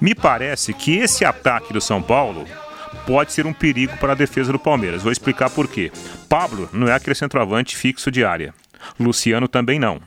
Me 0.00 0.14
parece 0.14 0.72
que 0.72 0.98
esse 0.98 1.24
ataque 1.24 1.72
do 1.72 1.80
São 1.80 2.00
Paulo 2.00 2.46
pode 3.06 3.32
ser 3.32 3.46
um 3.46 3.52
perigo 3.52 3.96
para 3.98 4.12
a 4.12 4.16
defesa 4.16 4.52
do 4.52 4.58
Palmeiras. 4.58 5.02
Vou 5.02 5.12
explicar 5.12 5.48
por 5.48 5.68
quê. 5.68 5.92
Pablo 6.28 6.68
não 6.72 6.88
é 6.88 6.92
aquele 6.92 7.14
centroavante 7.14 7.76
fixo 7.76 8.10
de 8.10 8.24
área. 8.24 8.52
Luciano 8.98 9.46
também 9.46 9.78
não. 9.78 10.00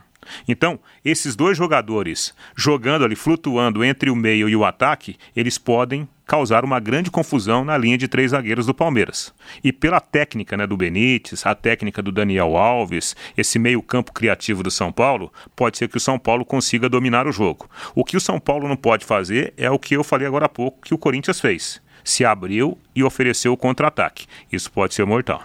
Então, 0.47 0.79
esses 1.03 1.35
dois 1.35 1.57
jogadores 1.57 2.35
jogando 2.55 3.03
ali, 3.03 3.15
flutuando 3.15 3.83
entre 3.83 4.11
o 4.11 4.15
meio 4.15 4.47
e 4.47 4.55
o 4.55 4.65
ataque, 4.65 5.15
eles 5.35 5.57
podem 5.57 6.07
causar 6.27 6.63
uma 6.63 6.79
grande 6.79 7.09
confusão 7.09 7.65
na 7.65 7.75
linha 7.75 7.97
de 7.97 8.07
três 8.07 8.31
zagueiros 8.31 8.67
do 8.67 8.73
Palmeiras. 8.73 9.33
E 9.63 9.73
pela 9.73 9.99
técnica 9.99 10.55
né, 10.55 10.67
do 10.67 10.77
Benítez, 10.77 11.43
a 11.43 11.55
técnica 11.55 12.03
do 12.03 12.11
Daniel 12.11 12.55
Alves, 12.55 13.15
esse 13.35 13.57
meio-campo 13.57 14.13
criativo 14.13 14.61
do 14.61 14.69
São 14.69 14.91
Paulo, 14.91 15.33
pode 15.55 15.79
ser 15.79 15.87
que 15.87 15.97
o 15.97 16.01
São 16.01 16.19
Paulo 16.19 16.45
consiga 16.45 16.87
dominar 16.87 17.25
o 17.25 17.31
jogo. 17.31 17.67
O 17.95 18.05
que 18.05 18.15
o 18.15 18.21
São 18.21 18.39
Paulo 18.39 18.67
não 18.67 18.75
pode 18.75 19.05
fazer 19.05 19.53
é 19.57 19.71
o 19.71 19.79
que 19.79 19.95
eu 19.95 20.03
falei 20.03 20.27
agora 20.27 20.45
há 20.45 20.49
pouco 20.49 20.81
que 20.81 20.93
o 20.93 20.97
Corinthians 20.99 21.39
fez 21.39 21.81
se 22.09 22.25
abriu 22.25 22.77
e 22.95 23.03
ofereceu 23.03 23.53
o 23.53 23.57
contra-ataque. 23.57 24.25
Isso 24.51 24.71
pode 24.71 24.93
ser 24.93 25.05
mortal. 25.05 25.43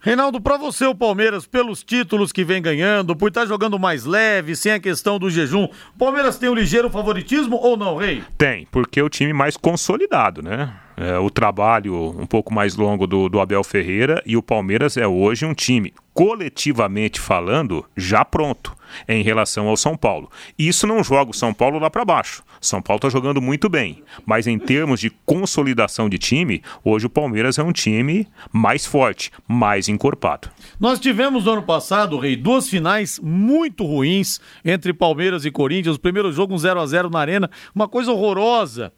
Reinaldo, 0.00 0.40
para 0.40 0.56
você 0.56 0.86
o 0.86 0.94
Palmeiras, 0.94 1.46
pelos 1.46 1.82
títulos 1.82 2.30
que 2.30 2.44
vem 2.44 2.62
ganhando, 2.62 3.16
por 3.16 3.28
estar 3.28 3.40
tá 3.40 3.46
jogando 3.46 3.76
mais 3.76 4.04
leve, 4.04 4.54
sem 4.54 4.70
a 4.70 4.78
questão 4.78 5.18
do 5.18 5.28
jejum, 5.28 5.64
o 5.64 5.98
Palmeiras 5.98 6.38
tem 6.38 6.48
um 6.48 6.54
ligeiro 6.54 6.88
favoritismo 6.88 7.56
ou 7.56 7.76
não, 7.76 7.96
Rei? 7.96 8.22
Tem, 8.38 8.68
porque 8.70 9.00
é 9.00 9.02
o 9.02 9.08
time 9.08 9.32
mais 9.32 9.56
consolidado, 9.56 10.42
né? 10.42 10.72
É, 10.96 11.18
o 11.18 11.28
trabalho 11.28 11.94
um 12.18 12.26
pouco 12.26 12.54
mais 12.54 12.74
longo 12.74 13.06
do, 13.06 13.28
do 13.28 13.38
Abel 13.38 13.62
Ferreira 13.62 14.22
e 14.24 14.36
o 14.36 14.42
Palmeiras 14.42 14.96
é 14.96 15.06
hoje 15.06 15.44
um 15.44 15.52
time, 15.52 15.92
coletivamente 16.14 17.20
falando, 17.20 17.84
já 17.94 18.24
pronto 18.24 18.74
em 19.06 19.22
relação 19.22 19.68
ao 19.68 19.76
São 19.76 19.96
Paulo. 19.96 20.30
Isso 20.58 20.86
não 20.86 21.04
joga 21.04 21.32
o 21.32 21.34
São 21.34 21.52
Paulo 21.52 21.78
lá 21.78 21.90
para 21.90 22.04
baixo. 22.04 22.42
São 22.60 22.80
Paulo 22.80 22.98
está 22.98 23.10
jogando 23.10 23.42
muito 23.42 23.68
bem, 23.68 24.02
mas 24.24 24.46
em 24.46 24.58
termos 24.58 25.00
de 25.00 25.10
consolidação 25.26 26.08
de 26.08 26.18
time, 26.18 26.62
hoje 26.82 27.06
o 27.06 27.10
Palmeiras 27.10 27.58
é 27.58 27.62
um 27.62 27.72
time 27.72 28.26
mais 28.50 28.86
forte, 28.86 29.30
mais 29.46 29.88
encorpado. 29.88 30.48
Nós 30.80 30.98
tivemos 30.98 31.44
no 31.44 31.52
ano 31.52 31.62
passado, 31.62 32.18
Rei, 32.18 32.36
duas 32.36 32.68
finais 32.68 33.20
muito 33.22 33.84
ruins 33.84 34.40
entre 34.64 34.94
Palmeiras 34.94 35.44
e 35.44 35.50
Corinthians. 35.50 35.96
O 35.96 36.00
primeiro 36.00 36.32
jogo 36.32 36.54
um 36.54 36.58
0 36.58 36.80
a 36.80 36.86
0 36.86 37.10
na 37.10 37.20
Arena, 37.20 37.50
uma 37.74 37.86
coisa 37.86 38.12
horrorosa. 38.12 38.92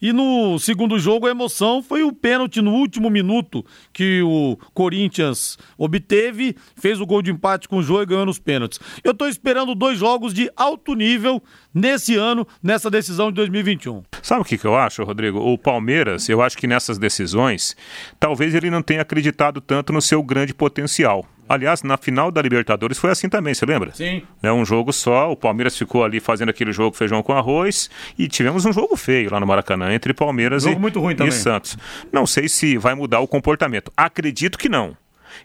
E 0.00 0.12
no 0.12 0.58
segundo 0.58 0.98
jogo, 0.98 1.26
a 1.26 1.30
emoção 1.30 1.82
foi 1.82 2.02
o 2.02 2.12
pênalti 2.12 2.60
no 2.60 2.72
último 2.72 3.08
minuto 3.10 3.64
que 3.92 4.22
o 4.22 4.56
Corinthians 4.72 5.58
obteve, 5.78 6.56
fez 6.76 7.00
o 7.00 7.06
gol 7.06 7.22
de 7.22 7.30
empate 7.30 7.68
com 7.68 7.78
o 7.78 7.82
jogo 7.82 8.02
e 8.02 8.06
ganhou 8.06 8.26
nos 8.26 8.38
pênaltis. 8.38 8.80
Eu 9.02 9.12
estou 9.12 9.28
esperando 9.28 9.74
dois 9.74 9.98
jogos 9.98 10.34
de 10.34 10.50
alto 10.56 10.94
nível 10.94 11.42
nesse 11.72 12.16
ano, 12.16 12.46
nessa 12.62 12.90
decisão 12.90 13.30
de 13.30 13.36
2021. 13.36 14.02
Sabe 14.22 14.42
o 14.42 14.44
que, 14.44 14.58
que 14.58 14.66
eu 14.66 14.76
acho, 14.76 15.04
Rodrigo? 15.04 15.38
O 15.38 15.58
Palmeiras, 15.58 16.28
eu 16.28 16.42
acho 16.42 16.56
que 16.56 16.66
nessas 16.66 16.98
decisões, 16.98 17.76
talvez 18.18 18.54
ele 18.54 18.70
não 18.70 18.82
tenha 18.82 19.02
acreditado 19.02 19.60
tanto 19.60 19.92
no 19.92 20.00
seu 20.00 20.22
grande 20.22 20.54
potencial. 20.54 21.26
Aliás, 21.48 21.82
na 21.82 21.96
final 21.96 22.30
da 22.30 22.40
Libertadores 22.40 22.98
foi 22.98 23.10
assim 23.10 23.28
também, 23.28 23.52
você 23.52 23.66
lembra? 23.66 23.92
Sim. 23.94 24.22
É 24.42 24.52
um 24.52 24.64
jogo 24.64 24.92
só, 24.92 25.30
o 25.30 25.36
Palmeiras 25.36 25.76
ficou 25.76 26.04
ali 26.04 26.20
fazendo 26.20 26.48
aquele 26.48 26.72
jogo 26.72 26.96
feijão 26.96 27.22
com 27.22 27.32
arroz 27.32 27.90
e 28.18 28.28
tivemos 28.28 28.64
um 28.64 28.72
jogo 28.72 28.96
feio 28.96 29.30
lá 29.30 29.38
no 29.38 29.46
Maracanã 29.46 29.92
entre 29.92 30.14
Palmeiras 30.14 30.64
e, 30.64 30.70
e 31.28 31.32
Santos. 31.32 31.76
Não 32.12 32.26
sei 32.26 32.48
se 32.48 32.78
vai 32.78 32.94
mudar 32.94 33.20
o 33.20 33.28
comportamento. 33.28 33.92
Acredito 33.96 34.58
que 34.58 34.68
não. 34.68 34.96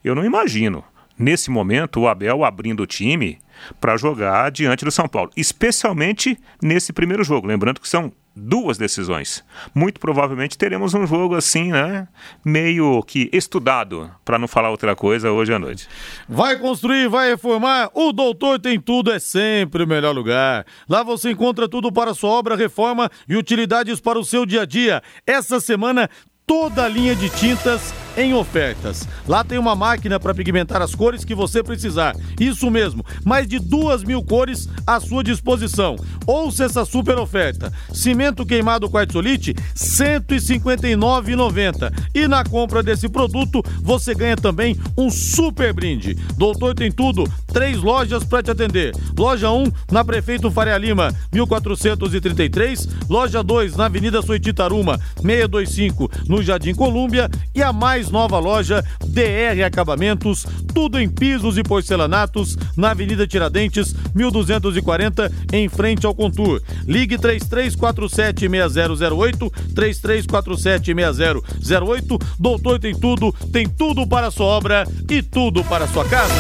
Eu 0.04 0.16
não 0.16 0.24
imagino. 0.24 0.84
Nesse 1.18 1.52
momento, 1.52 2.00
o 2.00 2.08
Abel 2.08 2.46
abrindo 2.46 2.84
o 2.84 2.88
time 2.88 3.40
para 3.82 3.98
jogar 3.98 4.50
diante 4.52 4.86
do 4.86 4.92
São 4.92 5.06
Paulo, 5.06 5.30
especialmente 5.36 6.40
nesse 6.62 6.94
primeiro 6.94 7.26
jogo. 7.26 7.46
Lembrando 7.46 7.82
que 7.82 7.90
são 7.90 8.10
duas 8.40 8.78
decisões. 8.78 9.44
Muito 9.76 10.00
provavelmente 10.00 10.58
teremos 10.58 10.94
um 10.94 11.06
jogo 11.06 11.36
assim, 11.36 11.72
né? 11.72 12.08
Meio 12.44 13.04
que 13.04 13.30
estudado, 13.34 14.10
para 14.24 14.40
não 14.40 14.48
falar 14.48 14.70
outra 14.70 14.96
coisa, 14.96 15.32
hoje 15.32 15.54
à 15.54 15.60
noite. 15.60 15.88
Vai 16.28 16.58
construir, 16.58 17.08
vai 17.10 17.30
reformar? 17.30 17.90
O 17.94 18.12
Doutor 18.12 18.60
Tem 18.60 18.80
Tudo 18.80 19.12
é 19.12 19.20
sempre 19.20 19.84
o 19.84 19.88
melhor 19.88 20.16
lugar. 20.16 20.66
Lá 20.88 21.04
você 21.04 21.32
encontra 21.32 21.68
tudo 21.68 21.92
para 21.92 22.14
sua 22.14 22.30
obra, 22.30 22.56
reforma 22.56 23.12
e 23.28 23.36
utilidades 23.36 24.00
para 24.00 24.18
o 24.18 24.24
seu 24.24 24.46
dia 24.46 24.62
a 24.62 24.66
dia. 24.66 25.04
Essa 25.28 25.60
semana 25.60 26.10
toda 26.50 26.86
a 26.86 26.88
linha 26.88 27.16
de 27.16 27.30
tintas 27.30 27.94
em 28.20 28.34
ofertas. 28.34 29.08
Lá 29.26 29.46
tem 29.46 29.58
uma 29.58 29.74
máquina 29.76 30.20
para 30.20 30.34
pigmentar 30.34 30.82
as 30.82 30.94
cores 30.94 31.24
que 31.24 31.34
você 31.34 31.64
precisar. 31.64 32.14
Isso 32.38 32.70
mesmo, 32.70 33.06
mais 33.24 33.48
de 33.48 33.60
duas 33.60 34.04
mil 34.04 34.22
cores 34.22 34.68
à 34.86 35.00
sua 35.00 35.24
disposição. 35.24 35.96
Ouça 36.28 36.66
essa 36.66 36.84
super 36.84 37.18
oferta. 37.18 37.72
Cimento 37.94 38.46
queimado 38.46 38.90
quartzolite, 38.90 39.54
R$ 39.54 39.64
159,90. 39.74 41.94
E 42.14 42.28
na 42.28 42.44
compra 42.44 42.84
desse 42.84 43.08
produto, 43.08 43.64
você 43.82 44.14
ganha 44.14 44.36
também 44.36 44.76
um 44.98 45.10
super 45.10 45.72
brinde. 45.74 46.16
Doutor 46.38 46.76
tem 46.76 46.92
tudo, 46.92 47.24
três 47.48 47.78
lojas 47.78 48.26
para 48.26 48.44
te 48.44 48.52
atender. 48.52 48.94
Loja 49.18 49.50
1, 49.50 49.72
na 49.92 50.04
Prefeito 50.04 50.52
Faria 50.52 50.78
Lima, 50.78 51.16
1433. 51.32 52.86
Loja 53.10 53.42
2, 53.42 53.78
na 53.78 53.86
Avenida 53.86 54.22
Soititaruma, 54.22 55.00
625, 55.22 56.12
no 56.28 56.44
Jardim 56.44 56.76
Colúmbia 56.76 57.30
e 57.56 57.64
a 57.64 57.72
mais 58.10 58.10
nova 58.10 58.40
loja 58.40 58.84
DR 59.06 59.64
Acabamentos, 59.66 60.46
tudo 60.74 61.00
em 61.00 61.08
pisos 61.08 61.58
e 61.58 61.64
porcelanatos, 61.64 62.58
na 62.76 62.92
Avenida 62.92 63.26
Tiradentes, 63.26 63.96
1240, 64.14 65.32
em 65.54 65.70
frente 65.70 66.06
ao 66.06 66.14
Contur. 66.14 66.62
Ligue 66.86 67.18
33476008, 67.18 69.50
33476008. 69.74 72.22
Doutor 72.40 72.80
tem 72.80 72.94
tudo, 72.96 73.34
tem 73.52 73.68
tudo 73.68 74.06
para 74.08 74.28
a 74.28 74.32
sua 74.32 74.48
obra 74.48 74.88
e 75.10 75.22
tudo 75.22 75.64
para 75.64 75.86
a 75.86 75.88
sua 75.88 76.04
casa. 76.06 76.34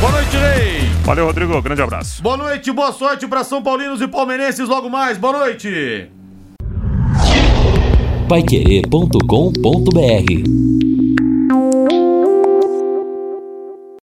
Boa 0.00 0.12
noite, 0.12 0.36
Rei. 0.36 0.88
Valeu, 1.04 1.26
Rodrigo. 1.26 1.60
Grande 1.62 1.82
abraço. 1.82 2.22
Boa 2.22 2.36
noite, 2.36 2.70
boa 2.72 2.92
sorte 2.92 3.26
para 3.26 3.42
São 3.42 3.60
Paulinos 3.62 4.00
e 4.00 4.08
Palmeirenses 4.08 4.68
logo 4.68 4.88
mais. 4.88 5.18
Boa 5.18 5.38
noite 5.38 6.08
paiquerê.com.br 8.28 10.75
Música 11.48 12.15